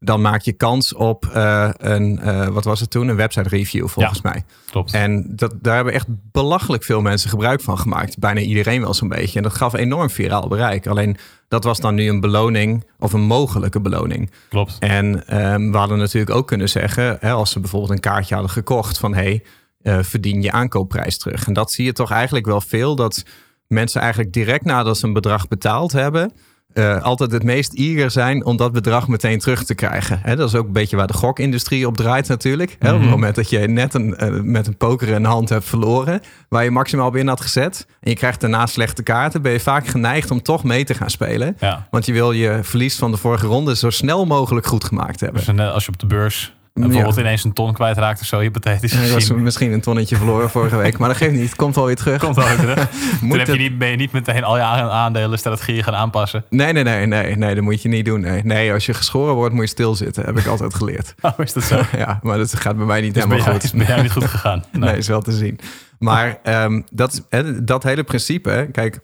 dan 0.00 0.20
maak 0.20 0.40
je 0.40 0.52
kans 0.52 0.94
op 0.94 1.26
eh, 1.26 1.70
een, 1.76 2.18
eh, 2.18 2.46
wat 2.46 2.64
was 2.64 2.80
het 2.80 2.90
toen? 2.90 3.08
Een 3.08 3.16
website 3.16 3.48
review 3.48 3.88
volgens 3.88 4.20
mij. 4.20 4.44
Klopt. 4.70 4.92
En 4.92 5.36
dat, 5.36 5.54
daar 5.60 5.74
hebben 5.74 5.92
echt 5.92 6.06
belachelijk 6.08 6.84
veel 6.84 7.00
mensen 7.00 7.30
gebruik 7.30 7.60
van 7.60 7.78
gemaakt. 7.78 8.18
Bijna 8.18 8.40
iedereen 8.40 8.80
wel 8.80 8.94
zo'n 8.94 9.08
beetje. 9.08 9.36
En 9.36 9.42
dat 9.42 9.54
gaf 9.54 9.74
enorm 9.74 10.10
viraal 10.10 10.48
bereik. 10.48 10.86
Alleen 10.86 11.16
dat 11.48 11.64
was 11.64 11.80
dan 11.80 11.94
nu 11.94 12.08
een 12.08 12.20
beloning 12.20 12.84
of 12.98 13.12
een 13.12 13.20
mogelijke 13.20 13.80
beloning. 13.80 14.30
Klopt. 14.48 14.76
En 14.78 15.26
ehm, 15.26 15.70
we 15.70 15.76
hadden 15.76 15.98
natuurlijk 15.98 16.36
ook 16.36 16.46
kunnen 16.46 16.68
zeggen, 16.68 17.16
hè, 17.20 17.32
als 17.32 17.50
ze 17.50 17.60
bijvoorbeeld 17.60 17.92
een 17.92 18.00
kaartje 18.00 18.34
hadden 18.34 18.52
gekocht, 18.52 18.98
van 18.98 19.14
hey, 19.14 19.42
eh, 19.82 19.98
verdien 20.02 20.42
je 20.42 20.52
aankoopprijs 20.52 21.18
terug. 21.18 21.46
En 21.46 21.52
dat 21.52 21.72
zie 21.72 21.84
je 21.84 21.92
toch 21.92 22.10
eigenlijk 22.10 22.46
wel 22.46 22.60
veel, 22.60 22.96
dat 22.96 23.24
mensen 23.66 24.00
eigenlijk 24.00 24.32
direct 24.32 24.64
nadat 24.64 24.98
ze 24.98 25.06
een 25.06 25.12
bedrag 25.12 25.48
betaald 25.48 25.92
hebben, 25.92 26.32
eh, 26.72 27.02
altijd 27.02 27.32
het 27.32 27.42
meest 27.42 27.72
eager 27.74 28.10
zijn 28.10 28.44
om 28.44 28.56
dat 28.56 28.72
bedrag 28.72 29.08
meteen 29.08 29.38
terug 29.38 29.64
te 29.64 29.74
krijgen. 29.74 30.36
Dat 30.36 30.48
is 30.48 30.54
ook 30.54 30.66
een 30.66 30.72
beetje 30.72 30.96
waar 30.96 31.06
de 31.06 31.12
gokindustrie 31.12 31.86
op 31.86 31.96
draait 31.96 32.28
natuurlijk. 32.28 32.76
Op 32.80 32.86
het 32.86 32.98
Mhm. 32.98 33.08
moment 33.08 33.34
dat 33.34 33.50
je 33.50 33.58
net 33.58 33.94
een, 33.94 34.16
eh, 34.16 34.28
met 34.42 34.66
een 34.66 34.76
poker 34.76 35.08
in 35.08 35.22
de 35.22 35.28
hand 35.28 35.48
hebt 35.48 35.64
verloren, 35.64 36.20
waar 36.48 36.64
je 36.64 36.70
maximaal 36.70 37.06
op 37.06 37.16
in 37.16 37.28
had 37.28 37.40
gezet, 37.40 37.86
en 38.00 38.10
je 38.10 38.16
krijgt 38.16 38.40
daarna 38.40 38.66
slechte 38.66 39.02
kaarten, 39.02 39.42
ben 39.42 39.52
je 39.52 39.60
vaak 39.60 39.86
geneigd 39.86 40.30
om 40.30 40.42
toch 40.42 40.64
mee 40.64 40.84
te 40.84 40.94
gaan 40.94 41.10
spelen. 41.10 41.56
Ja. 41.60 41.86
Want 41.90 42.06
je 42.06 42.12
wil 42.12 42.32
je 42.32 42.58
verlies 42.62 42.96
van 42.96 43.10
de 43.10 43.16
vorige 43.16 43.46
ronde 43.46 43.76
zo 43.76 43.90
snel 43.90 44.26
mogelijk 44.26 44.66
goed 44.66 44.84
gemaakt 44.84 45.20
hebben. 45.20 45.44
Dus 45.56 45.58
als 45.58 45.84
je 45.84 45.92
op 45.92 45.98
de 45.98 46.06
beurs 46.06 46.56
bijvoorbeeld 46.80 47.16
ineens 47.16 47.44
een 47.44 47.52
ton 47.52 47.72
kwijtraakt 47.72 48.20
of 48.20 48.26
zo, 48.26 48.38
hypothetisch 48.38 48.92
Ja, 48.92 49.12
was 49.12 49.28
misschien 49.32 49.72
een 49.72 49.80
tonnetje 49.80 50.16
verloren 50.16 50.50
vorige 50.58 50.76
week, 50.76 50.98
maar 50.98 51.08
dat 51.08 51.16
geeft 51.16 51.32
niet. 51.32 51.42
Het 51.42 51.56
komt 51.56 51.74
wel 51.74 51.86
weer 51.86 51.96
terug. 51.96 52.20
Komt 52.20 52.36
wel 52.36 52.46
weer 52.46 52.56
terug. 52.56 52.88
Toen 53.18 53.28
Moet 53.28 53.46
je 53.46 53.52
niet, 53.52 53.78
ben 53.78 53.88
je 53.88 53.96
niet 53.96 54.12
meteen 54.12 54.44
al 54.44 54.56
je 54.56 54.62
aan- 54.62 54.90
aandelen 54.90 55.38
strategieën 55.38 55.84
gaan 55.84 55.94
aanpassen. 55.94 56.44
Nee, 56.50 56.72
nee, 56.72 56.82
nee, 56.82 57.06
nee, 57.06 57.36
nee, 57.36 57.54
dat 57.54 57.64
moet 57.64 57.82
je 57.82 57.88
niet 57.88 58.04
doen. 58.04 58.20
Nee, 58.20 58.42
nee 58.44 58.72
als 58.72 58.86
je 58.86 58.94
geschoren 58.94 59.34
wordt, 59.34 59.54
moet 59.54 59.62
je 59.64 59.68
stilzitten. 59.70 60.24
Heb 60.24 60.38
ik 60.38 60.46
altijd 60.46 60.74
geleerd. 60.74 61.14
Oh, 61.22 61.32
is 61.36 61.52
dat 61.52 61.62
zo? 61.62 61.80
Ja, 61.96 62.18
maar 62.22 62.38
dat 62.38 62.56
gaat 62.56 62.76
bij 62.76 62.86
mij 62.86 63.00
niet 63.00 63.14
Dus 63.14 63.22
helemaal 63.22 63.44
jij, 63.44 63.52
goed. 63.54 63.62
is 63.64 63.72
bij 63.72 63.86
jou 63.86 64.02
niet 64.02 64.12
goed 64.12 64.24
gegaan? 64.24 64.64
Nee, 64.72 64.96
is 64.96 65.08
wel 65.08 65.22
te 65.22 65.32
zien. 65.32 65.58
Maar 65.98 66.38
ehm, 66.42 66.80
dat, 66.90 67.26
dat 67.62 67.82
hele 67.82 68.02
principe, 68.02 68.68
kijk, 68.72 69.00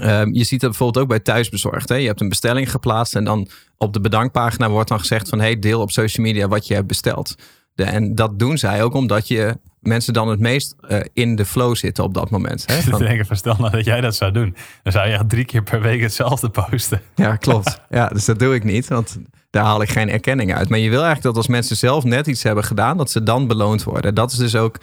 ehm, 0.00 0.32
je 0.32 0.44
ziet 0.44 0.60
dat 0.60 0.70
bijvoorbeeld 0.70 1.04
ook 1.04 1.10
bij 1.10 1.20
thuisbezorgd. 1.20 1.88
Hè? 1.88 1.94
Je 1.94 2.06
hebt 2.06 2.20
een 2.20 2.28
bestelling 2.28 2.70
geplaatst 2.70 3.14
en 3.16 3.24
dan 3.24 3.48
op 3.76 3.92
de 3.92 4.00
bedankpagina 4.00 4.68
wordt 4.68 4.88
dan 4.88 4.98
gezegd 4.98 5.28
van 5.28 5.40
hey, 5.40 5.58
deel 5.58 5.80
op 5.80 5.90
social 5.90 6.26
media 6.26 6.48
wat 6.48 6.66
je 6.66 6.74
hebt 6.74 6.86
besteld. 6.86 7.34
De, 7.74 7.84
en 7.84 8.14
dat 8.14 8.38
doen 8.38 8.58
zij 8.58 8.82
ook 8.82 8.94
omdat 8.94 9.28
je 9.28 9.56
mensen 9.80 10.12
dan 10.12 10.28
het 10.28 10.40
meest 10.40 10.74
eh, 10.88 11.00
in 11.12 11.36
de 11.36 11.44
flow 11.44 11.76
zitten 11.76 12.04
op 12.04 12.14
dat 12.14 12.30
moment. 12.30 12.66
Hè? 12.66 12.80
Van- 12.82 12.98
te 12.98 13.04
denken 13.04 13.26
van 13.26 13.36
stel 13.36 13.56
nou 13.58 13.70
dat 13.70 13.84
jij 13.84 14.00
dat 14.00 14.14
zou 14.14 14.32
doen. 14.32 14.56
Dan 14.82 14.92
zou 14.92 15.06
je 15.08 15.12
echt 15.12 15.28
drie 15.28 15.44
keer 15.44 15.62
per 15.62 15.80
week 15.80 16.00
hetzelfde 16.00 16.48
posten. 16.48 17.02
Ja, 17.14 17.36
klopt. 17.36 17.80
Ja, 17.90 18.08
dus 18.08 18.24
dat 18.24 18.38
doe 18.38 18.54
ik 18.54 18.64
niet, 18.64 18.88
want 18.88 19.18
daar 19.50 19.64
haal 19.64 19.82
ik 19.82 19.88
geen 19.88 20.10
erkenning 20.10 20.54
uit. 20.54 20.68
Maar 20.68 20.78
je 20.78 20.88
wil 20.90 21.02
eigenlijk 21.02 21.26
dat 21.26 21.36
als 21.36 21.46
mensen 21.46 21.76
zelf 21.76 22.04
net 22.04 22.26
iets 22.26 22.42
hebben 22.42 22.64
gedaan, 22.64 22.96
dat 22.96 23.10
ze 23.10 23.22
dan 23.22 23.46
beloond 23.46 23.82
worden. 23.84 24.14
Dat 24.14 24.32
is 24.32 24.38
dus 24.38 24.56
ook, 24.56 24.76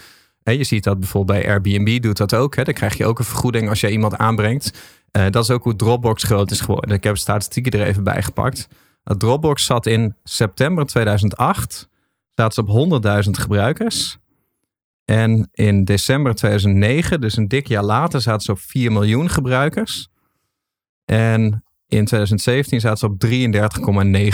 je 0.53 0.63
ziet 0.63 0.83
dat 0.83 0.99
bijvoorbeeld 0.99 1.39
bij 1.39 1.49
Airbnb 1.49 2.01
doet 2.01 2.17
dat 2.17 2.35
ook. 2.35 2.55
Hè. 2.55 2.63
Dan 2.63 2.73
krijg 2.73 2.97
je 2.97 3.05
ook 3.05 3.19
een 3.19 3.25
vergoeding 3.25 3.69
als 3.69 3.81
je 3.81 3.91
iemand 3.91 4.17
aanbrengt. 4.17 4.71
Eh, 5.11 5.25
dat 5.29 5.43
is 5.43 5.49
ook 5.49 5.63
hoe 5.63 5.75
Dropbox 5.75 6.23
groot 6.23 6.51
is 6.51 6.61
geworden. 6.61 6.95
Ik 6.95 7.03
heb 7.03 7.17
statistieken 7.17 7.71
er 7.71 7.85
even 7.85 8.03
bij 8.03 8.21
gepakt. 8.21 8.67
Dropbox 9.03 9.65
zat 9.65 9.85
in 9.85 10.15
september 10.23 10.85
2008, 10.85 11.89
staat 12.31 12.53
ze 12.53 12.61
op 12.61 12.67
100.000 12.67 13.37
gebruikers. 13.37 14.17
En 15.05 15.49
in 15.51 15.83
december 15.83 16.35
2009, 16.35 17.21
dus 17.21 17.37
een 17.37 17.47
dik 17.47 17.67
jaar 17.67 17.83
later, 17.83 18.21
zaten 18.21 18.41
ze 18.41 18.51
op 18.51 18.59
4 18.59 18.91
miljoen 18.91 19.29
gebruikers. 19.29 20.07
En 21.05 21.63
in 21.87 22.05
2017 22.05 22.79
zaten 22.79 22.97
ze 22.97 23.05
op 23.05 23.25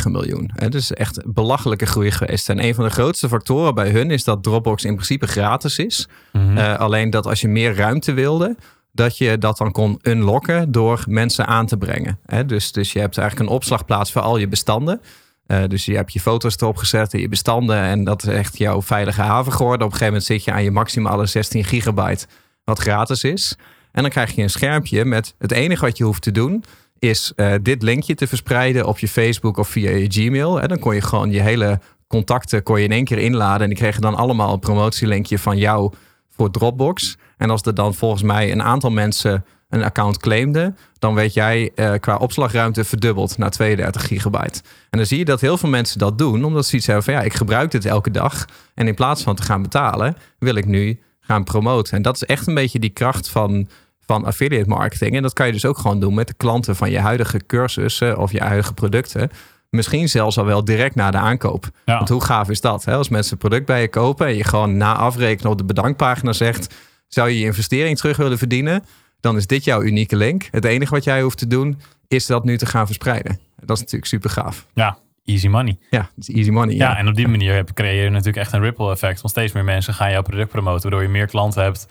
33,9 0.06 0.12
miljoen. 0.12 0.52
Het 0.56 0.76
is 0.76 0.92
echt 0.92 1.24
een 1.24 1.34
belachelijke 1.34 1.86
groei 1.86 2.12
geweest. 2.12 2.50
En 2.50 2.64
een 2.64 2.76
van 2.76 2.84
de 2.84 2.90
grootste 2.90 3.28
factoren 3.28 3.76
bij 3.76 3.90
hun 3.90 4.12
is 4.12 4.24
dat 4.24 4.44
Dropbox 4.44 4.84
in 4.84 4.94
principe 4.94 5.28
gratis 5.28 5.78
is. 5.78 6.08
Mhm. 6.34 6.58
Eh, 6.58 6.80
alleen 6.80 7.10
dat 7.10 7.26
als 7.26 7.42
je 7.42 7.48
meer 7.48 7.76
ruimte 7.76 8.14
wilde, 8.14 8.56
dat 8.92 9.18
je 9.18 9.38
dat 9.38 9.58
dan 9.58 9.72
kon 9.72 10.00
unlocken 10.02 10.72
door 10.72 11.04
mensen 11.08 11.48
aan 11.48 11.66
te 11.66 11.78
brengen. 11.78 12.20
Hè, 12.26 12.46
dus, 12.46 12.72
dus 12.72 12.94
je 12.94 13.00
hebt 13.00 13.18
eigenlijk 13.18 13.50
een 13.50 13.56
opslagplaats 13.56 14.12
voor 14.12 14.22
al 14.22 14.38
je 14.38 14.48
bestanden. 14.48 15.02
Eh, 15.46 15.64
dus 15.68 15.86
je 15.86 15.96
hebt 15.96 16.14
je 16.14 16.20
foto's 16.20 16.56
erop 16.58 16.78
gezet 16.78 17.14
en 17.14 17.20
je 17.20 17.30
bestanden. 17.30 17.78
En 17.78 18.04
dat 18.04 18.24
is 18.24 18.34
echt 18.34 18.58
jouw 18.58 18.82
veilige 18.82 19.22
haven 19.22 19.52
geworden. 19.52 19.88
Op 19.88 19.92
een 19.92 19.98
gegeven 19.98 20.14
moment 20.14 20.26
zit 20.26 20.44
je 20.44 20.52
aan 20.52 20.64
je 20.64 20.72
maximale 20.72 21.26
16 21.26 21.64
gigabyte, 21.64 22.26
wat 22.64 22.80
gratis 22.80 23.24
is. 23.24 23.56
En 23.92 24.02
dan 24.02 24.12
krijg 24.12 24.36
je 24.36 24.42
een 24.42 24.50
schermpje 24.50 25.06
met 25.06 25.36
het 25.38 25.52
enige 25.52 25.86
wat 25.86 25.98
je 25.98 26.04
hoeft 26.04 26.22
te 26.22 26.32
doen 26.32 26.64
is 27.02 27.32
eh, 27.36 27.54
dit 27.62 27.82
linkje 27.82 28.16
te 28.16 28.28
verspreiden 28.28 28.86
op 28.86 29.00
je 29.00 29.08
Facebook 29.08 29.58
of 29.58 29.68
via 29.68 29.90
je 29.90 30.10
Gmail. 30.10 30.62
En 30.62 30.68
dan 30.68 30.80
kon 30.80 30.96
je 30.96 31.02
gewoon 31.02 31.32
je 31.32 31.42
hele 31.42 31.80
contacten 32.08 32.64
kon 32.64 32.78
je 32.78 32.84
in 32.84 32.92
één 32.92 33.06
keer 33.06 33.18
inladen. 33.18 33.62
En 33.62 33.68
die 33.68 33.78
kregen 33.78 34.02
dan 34.02 34.16
allemaal 34.16 34.54
een 34.54 34.60
promotielinkje 34.60 35.40
van 35.40 35.58
jou 35.58 35.94
voor 36.30 36.52
Dropbox. 36.52 37.18
En 37.38 37.50
als 37.50 37.62
er 37.62 37.76
dan 37.76 37.94
volgens 37.94 38.22
mij 38.22 38.52
een 38.52 38.64
aantal 38.64 38.90
mensen 38.90 39.46
een 39.70 39.84
account 39.84 40.18
claimden, 40.18 40.78
dan 41.00 41.14
weet 41.14 41.34
jij 41.34 41.72
eh, 41.76 41.94
qua 42.00 42.16
opslagruimte 42.16 42.84
verdubbeld 42.84 43.38
naar 43.38 43.52
32 43.52 44.08
gigabyte. 44.08 44.62
En 44.90 44.98
dan 44.98 45.08
zie 45.08 45.18
je 45.18 45.26
dat 45.26 45.42
heel 45.42 45.58
veel 45.58 45.70
mensen 45.70 46.00
dat 46.00 46.18
doen, 46.18 46.44
omdat 46.44 46.66
ze 46.66 46.76
iets 46.76 46.86
hebben 46.86 47.04
van 47.04 47.14
ja, 47.14 47.22
ik 47.22 47.34
gebruik 47.34 47.72
dit 47.72 47.86
elke 47.86 48.12
dag. 48.12 48.46
En 48.74 48.88
in 48.88 48.96
plaats 48.96 49.24
van 49.24 49.36
te 49.36 49.44
gaan 49.44 49.62
betalen, 49.62 50.18
wil 50.40 50.56
ik 50.56 50.66
nu 50.66 51.00
gaan 51.20 51.44
promoten. 51.44 51.94
En 51.94 52.02
dat 52.02 52.16
is 52.16 52.24
echt 52.24 52.48
een 52.48 52.54
beetje 52.54 52.80
die 52.80 52.90
kracht 52.90 53.30
van, 53.30 53.68
van 54.14 54.26
affiliate 54.26 54.70
marketing. 54.70 55.16
En 55.16 55.22
dat 55.22 55.34
kan 55.34 55.46
je 55.46 55.52
dus 55.52 55.66
ook 55.66 55.78
gewoon 55.78 56.00
doen 56.00 56.14
met 56.14 56.28
de 56.28 56.34
klanten 56.34 56.76
van 56.76 56.92
je 56.92 57.00
huidige 57.00 57.46
cursussen 57.46 58.18
of 58.18 58.32
je 58.32 58.42
huidige 58.42 58.74
producten. 58.74 59.30
Misschien 59.70 60.10
zelfs 60.10 60.38
al 60.38 60.46
wel 60.46 60.66
direct 60.66 60.96
na 60.96 61.12
de 61.12 61.18
aankoop. 61.18 61.70
Ja. 61.86 61.98
Want 61.98 62.10
hoe 62.10 62.24
gaaf 62.24 62.50
is 62.50 62.62
dat? 62.62 62.86
Hè? 62.86 62.94
Als 62.94 63.10
mensen 63.10 63.34
een 63.34 63.38
product 63.38 63.66
bij 63.66 63.82
je 63.82 63.90
kopen 63.90 64.28
en 64.28 64.36
je 64.36 64.44
gewoon 64.44 64.78
na 64.78 64.96
afrekenen 64.96 65.52
op 65.52 65.58
de 65.58 65.66
bedankpagina 65.66 66.34
zegt: 66.34 66.76
zou 67.08 67.30
je 67.30 67.40
je 67.40 67.46
investering 67.46 67.98
terug 67.98 68.18
willen 68.18 68.38
verdienen? 68.38 68.84
dan 69.22 69.38
is 69.38 69.48
dit 69.48 69.64
jouw 69.64 69.82
unieke 69.82 70.16
link. 70.16 70.48
Het 70.52 70.66
enige 70.66 70.94
wat 70.94 71.04
jij 71.04 71.22
hoeft 71.22 71.38
te 71.38 71.48
doen, 71.48 71.80
is 72.08 72.26
dat 72.26 72.44
nu 72.44 72.58
te 72.58 72.66
gaan 72.66 72.86
verspreiden. 72.86 73.40
Dat 73.60 73.76
is 73.76 73.80
natuurlijk 73.80 74.06
super 74.06 74.30
gaaf. 74.30 74.68
Ja, 74.74 74.98
easy 75.26 75.48
money. 75.48 75.78
Ja, 75.90 76.10
is 76.18 76.30
easy 76.30 76.50
money. 76.50 76.76
Ja, 76.76 76.90
Ja, 76.90 76.98
en 76.98 77.08
op 77.08 77.16
die 77.16 77.28
manier 77.28 77.54
heb, 77.54 77.74
creëer 77.74 78.04
je 78.04 78.10
natuurlijk 78.10 78.38
echt 78.38 78.54
een 78.54 78.62
ripple 78.62 78.92
effect. 78.92 79.22
Want 79.22 79.34
steeds 79.34 79.54
meer 79.54 79.64
mensen 79.64 79.94
gaan 79.94 80.12
jouw 80.12 80.22
product 80.22 80.50
promoten, 80.50 80.82
waardoor 80.82 81.02
je 81.02 81.08
meer 81.08 81.28
klanten 81.28 81.64
hebt, 81.64 81.88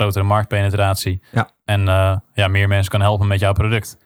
grotere 0.00 0.24
marktpenetratie. 0.24 1.22
Ja. 1.32 1.50
En 1.64 1.88
eh, 1.88 2.16
ja, 2.34 2.48
meer 2.48 2.68
mensen 2.68 2.90
kan 2.90 3.00
helpen 3.00 3.26
met 3.26 3.40
jouw 3.40 3.52
product. 3.52 3.96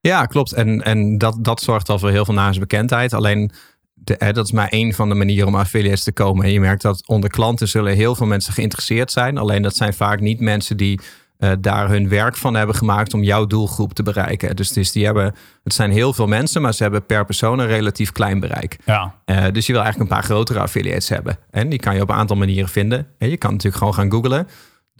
ja 0.00 0.26
klopt. 0.26 0.52
En, 0.52 0.82
en 0.82 1.18
dat, 1.18 1.36
dat 1.40 1.60
zorgt 1.60 1.88
al 1.88 1.98
voor 1.98 2.10
heel 2.10 2.24
veel 2.24 2.34
naamsbekendheid. 2.34 3.12
Alleen, 3.12 3.50
de, 3.94 4.14
hè, 4.18 4.32
dat 4.32 4.44
is 4.44 4.52
maar 4.52 4.68
één 4.68 4.92
van 4.92 5.08
de 5.08 5.14
manieren 5.14 5.48
om 5.48 5.54
affiliates 5.54 6.04
te 6.04 6.12
komen. 6.12 6.44
En 6.44 6.52
je 6.52 6.60
merkt 6.60 6.82
dat 6.82 7.06
onder 7.06 7.30
klanten 7.30 7.68
zullen 7.68 7.94
heel 7.94 8.14
veel 8.14 8.26
mensen 8.26 8.52
geïnteresseerd 8.52 9.12
zijn. 9.12 9.38
Alleen 9.38 9.62
dat 9.62 9.76
zijn 9.76 9.94
vaak 9.94 10.20
niet 10.20 10.40
mensen 10.40 10.76
die 10.76 11.00
eh, 11.38 11.50
daar 11.60 11.88
hun 11.88 12.08
werk 12.08 12.36
van 12.36 12.54
hebben 12.54 12.76
gemaakt 12.76 13.14
om 13.14 13.22
jouw 13.22 13.46
doelgroep 13.46 13.92
te 13.92 14.02
bereiken. 14.02 14.56
Dus, 14.56 14.72
dus 14.72 14.92
die 14.92 15.04
hebben, 15.04 15.34
het 15.64 15.74
zijn 15.74 15.90
heel 15.90 16.12
veel 16.12 16.26
mensen, 16.26 16.62
maar 16.62 16.74
ze 16.74 16.82
hebben 16.82 17.06
per 17.06 17.24
persoon 17.24 17.58
een 17.58 17.66
relatief 17.66 18.12
klein 18.12 18.40
bereik. 18.40 18.78
Ja, 18.84 19.14
Eh, 19.24 19.44
dus 19.52 19.66
je 19.66 19.72
wil 19.72 19.82
eigenlijk 19.82 20.10
een 20.10 20.16
paar 20.16 20.26
grotere 20.26 20.58
affiliates 20.58 21.08
hebben. 21.08 21.36
En 21.50 21.68
die 21.68 21.78
kan 21.78 21.94
je 21.94 22.02
op 22.02 22.08
een 22.08 22.14
aantal 22.14 22.36
manieren 22.36 22.68
vinden. 22.68 23.06
En 23.18 23.30
je 23.30 23.36
kan 23.36 23.50
natuurlijk 23.50 23.76
gewoon 23.76 23.94
gaan 23.94 24.10
googlen. 24.10 24.48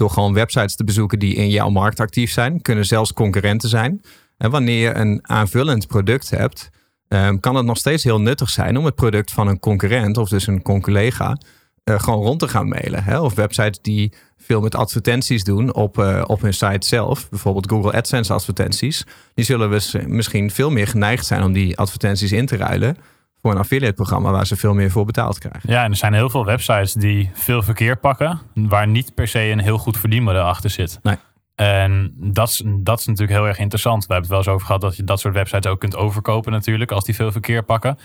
Door 0.00 0.10
gewoon 0.10 0.34
websites 0.34 0.76
te 0.76 0.84
bezoeken 0.84 1.18
die 1.18 1.34
in 1.34 1.50
jouw 1.50 1.68
markt 1.68 2.00
actief 2.00 2.32
zijn. 2.32 2.62
Kunnen 2.62 2.86
zelfs 2.86 3.12
concurrenten 3.12 3.68
zijn. 3.68 4.00
En 4.36 4.50
wanneer 4.50 4.80
je 4.80 4.94
een 4.94 5.18
aanvullend 5.22 5.86
product 5.86 6.30
hebt, 6.30 6.70
ehm, 7.08 7.38
kan 7.38 7.54
het 7.54 7.64
nog 7.64 7.76
steeds 7.76 8.04
heel 8.04 8.20
nuttig 8.20 8.50
zijn 8.50 8.76
om 8.76 8.84
het 8.84 8.94
product 8.94 9.30
van 9.30 9.46
een 9.46 9.58
concurrent 9.58 10.16
of 10.16 10.28
dus 10.28 10.46
een 10.46 10.62
collega 10.62 11.38
eh, 11.84 12.00
gewoon 12.00 12.22
rond 12.22 12.38
te 12.38 12.48
gaan 12.48 12.68
mailen. 12.68 13.04
Hè? 13.04 13.20
Of 13.20 13.34
websites 13.34 13.78
die 13.82 14.12
veel 14.36 14.60
met 14.60 14.74
advertenties 14.74 15.44
doen 15.44 15.74
op, 15.74 15.98
eh, 15.98 16.24
op 16.26 16.40
hun 16.40 16.54
site 16.54 16.86
zelf. 16.86 17.28
Bijvoorbeeld 17.28 17.70
Google 17.70 17.92
AdSense 17.92 18.32
advertenties. 18.32 19.04
Die 19.34 19.44
zullen 19.44 19.70
dus 19.70 19.94
misschien 20.06 20.50
veel 20.50 20.70
meer 20.70 20.86
geneigd 20.86 21.26
zijn 21.26 21.42
om 21.42 21.52
die 21.52 21.78
advertenties 21.78 22.32
in 22.32 22.46
te 22.46 22.56
ruilen 22.56 22.96
voor 23.42 23.50
een 23.50 23.58
affiliate 23.58 23.94
programma 23.94 24.30
waar 24.30 24.46
ze 24.46 24.56
veel 24.56 24.74
meer 24.74 24.90
voor 24.90 25.04
betaald 25.04 25.38
krijgen. 25.38 25.70
ja, 25.70 25.84
en 25.84 25.90
er 25.90 25.96
zijn 25.96 26.12
heel 26.12 26.30
veel 26.30 26.44
websites 26.44 26.92
die 26.92 27.30
veel 27.34 27.62
verkeer 27.62 27.96
pakken, 27.96 28.40
waar 28.54 28.88
niet 28.88 29.14
per 29.14 29.28
se 29.28 29.40
een 29.40 29.60
heel 29.60 29.78
goed 29.78 29.98
verdienmodel 29.98 30.42
achter 30.42 30.70
zit. 30.70 30.98
Nee. 31.02 31.16
En 31.54 32.12
dat 32.16 32.48
is, 32.48 32.62
dat 32.66 32.98
is 32.98 33.06
natuurlijk 33.06 33.38
heel 33.38 33.48
erg 33.48 33.58
interessant. 33.58 34.06
We 34.06 34.12
hebben 34.12 34.30
het 34.30 34.30
wel 34.30 34.38
eens 34.38 34.54
over 34.54 34.66
gehad 34.66 34.80
dat 34.80 34.96
je 34.96 35.04
dat 35.04 35.20
soort 35.20 35.34
websites 35.34 35.70
ook 35.70 35.80
kunt 35.80 35.96
overkopen 35.96 36.52
natuurlijk, 36.52 36.92
als 36.92 37.04
die 37.04 37.14
veel 37.14 37.32
verkeer 37.32 37.62
pakken. 37.62 37.98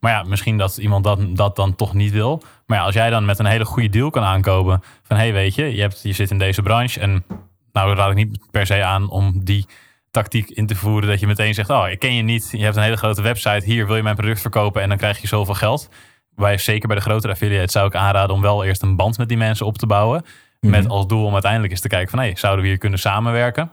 Maar 0.00 0.12
ja, 0.12 0.22
misschien 0.22 0.58
dat 0.58 0.76
iemand 0.76 1.04
dat, 1.04 1.36
dat 1.36 1.56
dan 1.56 1.74
toch 1.74 1.94
niet 1.94 2.12
wil. 2.12 2.42
Maar 2.66 2.78
ja, 2.78 2.84
als 2.84 2.94
jij 2.94 3.10
dan 3.10 3.24
met 3.24 3.38
een 3.38 3.46
hele 3.46 3.64
goede 3.64 3.88
deal 3.88 4.10
kan 4.10 4.22
aankomen 4.22 4.82
van 5.02 5.16
hé, 5.16 5.22
hey, 5.22 5.32
weet 5.32 5.54
je, 5.54 5.74
je, 5.74 5.80
hebt, 5.80 6.02
je 6.02 6.12
zit 6.12 6.30
in 6.30 6.38
deze 6.38 6.62
branche 6.62 7.00
en 7.00 7.24
nou 7.72 7.94
raad 7.94 8.10
ik 8.10 8.16
niet 8.16 8.38
per 8.50 8.66
se 8.66 8.84
aan 8.84 9.10
om 9.10 9.44
die 9.44 9.66
tactiek 10.10 10.50
in 10.50 10.66
te 10.66 10.74
voeren 10.74 11.08
dat 11.08 11.20
je 11.20 11.26
meteen 11.26 11.54
zegt, 11.54 11.70
oh, 11.70 11.88
ik 11.88 11.98
ken 11.98 12.14
je 12.14 12.22
niet, 12.22 12.48
je 12.50 12.64
hebt 12.64 12.76
een 12.76 12.82
hele 12.82 12.96
grote 12.96 13.22
website, 13.22 13.64
hier 13.64 13.86
wil 13.86 13.96
je 13.96 14.02
mijn 14.02 14.16
product 14.16 14.40
verkopen 14.40 14.82
en 14.82 14.88
dan 14.88 14.98
krijg 14.98 15.20
je 15.20 15.26
zoveel 15.26 15.54
geld. 15.54 15.88
Bij, 16.34 16.58
zeker 16.58 16.88
bij 16.88 16.96
de 16.96 17.02
grotere 17.02 17.32
affiliates 17.32 17.72
zou 17.72 17.86
ik 17.86 17.94
aanraden 17.94 18.34
om 18.34 18.42
wel 18.42 18.64
eerst 18.64 18.82
een 18.82 18.96
band 18.96 19.18
met 19.18 19.28
die 19.28 19.36
mensen 19.36 19.66
op 19.66 19.78
te 19.78 19.86
bouwen. 19.86 20.24
Met 20.60 20.88
als 20.88 21.06
doel 21.06 21.24
om 21.24 21.32
uiteindelijk 21.32 21.72
eens 21.72 21.80
te 21.80 21.88
kijken 21.88 22.10
van, 22.10 22.18
hé, 22.18 22.30
zouden 22.34 22.62
we 22.62 22.68
hier 22.68 22.78
kunnen 22.78 22.98
samenwerken? 22.98 23.70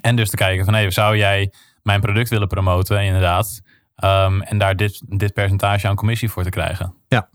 En 0.00 0.16
dus 0.16 0.30
te 0.30 0.36
kijken 0.36 0.64
van, 0.64 0.74
hé, 0.74 0.90
zou 0.90 1.16
jij 1.16 1.52
mijn 1.82 2.00
product 2.00 2.28
willen 2.28 2.48
promoten, 2.48 3.04
inderdaad. 3.04 3.60
Ehm, 3.96 4.40
en 4.40 4.58
daar 4.58 4.76
dit, 4.76 5.02
dit 5.18 5.32
percentage 5.32 5.88
aan 5.88 5.94
commissie 5.94 6.30
voor 6.30 6.42
te 6.42 6.50
krijgen. 6.50 6.94
Ja, 7.08 7.28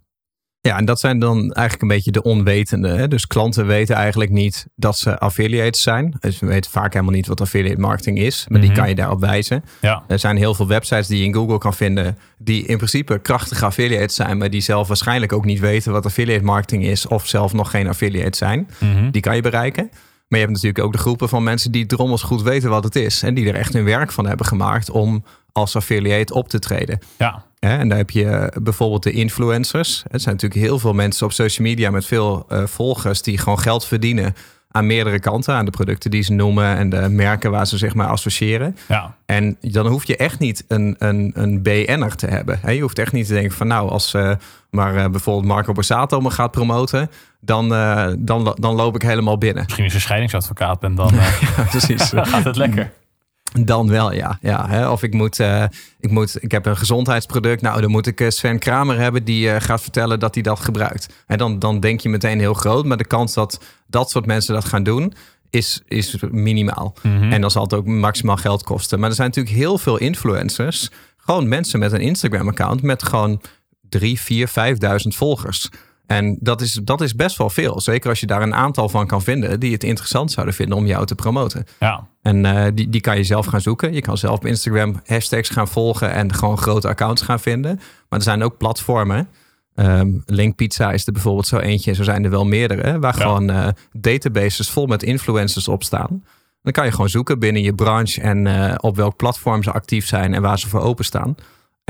en 0.61 0.85
dat 0.85 0.99
zijn 0.99 1.19
dan 1.19 1.37
eigenlijk 1.51 1.81
een 1.81 1.87
beetje 1.97 2.11
de 2.11 2.21
onwetenden. 2.23 2.97
Hè? 2.97 3.07
Dus 3.07 3.27
klanten 3.27 3.67
weten 3.67 3.95
eigenlijk 3.95 4.31
niet 4.31 4.65
dat 4.75 4.97
ze 4.97 5.19
affiliates 5.19 5.81
zijn. 5.81 6.15
Dus 6.19 6.39
we 6.39 6.45
weten 6.47 6.71
vaak 6.71 6.93
helemaal 6.93 7.13
niet 7.15 7.27
wat 7.27 7.41
affiliate 7.41 7.79
marketing 7.81 8.19
is. 8.19 8.45
Maar 8.49 8.59
die 8.61 8.69
Mhm. 8.69 8.79
kan 8.79 8.89
je 8.89 8.95
daarop 8.95 9.19
wijzen. 9.19 9.63
Ja, 9.81 10.03
Er 10.07 10.19
zijn 10.19 10.37
heel 10.37 10.53
veel 10.53 10.67
websites 10.67 11.07
die 11.07 11.17
je 11.19 11.25
in 11.25 11.33
Google 11.33 11.57
kan 11.57 11.73
vinden. 11.73 12.17
die 12.37 12.65
in 12.65 12.77
principe 12.77 13.19
krachtige 13.19 13.65
affiliates 13.65 14.15
zijn. 14.15 14.37
maar 14.37 14.49
die 14.49 14.61
zelf 14.61 14.87
waarschijnlijk 14.87 15.33
ook 15.33 15.45
niet 15.45 15.59
weten 15.59 15.91
wat 15.91 16.05
affiliate 16.05 16.43
marketing 16.43 16.85
is. 16.85 17.07
of 17.07 17.27
zelf 17.27 17.53
nog 17.53 17.69
geen 17.69 17.87
affiliate 17.87 18.37
zijn. 18.37 18.67
Mhm. 18.79 19.11
Die 19.11 19.21
kan 19.21 19.35
je 19.35 19.41
bereiken. 19.41 19.89
Maar 20.31 20.39
je 20.39 20.45
hebt 20.45 20.57
natuurlijk 20.57 20.85
ook 20.85 20.91
de 20.91 20.97
groepen 20.97 21.29
van 21.29 21.43
mensen 21.43 21.71
die 21.71 21.85
drommels 21.85 22.21
goed 22.21 22.41
weten 22.41 22.69
wat 22.69 22.83
het 22.83 22.95
is. 22.95 23.23
en 23.23 23.33
die 23.33 23.47
er 23.47 23.55
echt 23.55 23.73
hun 23.73 23.83
werk 23.83 24.11
van 24.11 24.27
hebben 24.27 24.45
gemaakt 24.45 24.89
om 24.89 25.23
als 25.51 25.75
affiliate 25.75 26.33
op 26.33 26.49
te 26.49 26.59
treden. 26.59 26.99
ja. 27.17 27.45
En 27.59 27.89
daar 27.89 27.97
heb 27.97 28.09
je 28.09 28.53
bijvoorbeeld 28.61 29.03
de 29.03 29.11
influencers. 29.11 30.03
Er 30.11 30.19
zijn 30.19 30.35
natuurlijk 30.35 30.61
heel 30.61 30.79
veel 30.79 30.93
mensen 30.93 31.25
op 31.25 31.31
social 31.31 31.67
media 31.67 31.89
met 31.89 32.05
veel 32.05 32.45
eh, 32.49 32.65
volgers 32.65 33.21
die 33.21 33.37
gewoon 33.37 33.59
geld 33.59 33.85
verdienen 33.85 34.33
aan 34.71 34.87
meerdere 34.87 35.19
kanten, 35.19 35.53
aan 35.55 35.65
de 35.65 35.71
producten 35.71 36.11
die 36.11 36.23
ze 36.23 36.33
noemen 36.33 36.77
en 36.77 36.89
de 36.89 37.09
merken 37.09 37.51
waar 37.51 37.67
ze 37.67 37.77
zich 37.77 37.93
maar 37.93 38.07
associëren. 38.07 38.77
ja. 38.87 39.15
En 39.25 39.57
dan 39.61 39.87
hoef 39.87 40.05
je 40.05 40.17
echt 40.17 40.39
niet 40.39 40.65
een, 40.67 40.95
een, 40.99 41.31
een 41.33 41.61
BN'er 41.61 42.15
te 42.15 42.27
hebben. 42.27 42.59
Hè, 42.61 42.71
je 42.71 42.81
hoeft 42.81 42.99
echt 42.99 43.11
niet 43.11 43.27
te 43.27 43.33
denken 43.33 43.57
van 43.57 43.67
nou, 43.67 43.89
als 43.89 44.13
eh, 44.13 44.31
maar 44.69 44.95
eh, 44.95 45.09
bijvoorbeeld 45.09 45.45
Marco 45.45 45.73
Borsato 45.73 46.19
me 46.21 46.29
gaat 46.29 46.51
promoten, 46.51 47.11
dan, 47.39 47.73
eh, 47.73 48.07
dan, 48.17 48.55
dan 48.59 48.75
loop 48.75 48.95
ik 48.95 49.01
helemaal 49.01 49.37
binnen. 49.37 49.63
Misschien 49.63 49.83
als 49.83 49.93
je 49.93 49.99
scheidingsadvocaat 49.99 50.79
bent, 50.79 50.97
dan 50.97 51.11
Precies. 51.69 52.11
gaat 52.15 52.43
het 52.43 52.55
lekker. 52.55 52.91
Dan 53.59 53.89
wel, 53.89 54.13
ja. 54.13 54.37
ja 54.41 54.67
hè. 54.67 54.89
Of 54.89 55.03
ik 55.03 55.13
moet, 55.13 55.39
eh, 55.39 55.63
ik 55.99 56.11
moet, 56.11 56.43
ik 56.43 56.51
heb 56.51 56.65
een 56.65 56.77
gezondheidsproduct. 56.77 57.61
Nou, 57.61 57.81
dan 57.81 57.91
moet 57.91 58.07
ik 58.07 58.21
eh, 58.21 58.29
Sven 58.29 58.59
Kramer 58.59 58.99
hebben 58.99 59.23
die 59.23 59.51
eh, 59.51 59.61
gaat 59.61 59.81
vertellen 59.81 60.19
dat 60.19 60.33
hij 60.33 60.43
dat 60.43 60.59
gebruikt. 60.59 61.13
En 61.27 61.37
dan, 61.37 61.59
dan 61.59 61.79
denk 61.79 61.99
je 61.99 62.09
meteen 62.09 62.39
heel 62.39 62.53
groot. 62.53 62.85
Maar 62.85 62.97
de 62.97 63.05
kans 63.05 63.33
dat 63.33 63.63
dat 63.87 64.09
soort 64.09 64.25
mensen 64.25 64.53
dat 64.53 64.65
gaan 64.65 64.83
doen, 64.83 65.13
is, 65.49 65.81
is 65.87 66.15
minimaal. 66.31 66.93
Mhm. 67.01 67.31
En 67.31 67.41
dan 67.41 67.51
zal 67.51 67.63
het 67.63 67.73
ook 67.73 67.85
maximaal 67.85 68.37
geld 68.37 68.63
kosten. 68.63 68.99
Maar 68.99 69.09
er 69.09 69.15
zijn 69.15 69.27
natuurlijk 69.27 69.55
heel 69.55 69.77
veel 69.77 69.97
influencers. 69.97 70.89
Gewoon 71.17 71.47
mensen 71.47 71.79
met 71.79 71.91
een 71.91 72.01
Instagram-account 72.01 72.81
met 72.81 73.03
gewoon 73.03 73.41
drie, 73.89 74.19
vier, 74.19 74.47
vijfduizend 74.47 75.15
volgers. 75.15 75.69
En 76.11 76.37
dat 76.39 76.61
is, 76.61 76.79
dat 76.83 77.01
is 77.01 77.15
best 77.15 77.37
wel 77.37 77.49
veel. 77.49 77.81
Zeker 77.81 78.09
als 78.09 78.19
je 78.19 78.25
daar 78.25 78.41
een 78.41 78.53
aantal 78.55 78.89
van 78.89 79.07
kan 79.07 79.21
vinden 79.21 79.59
die 79.59 79.73
het 79.73 79.83
interessant 79.83 80.31
zouden 80.31 80.55
vinden 80.55 80.77
om 80.77 80.85
jou 80.85 81.05
te 81.05 81.15
promoten. 81.15 81.65
Ja, 81.79 82.07
En 82.21 82.45
eh, 82.45 82.71
die, 82.73 82.89
die 82.89 83.01
kan 83.01 83.17
je 83.17 83.23
zelf 83.23 83.45
gaan 83.45 83.61
zoeken. 83.61 83.93
Je 83.93 84.01
kan 84.01 84.17
zelf 84.17 84.35
op 84.35 84.45
Instagram 84.45 85.01
hashtags 85.05 85.49
gaan 85.49 85.67
volgen 85.67 86.11
en 86.11 86.33
gewoon 86.33 86.57
grote 86.57 86.87
accounts 86.87 87.21
gaan 87.21 87.39
vinden. 87.39 87.75
Maar 88.09 88.19
er 88.19 88.25
zijn 88.25 88.43
ook 88.43 88.57
platformen. 88.57 89.27
Ehm 89.75 90.09
Link 90.25 90.55
Pizza 90.55 90.91
is 90.91 91.05
er 91.07 91.13
bijvoorbeeld 91.13 91.47
zo 91.47 91.57
eentje. 91.57 91.93
Zo 91.93 92.03
zijn 92.03 92.23
er 92.23 92.29
wel 92.29 92.45
meerdere. 92.45 92.99
Waar 92.99 93.17
Ja. 93.17 93.21
gewoon 93.21 93.49
eh, 93.49 93.67
databases 93.91 94.69
vol 94.69 94.85
met 94.85 95.03
influencers 95.03 95.67
op 95.67 95.83
staan. 95.83 96.23
Dan 96.63 96.71
kan 96.73 96.85
je 96.85 96.91
gewoon 96.91 97.09
zoeken 97.09 97.39
binnen 97.39 97.61
je 97.61 97.73
branche 97.73 98.21
en 98.21 98.47
eh, 98.47 98.73
op 98.77 98.95
welk 98.95 99.15
platform 99.15 99.63
ze 99.63 99.71
actief 99.71 100.07
zijn 100.07 100.33
en 100.33 100.41
waar 100.41 100.59
ze 100.59 100.69
voor 100.69 100.81
openstaan. 100.81 101.35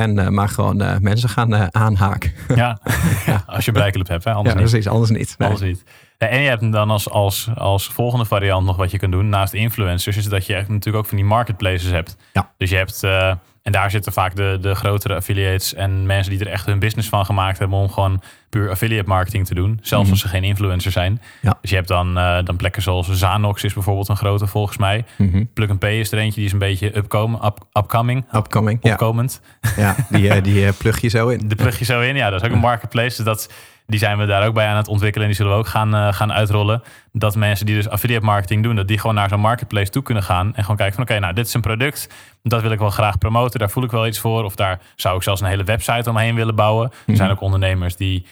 En 0.01 0.19
eh, 0.19 0.27
maar 0.27 0.49
gewoon 0.49 0.81
eh, 0.81 0.97
mensen 0.97 1.29
gaan 1.29 1.53
eh, 1.53 1.67
aanhaken. 1.71 2.31
ja. 2.55 2.79
als 3.45 3.65
je 3.65 3.71
bereikelijk 3.71 4.09
hebt, 4.09 4.23
hè? 4.23 4.31
anders 4.31 4.53
ja, 4.53 4.59
niet. 4.61 4.69
precies. 4.69 4.89
Anders 4.89 5.09
niet. 5.09 5.35
Nee. 5.37 5.47
Alles 5.47 5.61
niet. 5.61 5.83
Ja, 6.21 6.27
en 6.27 6.41
je 6.41 6.49
hebt 6.49 6.71
dan 6.71 6.89
als, 6.89 7.09
als, 7.09 7.49
als 7.55 7.87
volgende 7.87 8.25
variant 8.25 8.65
nog 8.65 8.75
wat 8.75 8.91
je 8.91 8.97
kunt 8.97 9.11
doen 9.11 9.29
naast 9.29 9.53
influencers, 9.53 10.17
is 10.17 10.25
dat 10.29 10.45
je 10.45 10.53
natuurlijk 10.53 10.95
ook 10.95 11.05
van 11.05 11.17
die 11.17 11.25
marketplaces 11.25 11.91
hebt. 11.91 12.17
Ja. 12.33 12.51
Dus 12.57 12.69
je 12.69 12.75
hebt, 12.75 13.03
eh, 13.03 13.27
en 13.63 13.71
daar 13.71 13.91
zitten 13.91 14.11
vaak 14.13 14.35
de, 14.35 14.57
de 14.61 14.75
grotere 14.75 15.15
affiliates 15.15 15.73
en 15.73 16.05
mensen 16.05 16.31
die 16.31 16.39
er 16.45 16.51
echt 16.51 16.65
hun 16.65 16.79
business 16.79 17.09
van 17.09 17.25
gemaakt 17.25 17.59
hebben 17.59 17.77
om 17.77 17.89
gewoon 17.89 18.21
puur 18.49 18.69
affiliate 18.69 19.07
marketing 19.09 19.45
te 19.45 19.53
doen. 19.53 19.79
Zelfs 19.81 20.03
Mhm. 20.03 20.11
als 20.11 20.21
ze 20.21 20.27
geen 20.27 20.43
influencer 20.43 20.91
zijn. 20.91 21.21
Ja. 21.41 21.57
Dus 21.61 21.69
je 21.69 21.75
hebt 21.75 21.87
dan, 21.87 22.17
eh, 22.17 22.37
dan 22.43 22.55
plekken 22.55 22.81
zoals 22.81 23.09
Zanox 23.11 23.63
is 23.63 23.73
bijvoorbeeld 23.73 24.09
een 24.09 24.17
grote 24.17 24.47
volgens 24.47 24.77
mij. 24.77 25.05
Mhm. 25.17 25.43
Plug 25.53 25.69
and 25.69 25.79
Pay 25.79 25.99
is 25.99 26.11
er 26.11 26.17
eentje, 26.17 26.35
die 26.35 26.45
is 26.45 26.53
een 26.53 26.59
beetje 26.59 26.97
upcome, 26.97 27.45
up, 27.45 27.57
upcoming, 27.73 28.25
Upcoming. 28.35 28.79
Ja, 28.81 28.91
opkomend. 28.91 29.41
ja 29.75 29.95
die, 30.09 30.29
eh, 30.29 30.43
die 30.43 30.73
plug 30.73 31.01
je 31.01 31.07
zo 31.07 31.27
in. 31.27 31.47
De 31.49 31.55
plug 31.55 31.79
je 31.79 31.85
zo 31.85 32.01
in. 32.01 32.15
Ja, 32.15 32.29
dat 32.29 32.41
is 32.41 32.47
ook 32.47 32.53
een 32.53 32.59
marketplace. 32.61 33.15
Dus 33.15 33.25
dat, 33.25 33.51
die 33.85 33.99
zijn 33.99 34.17
we 34.17 34.25
daar 34.25 34.47
ook 34.47 34.53
bij 34.53 34.67
aan 34.67 34.77
het 34.77 34.87
ontwikkelen. 34.87 35.27
En 35.27 35.33
die 35.33 35.41
zullen 35.41 35.57
we 35.57 35.63
ook 35.63 35.67
gaan, 35.67 35.95
eh, 35.95 36.13
gaan 36.13 36.33
uitrollen. 36.33 36.83
Dat 37.11 37.35
mensen 37.35 37.65
die 37.65 37.75
dus 37.75 37.89
affiliate 37.89 38.25
marketing 38.25 38.63
doen, 38.63 38.75
dat 38.75 38.87
die 38.87 38.99
gewoon 38.99 39.15
naar 39.15 39.29
zo'n 39.29 39.39
marketplace 39.39 39.91
toe 39.91 40.03
kunnen 40.03 40.23
gaan. 40.23 40.55
En 40.55 40.61
gewoon 40.61 40.77
kijken 40.77 40.95
van 40.95 41.03
oké, 41.03 41.19
nou 41.19 41.33
dit 41.33 41.47
is 41.47 41.53
een 41.53 41.61
product. 41.61 42.09
Dat 42.43 42.61
wil 42.61 42.71
ik 42.71 42.79
wel 42.79 42.89
graag 42.89 43.17
promoten. 43.17 43.59
Daar 43.59 43.69
voel 43.69 43.83
ik 43.83 43.91
wel 43.91 44.07
iets 44.07 44.19
voor. 44.19 44.43
Of 44.43 44.55
daar 44.55 44.79
zou 44.95 45.15
ik 45.15 45.23
zelfs 45.23 45.41
een 45.41 45.47
hele 45.47 45.63
website 45.63 46.09
omheen 46.09 46.35
willen 46.35 46.55
bouwen. 46.55 46.91
Er 47.07 47.15
zijn 47.15 47.29
ook 47.29 47.41
ondernemers 47.41 47.95
die 47.95 48.25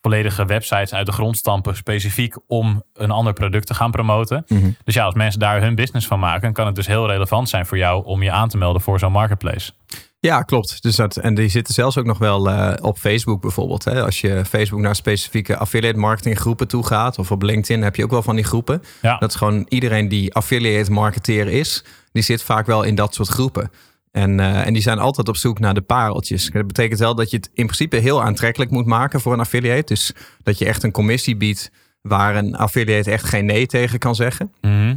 volledige 0.00 0.44
websites 0.44 0.94
uit 0.94 1.06
de 1.06 1.12
grond 1.12 1.36
stampen. 1.36 1.76
Specifiek 1.76 2.36
om 2.46 2.82
een 2.94 3.10
ander 3.10 3.32
product 3.32 3.66
te 3.66 3.74
gaan 3.74 3.90
promoten. 3.90 4.44
Mhm. 4.48 4.70
Dus 4.84 4.94
ja, 4.94 5.04
als 5.04 5.14
mensen 5.14 5.40
daar 5.40 5.60
hun 5.60 5.74
business 5.74 6.06
van 6.06 6.18
maken, 6.18 6.52
kan 6.52 6.66
het 6.66 6.74
dus 6.74 6.86
heel 6.86 7.06
relevant 7.06 7.48
zijn 7.48 7.66
voor 7.66 7.78
jou 7.78 8.04
om 8.04 8.22
je 8.22 8.30
aan 8.30 8.48
te 8.48 8.56
melden 8.56 8.82
voor 8.82 8.98
zo'n 8.98 9.12
marketplace. 9.12 9.72
Ja, 10.20 10.42
klopt. 10.42 10.82
Dus 10.82 10.96
dat, 10.96 11.16
en 11.16 11.34
die 11.34 11.48
zitten 11.48 11.74
zelfs 11.74 11.98
ook 11.98 12.04
nog 12.04 12.18
wel 12.18 12.50
eh, 12.50 12.84
op 12.84 12.98
Facebook 12.98 13.40
bijvoorbeeld. 13.40 13.84
Hè? 13.84 14.04
Als 14.04 14.20
je 14.20 14.44
Facebook 14.44 14.80
naar 14.80 14.96
specifieke 14.96 15.56
affiliate 15.56 15.98
marketing 15.98 16.38
groepen 16.38 16.68
toe 16.68 16.86
gaat, 16.86 17.18
of 17.18 17.30
op 17.30 17.42
LinkedIn 17.42 17.82
heb 17.82 17.96
je 17.96 18.04
ook 18.04 18.10
wel 18.10 18.22
van 18.22 18.34
die 18.34 18.44
groepen. 18.44 18.82
Ja. 19.02 19.18
Dat 19.18 19.30
is 19.30 19.36
gewoon 19.36 19.66
iedereen 19.68 20.08
die 20.08 20.34
affiliate 20.34 20.90
marketeer 20.90 21.48
is, 21.48 21.84
die 22.12 22.22
zit 22.22 22.42
vaak 22.42 22.66
wel 22.66 22.82
in 22.82 22.94
dat 22.94 23.14
soort 23.14 23.28
groepen. 23.28 23.70
En, 24.12 24.40
eh, 24.40 24.66
en 24.66 24.72
die 24.72 24.82
zijn 24.82 24.98
altijd 24.98 25.28
op 25.28 25.36
zoek 25.36 25.58
naar 25.58 25.74
de 25.74 25.80
pareltjes. 25.80 26.50
Dat 26.50 26.66
betekent 26.66 27.00
wel 27.00 27.14
dat 27.14 27.30
je 27.30 27.36
het 27.36 27.50
in 27.54 27.64
principe 27.64 27.96
heel 27.96 28.22
aantrekkelijk 28.22 28.70
moet 28.70 28.86
maken 28.86 29.20
voor 29.20 29.32
een 29.32 29.40
affiliate. 29.40 29.94
Dus 29.94 30.12
dat 30.42 30.58
je 30.58 30.64
echt 30.64 30.82
een 30.82 30.92
commissie 30.92 31.36
biedt 31.36 31.70
waar 32.02 32.36
een 32.36 32.56
affiliate 32.56 33.10
echt 33.10 33.24
geen 33.24 33.44
nee 33.44 33.66
tegen 33.66 33.98
kan 33.98 34.14
zeggen. 34.14 34.52
Mhm. 34.60 34.94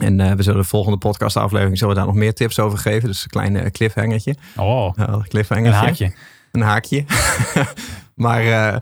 En 0.00 0.18
uh, 0.18 0.32
we 0.32 0.42
zullen 0.42 0.60
de 0.60 0.68
volgende 0.68 0.98
podcastaflevering 0.98 1.78
zullen 1.78 1.94
we 1.94 2.00
daar 2.00 2.08
nog 2.08 2.18
meer 2.18 2.34
tips 2.34 2.58
over 2.58 2.78
geven. 2.78 3.08
Dus 3.08 3.22
een 3.22 3.28
klein 3.30 3.70
cliffhangertje. 3.72 4.34
Oh, 4.56 4.96
uh, 4.98 5.16
cliffhangertje. 5.28 5.80
een 5.80 5.86
haakje. 5.86 6.12
Een 6.52 6.60
haakje. 6.62 7.04
maar 8.24 8.44
uh, 8.44 8.76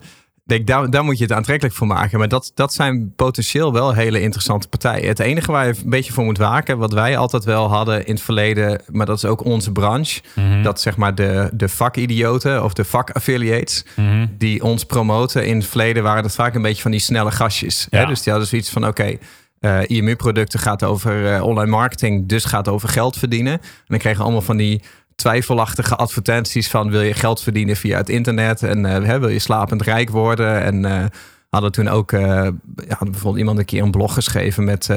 denk, 0.44 0.66
daar, 0.66 0.90
daar 0.90 1.04
moet 1.04 1.18
je 1.18 1.24
het 1.24 1.32
aantrekkelijk 1.32 1.74
voor 1.76 1.86
maken. 1.86 2.18
Maar 2.18 2.28
dat, 2.28 2.52
dat 2.54 2.72
zijn 2.72 3.12
potentieel 3.16 3.72
wel 3.72 3.92
hele 3.94 4.20
interessante 4.20 4.68
partijen. 4.68 5.08
Het 5.08 5.18
enige 5.18 5.52
waar 5.52 5.66
je 5.66 5.74
een 5.84 5.90
beetje 5.90 6.12
voor 6.12 6.24
moet 6.24 6.38
waken, 6.38 6.78
wat 6.78 6.92
wij 6.92 7.16
altijd 7.16 7.44
wel 7.44 7.68
hadden 7.68 8.06
in 8.06 8.14
het 8.14 8.22
verleden, 8.22 8.82
maar 8.92 9.06
dat 9.06 9.16
is 9.16 9.24
ook 9.24 9.44
onze 9.44 9.72
branche, 9.72 10.20
Mhm. 10.34 10.62
dat 10.62 10.80
zeg 10.80 10.96
maar 10.96 11.14
de, 11.14 11.50
de 11.52 11.68
vakidioten 11.68 12.64
of 12.64 12.72
de 12.72 12.84
vakaffiliates, 12.84 13.84
Mhm. 13.96 14.26
die 14.38 14.62
ons 14.64 14.84
promoten 14.84 15.46
in 15.46 15.56
het 15.56 15.66
verleden, 15.66 16.02
waren 16.02 16.22
dat 16.22 16.34
vaak 16.34 16.54
een 16.54 16.62
beetje 16.62 16.82
van 16.82 16.90
die 16.90 17.00
snelle 17.00 17.30
gastjes. 17.30 17.86
Hè? 17.90 18.00
Ja. 18.00 18.06
Dus 18.06 18.22
die 18.22 18.32
hadden 18.32 18.48
zoiets 18.50 18.70
van, 18.70 18.86
oké, 18.86 19.16
eh, 19.60 19.80
IMU-producten 19.86 20.60
gaat 20.60 20.84
over 20.84 21.34
eh, 21.34 21.42
online 21.42 21.70
marketing, 21.70 22.28
dus 22.28 22.44
gaat 22.44 22.68
over 22.68 22.88
geld 22.88 23.16
verdienen. 23.16 23.52
En 23.52 23.60
dan 23.86 23.98
kregen 23.98 24.18
we 24.18 24.24
allemaal 24.24 24.42
van 24.42 24.56
die 24.56 24.82
twijfelachtige 25.14 25.96
advertenties 25.96 26.70
van 26.70 26.90
wil 26.90 27.00
je 27.00 27.14
geld 27.14 27.42
verdienen 27.42 27.76
via 27.76 27.96
het 27.96 28.08
internet 28.08 28.62
en 28.62 28.86
eh, 28.86 29.04
hè, 29.04 29.18
wil 29.18 29.28
je 29.28 29.38
slapend 29.38 29.82
rijk 29.82 30.10
worden. 30.10 30.62
En 30.62 31.10
hadden 31.50 31.72
toen 31.72 31.88
ook, 31.88 32.10
ja, 32.10 32.52
bijvoorbeeld 33.00 33.36
iemand 33.36 33.58
een 33.58 33.64
keer 33.64 33.82
een 33.82 33.90
blog 33.90 34.14
geschreven 34.14 34.64
met 34.64 34.88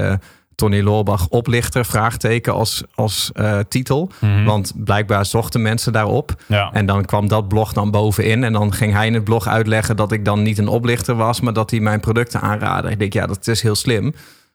Tony 0.55 0.81
Loorbach 0.81 1.27
oplichter, 1.29 1.85
vraagteken 1.85 2.53
als, 2.53 2.83
als 2.95 3.31
titel. 3.67 4.11
Mhm. 4.19 4.43
Want 4.43 4.73
blijkbaar 4.75 5.25
zochten 5.25 5.61
mensen 5.61 5.93
daarop. 5.93 6.33
Ja. 6.47 6.71
En 6.71 6.85
dan 6.85 7.05
kwam 7.05 7.27
dat 7.27 7.47
blog 7.47 7.73
dan 7.73 7.91
bovenin. 7.91 8.43
En 8.43 8.53
dan 8.53 8.73
ging 8.73 8.93
hij 8.93 9.07
in 9.07 9.13
het 9.13 9.23
blog 9.23 9.47
uitleggen 9.47 9.95
dat 9.95 10.11
ik 10.11 10.25
dan 10.25 10.41
niet 10.41 10.57
een 10.57 10.67
oplichter 10.67 11.15
was, 11.15 11.41
maar 11.41 11.53
dat 11.53 11.71
hij 11.71 11.79
mijn 11.79 11.99
producten 11.99 12.41
aanraadde. 12.41 12.89
Ik 12.89 12.99
denk, 12.99 13.13
ja, 13.13 13.25
dat 13.25 13.47
is 13.47 13.61
heel 13.61 13.75
slim. 13.75 14.13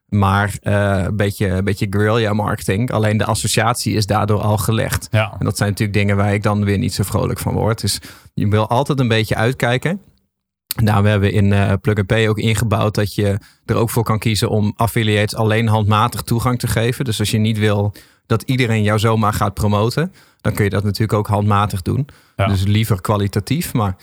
Maar 0.08 0.56
eh, 0.62 1.02
een 1.04 1.16
beetje, 1.16 1.48
een 1.48 1.64
beetje 1.64 1.86
guerrilla 1.90 2.32
marketing. 2.32 2.90
Alleen 2.90 3.16
de 3.16 3.24
associatie 3.24 3.94
is 3.94 4.06
daardoor 4.06 4.40
al 4.40 4.58
gelegd. 4.58 5.08
ja. 5.10 5.36
En 5.38 5.44
dat 5.44 5.56
zijn 5.56 5.68
natuurlijk 5.68 5.98
dingen 5.98 6.16
waar 6.16 6.34
ik 6.34 6.42
dan 6.42 6.64
weer 6.64 6.78
niet 6.78 6.94
zo 6.94 7.02
vrolijk 7.02 7.38
van 7.38 7.54
word. 7.54 7.80
Dus 7.80 8.00
je 8.34 8.48
wil 8.48 8.68
altijd 8.68 9.00
een 9.00 9.08
beetje 9.08 9.34
uitkijken. 9.34 10.00
Nou, 10.82 11.02
we 11.02 11.08
hebben 11.08 11.32
in 11.32 11.52
eh 11.52 11.72
Plug 11.80 11.96
and 11.96 12.06
Pay 12.06 12.28
ook 12.28 12.38
ingebouwd 12.38 12.94
dat 12.94 13.14
je 13.14 13.38
er 13.64 13.74
ook 13.76 13.90
voor 13.90 14.04
kan 14.04 14.18
kiezen 14.18 14.48
om 14.48 14.72
affiliates 14.76 15.34
alleen 15.34 15.68
handmatig 15.68 16.22
toegang 16.22 16.58
te 16.58 16.66
geven. 16.66 17.04
Dus 17.04 17.18
als 17.18 17.30
je 17.30 17.38
niet 17.38 17.58
wil 17.58 17.92
dat 18.26 18.42
iedereen 18.42 18.82
jou 18.82 18.98
zomaar 18.98 19.32
gaat 19.32 19.54
promoten, 19.54 20.12
dan 20.40 20.52
kun 20.52 20.64
je 20.64 20.70
dat 20.70 20.84
natuurlijk 20.84 21.12
ook 21.18 21.26
handmatig 21.26 21.82
doen. 21.82 22.08
Ja. 22.36 22.46
Dus 22.46 22.62
liever 22.64 23.00
kwalitatief. 23.00 23.72
Maar 23.72 23.96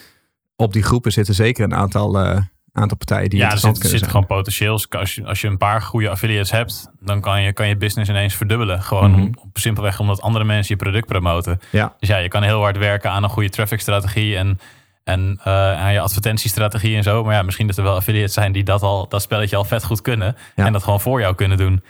op 0.55 0.73
die 0.73 0.83
groepen 0.83 1.11
zitten 1.11 1.33
zeker 1.33 1.63
een 1.63 1.75
aantal, 1.75 2.19
eh, 2.19 2.41
aantal 2.81 2.97
partijen 2.97 3.29
die 3.29 3.39
Ja, 3.39 3.45
er 3.45 3.51
interessant 3.51 3.75
zit, 3.77 3.83
kunnen 3.83 3.99
zit 3.99 4.09
zijn. 4.09 4.11
gewoon 4.11 4.37
potentieel. 4.37 4.79
Als 4.99 5.15
je, 5.15 5.25
als 5.25 5.41
je 5.41 5.47
een 5.47 5.57
paar 5.57 5.81
goede 5.81 6.09
affiliates 6.09 6.51
hebt, 6.51 6.89
dan 6.99 7.21
kan 7.21 7.41
je, 7.41 7.53
kan 7.53 7.67
je 7.67 7.77
business 7.77 8.09
ineens 8.09 8.33
verdubbelen. 8.35 8.81
Gewoon 8.83 9.15
om- 9.15 9.33
op 9.41 9.57
simpelweg 9.57 9.99
omdat 9.99 10.21
andere 10.21 10.45
mensen 10.45 10.75
je 10.77 10.83
product 10.83 11.05
promoten. 11.07 11.59
Ja. 11.71 11.95
Dus 11.99 12.09
ja, 12.09 12.17
je 12.17 12.27
kan 12.27 12.43
heel 12.43 12.59
hard 12.61 12.77
werken 12.77 13.11
aan 13.11 13.23
een 13.23 13.29
goede 13.29 13.49
traffic 13.49 13.79
strategie 13.79 14.37
en, 14.37 14.59
en 15.03 15.39
eh, 15.43 15.53
aan 15.53 15.93
je 15.93 15.99
advertentiestrategie 15.99 16.95
en 16.95 17.03
zo. 17.03 17.23
Maar 17.23 17.33
ja, 17.35 17.41
misschien 17.41 17.67
dat 17.67 17.77
er 17.77 17.83
wel 17.83 17.95
affiliates 17.95 18.33
zijn 18.33 18.51
die 18.51 18.63
dat, 18.63 18.81
al, 18.81 19.07
dat 19.09 19.21
spelletje 19.21 19.55
al 19.55 19.63
vet 19.63 19.83
goed 19.83 20.01
kunnen. 20.01 20.35
Ja. 20.55 20.65
En 20.65 20.73
dat 20.73 20.83
gewoon 20.83 21.01
voor 21.01 21.19
jou 21.19 21.35
kunnen 21.35 21.57
doen. 21.57 21.83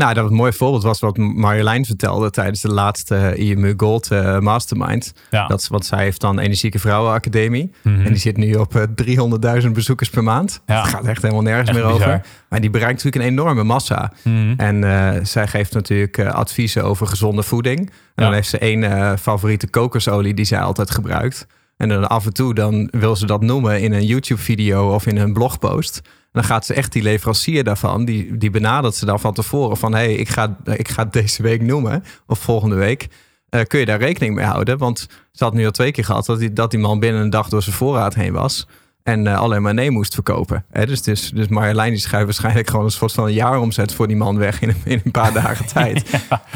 Nou, 0.00 0.14
dat 0.14 0.30
een 0.30 0.36
mooi 0.36 0.52
voorbeeld 0.52 0.82
was 0.82 1.00
wat 1.00 1.16
Marjolein 1.16 1.84
vertelde 1.84 2.30
tijdens 2.30 2.60
de 2.60 2.72
laatste 2.72 3.34
IMU 3.36 3.74
Gold 3.76 4.10
eh, 4.10 4.38
Mastermind. 4.38 5.12
Ja. 5.30 5.46
Dat 5.46 5.60
is, 5.60 5.68
want 5.68 5.86
zij 5.86 6.02
heeft 6.02 6.20
dan 6.20 6.38
Energieke 6.38 6.78
Vrouwenacademie. 6.78 7.72
Mhm. 7.82 8.00
En 8.00 8.06
die 8.06 8.16
zit 8.16 8.36
nu 8.36 8.54
op 8.54 8.74
eh, 8.76 9.62
300.000 9.62 9.68
bezoekers 9.72 10.10
per 10.10 10.22
maand. 10.22 10.62
Ja. 10.66 10.82
Dat 10.82 10.90
gaat 10.90 11.04
echt 11.04 11.22
helemaal 11.22 11.42
nergens 11.42 11.68
Echt 11.68 11.78
meer 11.78 11.92
bizar. 11.92 12.08
over. 12.08 12.26
Maar 12.48 12.60
die 12.60 12.70
bereikt 12.70 13.04
natuurlijk 13.04 13.24
een 13.24 13.38
enorme 13.38 13.62
massa. 13.62 14.12
Mhm. 14.22 14.54
En 14.56 14.84
eh, 14.84 15.24
zij 15.24 15.46
geeft 15.46 15.72
natuurlijk 15.72 16.18
eh, 16.18 16.32
adviezen 16.34 16.84
over 16.84 17.06
gezonde 17.06 17.42
voeding. 17.42 17.78
En 18.14 18.24
dan 18.24 18.32
heeft 18.32 18.48
ze 18.48 18.58
één 18.58 18.84
eh, 18.84 19.12
favoriete 19.16 19.68
kokosolie 19.68 20.34
die 20.34 20.44
zij 20.44 20.60
altijd 20.60 20.90
gebruikt. 20.90 21.46
En 21.76 21.88
dan 21.88 22.08
af 22.08 22.26
en 22.26 22.32
toe 22.32 22.54
dan 22.54 22.88
wil 22.90 23.16
ze 23.16 23.26
dat 23.26 23.40
noemen 23.40 23.80
in 23.80 23.92
een 23.92 24.06
YouTube-video 24.06 24.94
of 24.94 25.06
in 25.06 25.16
een 25.16 25.32
blogpost. 25.32 26.00
Dan 26.32 26.44
gaat 26.44 26.66
ze 26.66 26.74
echt 26.74 26.92
die 26.92 27.02
leverancier 27.02 27.64
daarvan, 27.64 28.04
die, 28.04 28.36
die 28.36 28.50
benadert 28.50 28.94
ze 28.94 29.04
dan 29.06 29.20
van 29.20 29.34
tevoren. 29.34 29.76
Van 29.76 29.92
hé, 29.92 29.98
hey, 29.98 30.14
ik, 30.14 30.28
ga, 30.28 30.56
ik 30.64 30.88
ga 30.88 31.02
het 31.02 31.12
deze 31.12 31.42
week 31.42 31.62
noemen 31.62 32.04
of 32.26 32.38
volgende 32.38 32.74
week. 32.76 33.08
Eh, 33.48 33.60
kun 33.64 33.78
je 33.80 33.86
daar 33.86 33.98
rekening 33.98 34.34
mee 34.34 34.44
houden? 34.44 34.78
Want 34.78 35.06
ze 35.32 35.44
had 35.44 35.54
nu 35.54 35.64
al 35.64 35.70
twee 35.70 35.90
keer 35.92 36.04
gehad 36.04 36.26
dat 36.26 36.38
die, 36.38 36.52
dat 36.52 36.70
die 36.70 36.80
man 36.80 37.00
binnen 37.00 37.22
een 37.22 37.30
dag 37.30 37.48
door 37.48 37.62
zijn 37.62 37.76
voorraad 37.76 38.14
heen 38.14 38.32
was. 38.32 38.66
En 39.02 39.26
eh, 39.26 39.38
alleen 39.40 39.62
maar 39.62 39.74
nee 39.74 39.90
moest 39.90 40.14
verkopen. 40.14 40.64
Hè, 40.70 40.86
dus, 40.86 41.02
dus, 41.02 41.30
dus 41.30 41.48
Marjolein 41.48 41.90
die 41.90 42.00
schrijft 42.00 42.24
waarschijnlijk 42.24 42.70
gewoon 42.70 42.84
een 42.84 42.90
soort 42.90 43.12
van 43.12 43.24
een 43.24 43.32
jaaromzet 43.32 43.94
voor 43.94 44.06
die 44.06 44.16
man 44.16 44.38
weg 44.38 44.60
in, 44.60 44.68
een- 44.68 44.80
in 44.84 45.00
een 45.04 45.10
paar 45.10 45.32
dagen 45.32 45.66
tijd. 45.74 46.10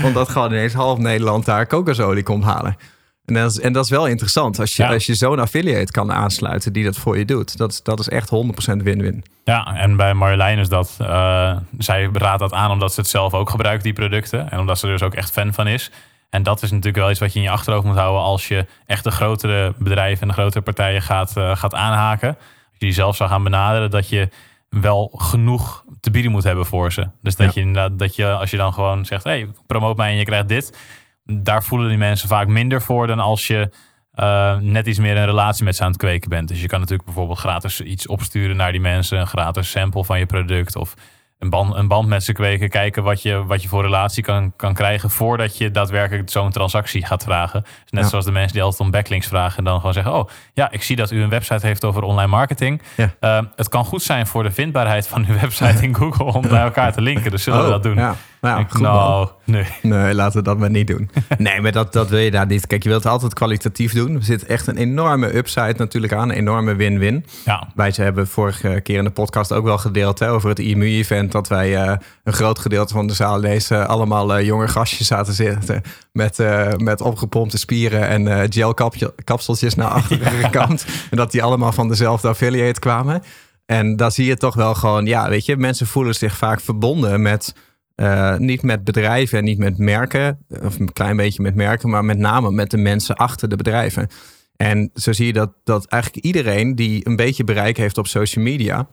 Omdat 0.04 0.28
gewoon 0.28 0.50
ineens 0.52 0.72
half 0.72 0.98
Nederland 0.98 1.44
daar 1.44 1.66
kokosolie 1.66 2.22
komt 2.22 2.44
halen. 2.44 2.76
En 3.24 3.34
dat 3.34 3.50
is, 3.50 3.60
en 3.60 3.72
dat 3.72 3.84
is 3.84 3.90
wel 3.90 4.06
interessant. 4.06 4.58
Als 4.60 4.76
je, 4.76 4.82
Ja. 4.82 4.92
als 4.92 5.06
je 5.06 5.14
zo'n 5.14 5.38
affiliate 5.38 5.92
kan 5.92 6.12
aansluiten 6.12 6.72
die 6.72 6.84
dat 6.84 6.96
voor 6.96 7.18
je 7.18 7.24
doet. 7.24 7.56
Dat, 7.56 7.70
is- 7.72 7.82
dat 7.82 8.00
is 8.00 8.08
echt 8.08 8.30
100% 8.30 8.82
win-win. 8.82 9.24
Ja, 9.44 9.76
en 9.76 9.96
bij 9.96 10.14
Marjolein 10.14 10.58
is 10.58 10.68
dat, 10.68 10.96
eh, 11.00 11.56
zij 11.78 12.08
raadt 12.12 12.38
dat 12.40 12.52
aan 12.52 12.70
omdat 12.70 12.94
ze 12.94 13.00
het 13.00 13.08
zelf 13.08 13.34
ook 13.34 13.50
gebruikt, 13.50 13.82
die 13.82 13.92
producten. 13.92 14.50
En 14.50 14.58
omdat 14.58 14.78
ze 14.78 14.86
er 14.86 14.92
dus 14.92 15.02
ook 15.02 15.14
echt 15.14 15.30
fan 15.30 15.52
van 15.52 15.66
is. 15.66 15.90
En 16.30 16.42
dat 16.42 16.62
is 16.62 16.70
natuurlijk 16.70 16.96
wel 16.96 17.10
iets 17.10 17.20
wat 17.20 17.32
je 17.32 17.38
in 17.38 17.44
je 17.44 17.50
achterhoofd 17.50 17.86
moet 17.86 17.96
houden 17.96 18.22
als 18.22 18.48
je 18.48 18.66
echt 18.86 19.04
de 19.04 19.10
grotere 19.10 19.74
bedrijven 19.78 20.22
en 20.22 20.28
de 20.28 20.34
grotere 20.34 20.60
partijen 20.64 21.02
gaat, 21.02 21.36
eh, 21.36 21.56
gaat 21.56 21.74
aanhaken. 21.74 22.28
Als 22.28 22.38
je 22.78 22.84
die 22.86 22.92
zelf 22.94 23.16
zou 23.16 23.30
gaan 23.30 23.42
benaderen, 23.42 23.90
dat 23.90 24.08
je 24.08 24.28
wel 24.68 25.10
genoeg 25.16 25.84
te 26.00 26.10
bieden 26.10 26.30
moet 26.30 26.44
hebben 26.44 26.66
voor 26.66 26.92
ze. 26.92 27.08
Dus 27.22 27.36
dat 27.36 27.46
Ja. 27.46 27.52
je 27.60 27.66
inderdaad, 27.66 27.98
dat 27.98 28.16
je 28.16 28.30
als 28.32 28.50
je 28.50 28.56
dan 28.56 28.72
gewoon 28.72 29.04
zegt, 29.04 29.24
hey, 29.24 29.48
promoot 29.66 29.96
mij 29.96 30.10
en 30.10 30.16
je 30.16 30.24
krijgt 30.24 30.48
dit. 30.48 30.78
Daar 31.24 31.64
voelen 31.64 31.88
die 31.88 31.98
mensen 31.98 32.28
vaak 32.28 32.46
minder 32.46 32.82
voor 32.82 33.06
dan 33.06 33.18
als 33.18 33.46
je 33.46 33.70
eh, 34.12 34.56
net 34.56 34.86
iets 34.86 34.98
meer 34.98 35.16
een 35.16 35.24
relatie 35.24 35.64
met 35.64 35.76
ze 35.76 35.82
aan 35.82 35.88
het 35.88 35.96
kweken 35.96 36.28
bent. 36.28 36.48
Dus 36.48 36.60
je 36.60 36.66
kan 36.66 36.78
natuurlijk 36.78 37.04
bijvoorbeeld 37.04 37.38
gratis 37.38 37.80
iets 37.80 38.06
opsturen 38.06 38.56
naar 38.56 38.72
die 38.72 38.80
mensen, 38.80 39.18
een 39.20 39.26
gratis 39.26 39.70
sample 39.70 40.04
van 40.04 40.18
je 40.18 40.26
product 40.26 40.76
of 40.76 40.94
een 41.38 41.50
band, 41.50 41.74
een 41.74 41.88
band 41.88 42.08
met 42.08 42.24
ze 42.24 42.32
kweken, 42.32 42.68
kijken 42.68 43.02
wat 43.02 43.22
je, 43.22 43.44
wat 43.44 43.62
je 43.62 43.68
voor 43.68 43.82
relatie 43.82 44.22
kan, 44.22 44.52
kan 44.56 44.74
krijgen 44.74 45.10
voordat 45.10 45.58
je 45.58 45.70
daadwerkelijk 45.70 46.30
zo'n 46.30 46.50
transactie 46.50 47.06
gaat 47.06 47.22
vragen. 47.24 47.62
Dus 47.62 47.90
net 47.90 48.02
Ja. 48.02 48.08
zoals 48.08 48.24
de 48.24 48.30
mensen 48.32 48.52
die 48.52 48.62
altijd 48.62 48.80
om 48.80 48.90
backlinks 48.90 49.26
vragen 49.26 49.58
en 49.58 49.64
dan 49.64 49.76
gewoon 49.76 49.92
zeggen, 49.92 50.14
oh 50.14 50.28
ja, 50.52 50.70
ik 50.70 50.82
zie 50.82 50.96
dat 50.96 51.10
u 51.10 51.22
een 51.22 51.28
website 51.28 51.66
heeft 51.66 51.84
over 51.84 52.02
online 52.02 52.28
marketing. 52.30 52.82
Ja. 52.96 53.14
Eh, 53.20 53.38
het 53.56 53.68
kan 53.68 53.84
goed 53.84 54.02
zijn 54.02 54.26
voor 54.26 54.42
de 54.42 54.50
vindbaarheid 54.50 55.06
van 55.08 55.26
uw 55.28 55.34
website 55.40 55.82
in 55.82 55.94
Google 55.94 56.24
om 56.24 56.42
bij 56.48 56.62
elkaar 56.62 56.92
te 56.92 57.00
linken. 57.00 57.30
Dus 57.30 57.42
zullen 57.42 57.64
we 57.64 57.70
dat 57.70 57.82
doen? 57.82 57.92
Oh, 57.92 57.98
Ja, 57.98 58.14
nou, 58.44 58.60
Ik- 58.60 58.70
goed 58.70 58.80
man. 58.80 58.92
nou, 58.94 59.28
nee. 59.44 59.66
Nee, 59.82 60.14
laten 60.14 60.38
we 60.38 60.44
dat 60.44 60.58
maar 60.58 60.70
niet 60.70 60.86
doen. 60.86 61.10
Nee, 61.38 61.60
maar 61.60 61.72
dat, 61.72 61.92
dat 61.92 62.08
wil 62.08 62.18
je 62.18 62.30
daar 62.30 62.46
niet. 62.46 62.66
Kijk, 62.66 62.82
je 62.82 62.88
wilt 62.88 63.02
het 63.02 63.12
altijd 63.12 63.34
kwalitatief 63.34 63.92
doen. 63.92 64.14
Er 64.14 64.22
zit 64.24 64.46
echt 64.46 64.66
een 64.66 64.76
enorme 64.76 65.36
upside 65.36 65.74
natuurlijk 65.76 66.12
aan. 66.12 66.28
Een 66.30 66.36
enorme 66.36 66.74
win-win. 66.74 67.26
Ja, 67.44 67.68
Wij 67.74 67.90
ze 67.90 68.02
hebben 68.02 68.26
vorige 68.26 68.80
keer 68.82 68.98
in 68.98 69.04
de 69.04 69.10
podcast 69.10 69.52
ook 69.52 69.64
wel 69.64 69.78
gedeeld 69.78 70.18
hè, 70.18 70.30
over 70.30 70.48
het 70.48 70.58
IMU-event. 70.58 71.32
Dat 71.32 71.48
wij 71.48 71.76
eh, 71.76 71.96
een 72.24 72.32
groot 72.32 72.58
gedeelte 72.58 72.92
van 72.94 73.06
de 73.06 73.12
zaal 73.14 73.38
ineens 73.38 73.70
eh, 73.70 73.86
allemaal 73.86 74.34
eh, 74.36 74.46
jonge 74.46 74.68
gastjes 74.68 75.06
zaten 75.06 75.32
zitten. 75.34 75.82
Met, 76.12 76.38
met 76.76 77.00
opgepompte 77.00 77.58
spieren 77.58 78.08
en 78.08 78.52
gelkapseltjes 78.52 79.74
naar 79.74 79.88
achteren 79.88 80.32
gekamd. 80.44 80.86
En 81.10 81.16
dat 81.16 81.30
die 81.32 81.42
allemaal 81.42 81.72
van 81.72 81.88
dezelfde 81.88 82.28
affiliate 82.28 82.80
kwamen. 82.80 83.22
En 83.66 83.96
daar 83.96 84.12
zie 84.12 84.26
je 84.26 84.36
toch 84.36 84.54
wel 84.54 84.74
gewoon, 84.74 85.06
ja, 85.06 85.28
weet 85.28 85.44
je, 85.44 85.56
mensen 85.56 85.86
voelen 85.86 86.14
zich 86.14 86.36
vaak 86.36 86.60
verbonden 86.60 87.22
met. 87.22 87.54
Eh, 87.94 88.36
niet 88.36 88.62
met 88.62 88.84
bedrijven 88.84 89.38
en 89.38 89.44
niet 89.44 89.58
met 89.58 89.78
merken, 89.78 90.38
of 90.62 90.78
een 90.78 90.92
klein 90.92 91.16
beetje 91.16 91.42
met 91.42 91.54
merken, 91.54 91.90
maar 91.90 92.04
met 92.04 92.18
name 92.18 92.50
met 92.50 92.70
de 92.70 92.76
mensen 92.76 93.16
achter 93.16 93.48
de 93.48 93.56
bedrijven. 93.56 94.08
En 94.56 94.90
zo 94.94 95.12
zie 95.12 95.26
je 95.26 95.32
dat, 95.32 95.52
dat 95.64 95.86
eigenlijk 95.86 96.24
iedereen 96.24 96.74
die 96.74 97.06
een 97.06 97.16
beetje 97.16 97.44
bereik 97.44 97.76
heeft 97.76 97.98
op 97.98 98.06
social 98.06 98.44
media, 98.44 98.88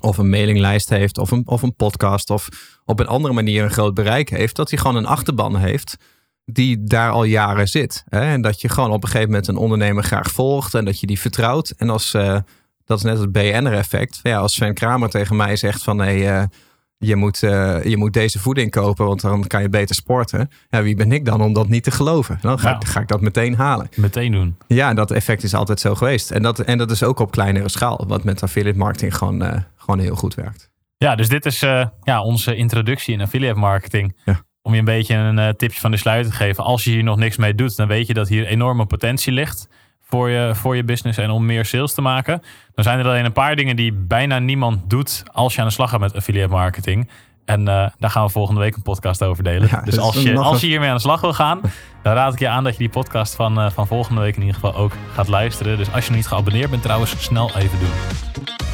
of 0.00 0.18
een 0.18 0.30
mailinglijst 0.30 0.88
heeft, 0.88 1.18
of 1.18 1.30
een, 1.30 1.42
of 1.46 1.62
een 1.62 1.76
podcast, 1.76 2.30
of 2.30 2.48
op 2.84 3.00
een 3.00 3.06
andere 3.06 3.34
manier 3.34 3.62
een 3.62 3.70
groot 3.70 3.94
bereik 3.94 4.28
heeft, 4.28 4.56
dat 4.56 4.70
hij 4.70 4.78
gewoon 4.78 4.96
een 4.96 5.06
achterban 5.06 5.56
heeft 5.56 5.96
die 6.44 6.84
daar 6.84 7.10
al 7.10 7.24
jaren 7.24 7.68
zit. 7.68 8.04
Hè? 8.08 8.20
En 8.20 8.40
dat 8.40 8.60
je 8.60 8.68
gewoon 8.68 8.90
op 8.90 9.02
een 9.02 9.08
gegeven 9.08 9.30
moment 9.30 9.48
een 9.48 9.56
ondernemer 9.56 10.04
graag 10.04 10.30
volgt 10.30 10.74
en 10.74 10.84
dat 10.84 11.00
je 11.00 11.06
die 11.06 11.20
vertrouwt. 11.20 11.70
En 11.70 11.90
als, 11.90 12.14
eh, 12.14 12.38
dat 12.84 12.98
is 12.98 13.04
net 13.04 13.18
het 13.18 13.32
BNR-effect. 13.32 14.20
Ja, 14.22 14.38
als 14.38 14.54
Sven 14.54 14.74
Kramer 14.74 15.10
tegen 15.10 15.36
mij 15.36 15.56
zegt 15.56 15.82
van 15.82 15.96
nee, 15.96 16.28
eh, 16.28 16.44
je, 16.98 17.16
moet, 17.16 17.42
eh, 17.42 17.84
je 17.84 17.96
moet 17.96 18.12
deze 18.12 18.38
voeding 18.38 18.70
kopen, 18.70 19.06
want 19.06 19.20
dan 19.20 19.46
kan 19.46 19.62
je 19.62 19.68
beter 19.68 19.94
sporten. 19.94 20.50
Ja, 20.70 20.82
wie 20.82 20.96
ben 20.96 21.12
ik 21.12 21.24
dan 21.24 21.40
om 21.40 21.52
dat 21.52 21.68
niet 21.68 21.84
te 21.84 21.90
geloven? 21.90 22.38
Dan 22.40 22.58
ga, 22.58 22.74
ik, 22.74 22.86
ga 22.86 23.00
ik 23.00 23.08
dat 23.08 23.20
meteen 23.20 23.54
halen. 23.54 23.88
meteen 23.96 24.32
doen. 24.32 24.56
Ja, 24.66 24.94
dat 24.94 25.10
effect 25.10 25.42
is 25.42 25.54
altijd 25.54 25.80
zo 25.80 25.94
geweest. 25.94 26.30
En 26.30 26.42
dat, 26.42 26.58
en 26.58 26.78
dat 26.78 26.90
is 26.90 27.02
ook 27.02 27.18
op 27.18 27.30
kleinere 27.30 27.68
schaal, 27.68 28.04
wat 28.08 28.24
met 28.24 28.42
affiliate 28.42 28.78
marketing 28.78 29.16
gewoon, 29.16 29.42
eh, 29.42 29.60
gewoon 29.76 29.98
heel 30.00 30.14
goed 30.14 30.34
werkt. 30.34 30.70
Ja, 30.96 31.14
dus 31.14 31.28
dit 31.28 31.46
is 31.46 31.62
eh, 31.62 31.86
ja, 32.02 32.22
onze 32.22 32.56
introductie 32.56 33.14
in 33.14 33.20
affiliate 33.20 33.58
marketing. 33.58 34.16
Ja. 34.24 34.42
Om 34.62 34.72
je 34.72 34.78
een 34.78 34.84
beetje 34.84 35.14
een 35.14 35.56
tipje 35.56 35.80
van 35.80 35.90
de 35.90 35.96
sluier 35.96 36.24
te 36.24 36.32
geven. 36.32 36.64
Als 36.64 36.84
je 36.84 36.90
hier 36.90 37.02
nog 37.02 37.16
niks 37.16 37.36
mee 37.36 37.54
doet, 37.54 37.76
dan 37.76 37.88
weet 37.88 38.06
je 38.06 38.14
dat 38.14 38.28
hier 38.28 38.46
enorme 38.46 38.86
potentie 38.86 39.32
ligt 39.32 39.68
voor 40.04 40.30
je, 40.30 40.54
voor 40.54 40.76
je 40.76 40.84
business 40.84 41.18
en 41.18 41.30
om 41.30 41.46
meer 41.46 41.64
sales 41.64 41.94
te 41.94 42.00
maken. 42.00 42.42
Dan 42.74 42.84
zijn 42.84 42.98
er 42.98 43.04
alleen 43.04 43.24
een 43.24 43.32
paar 43.32 43.56
dingen 43.56 43.76
die 43.76 43.92
bijna 43.92 44.38
niemand 44.38 44.90
doet 44.90 45.22
als 45.32 45.54
je 45.54 45.60
aan 45.60 45.66
de 45.66 45.72
slag 45.72 45.90
gaat 45.90 46.00
met 46.00 46.14
affiliate 46.14 46.52
marketing. 46.52 47.08
En 47.44 47.68
eh, 47.68 47.86
daar 47.98 48.10
gaan 48.10 48.24
we 48.24 48.30
volgende 48.30 48.60
week 48.60 48.76
een 48.76 48.82
podcast 48.82 49.22
over 49.22 49.44
delen. 49.44 49.68
Ja, 49.68 49.80
dus 49.80 49.98
als 49.98 50.22
je, 50.22 50.38
als 50.38 50.60
je 50.60 50.66
hiermee 50.66 50.88
aan 50.88 50.94
de 50.94 51.00
slag 51.00 51.20
wil 51.20 51.32
gaan, 51.32 51.60
dan 52.02 52.14
raad 52.14 52.32
ik 52.32 52.38
je 52.38 52.48
aan 52.48 52.64
dat 52.64 52.72
je 52.72 52.78
die 52.78 52.88
podcast 52.88 53.34
van, 53.34 53.60
eh, 53.60 53.70
van 53.70 53.86
volgende 53.86 54.20
week 54.20 54.34
in 54.34 54.40
ieder 54.40 54.54
geval 54.54 54.74
ook 54.74 54.92
gaat 55.12 55.28
luisteren. 55.28 55.76
Dus 55.76 55.92
als 55.92 56.04
je 56.04 56.08
nog 56.08 56.18
niet 56.18 56.28
geabonneerd 56.28 56.70
bent 56.70 56.82
trouwens, 56.82 57.24
snel 57.24 57.50
even 57.56 57.78
doen. 57.78 58.73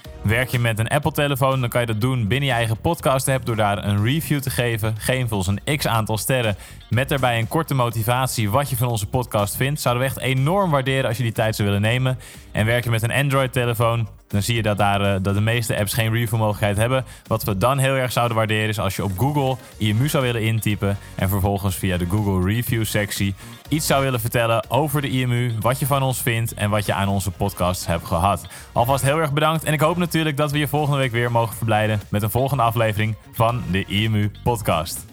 Werk 0.23 0.49
je 0.49 0.59
met 0.59 0.79
een 0.79 0.87
Apple-telefoon, 0.87 1.61
dan 1.61 1.69
kan 1.69 1.81
je 1.81 1.87
dat 1.87 2.01
doen 2.01 2.27
binnen 2.27 2.49
je 2.49 2.55
eigen 2.55 2.77
podcast-app 2.77 3.45
door 3.45 3.55
daar 3.55 3.85
een 3.85 4.03
review 4.03 4.39
te 4.39 4.49
geven. 4.49 4.95
Geef 4.97 5.31
ons 5.31 5.47
een 5.47 5.77
x-aantal 5.77 6.17
sterren 6.17 6.55
met 6.93 7.09
daarbij 7.09 7.39
een 7.39 7.47
korte 7.47 7.73
motivatie 7.73 8.49
wat 8.49 8.69
je 8.69 8.77
van 8.77 8.87
onze 8.87 9.07
podcast 9.07 9.55
vindt. 9.55 9.81
Zouden 9.81 10.03
we 10.03 10.09
echt 10.09 10.19
enorm 10.19 10.71
waarderen 10.71 11.07
als 11.07 11.17
je 11.17 11.23
die 11.23 11.31
tijd 11.31 11.55
zou 11.55 11.67
willen 11.67 11.83
nemen. 11.83 12.19
En 12.51 12.65
werk 12.65 12.83
je 12.83 12.89
met 12.89 13.03
een 13.03 13.11
Android-telefoon, 13.11 14.07
dan 14.27 14.41
zie 14.41 14.55
je 14.55 14.61
dat, 14.61 14.77
daar, 14.77 15.01
eh, 15.01 15.21
dat 15.21 15.33
de 15.33 15.41
meeste 15.41 15.77
apps 15.77 15.93
geen 15.93 16.13
review-mogelijkheid 16.13 16.77
hebben. 16.77 17.05
Wat 17.27 17.43
we 17.43 17.57
dan 17.57 17.77
heel 17.77 17.93
erg 17.93 18.11
zouden 18.11 18.37
waarderen 18.37 18.67
is 18.67 18.79
als 18.79 18.95
je 18.95 19.03
op 19.03 19.17
Google 19.17 19.57
IMU 19.77 20.09
zou 20.09 20.23
willen 20.23 20.41
intypen 20.41 20.97
en 21.15 21.29
vervolgens 21.29 21.75
via 21.75 21.97
de 21.97 22.07
Google 22.09 22.53
Review-sectie 22.53 23.35
iets 23.67 23.87
zou 23.87 24.03
willen 24.03 24.19
vertellen 24.19 24.69
over 24.69 25.01
de 25.01 25.09
IMU, 25.09 25.53
wat 25.59 25.79
je 25.79 25.85
van 25.85 26.03
ons 26.03 26.21
vindt 26.21 26.53
en 26.53 26.69
wat 26.69 26.85
je 26.85 26.93
aan 26.93 27.07
onze 27.07 27.31
podcasts 27.31 27.85
hebt 27.85 28.05
gehad. 28.05 28.47
Alvast 28.71 29.03
heel 29.03 29.17
erg 29.17 29.33
bedankt 29.33 29.63
en 29.63 29.73
ik 29.73 29.81
hoop 29.81 29.97
natuurlijk 29.97 30.37
dat 30.37 30.51
we 30.51 30.57
je 30.57 30.67
volgende 30.67 30.97
week 30.97 31.11
weer 31.11 31.31
mogen 31.31 31.55
verblijden 31.55 32.01
met 32.09 32.21
een 32.21 32.31
volgende 32.31 32.63
aflevering 32.63 33.15
van 33.31 33.63
de 33.71 33.85
IMU 33.85 34.31
Podcast. 34.43 35.10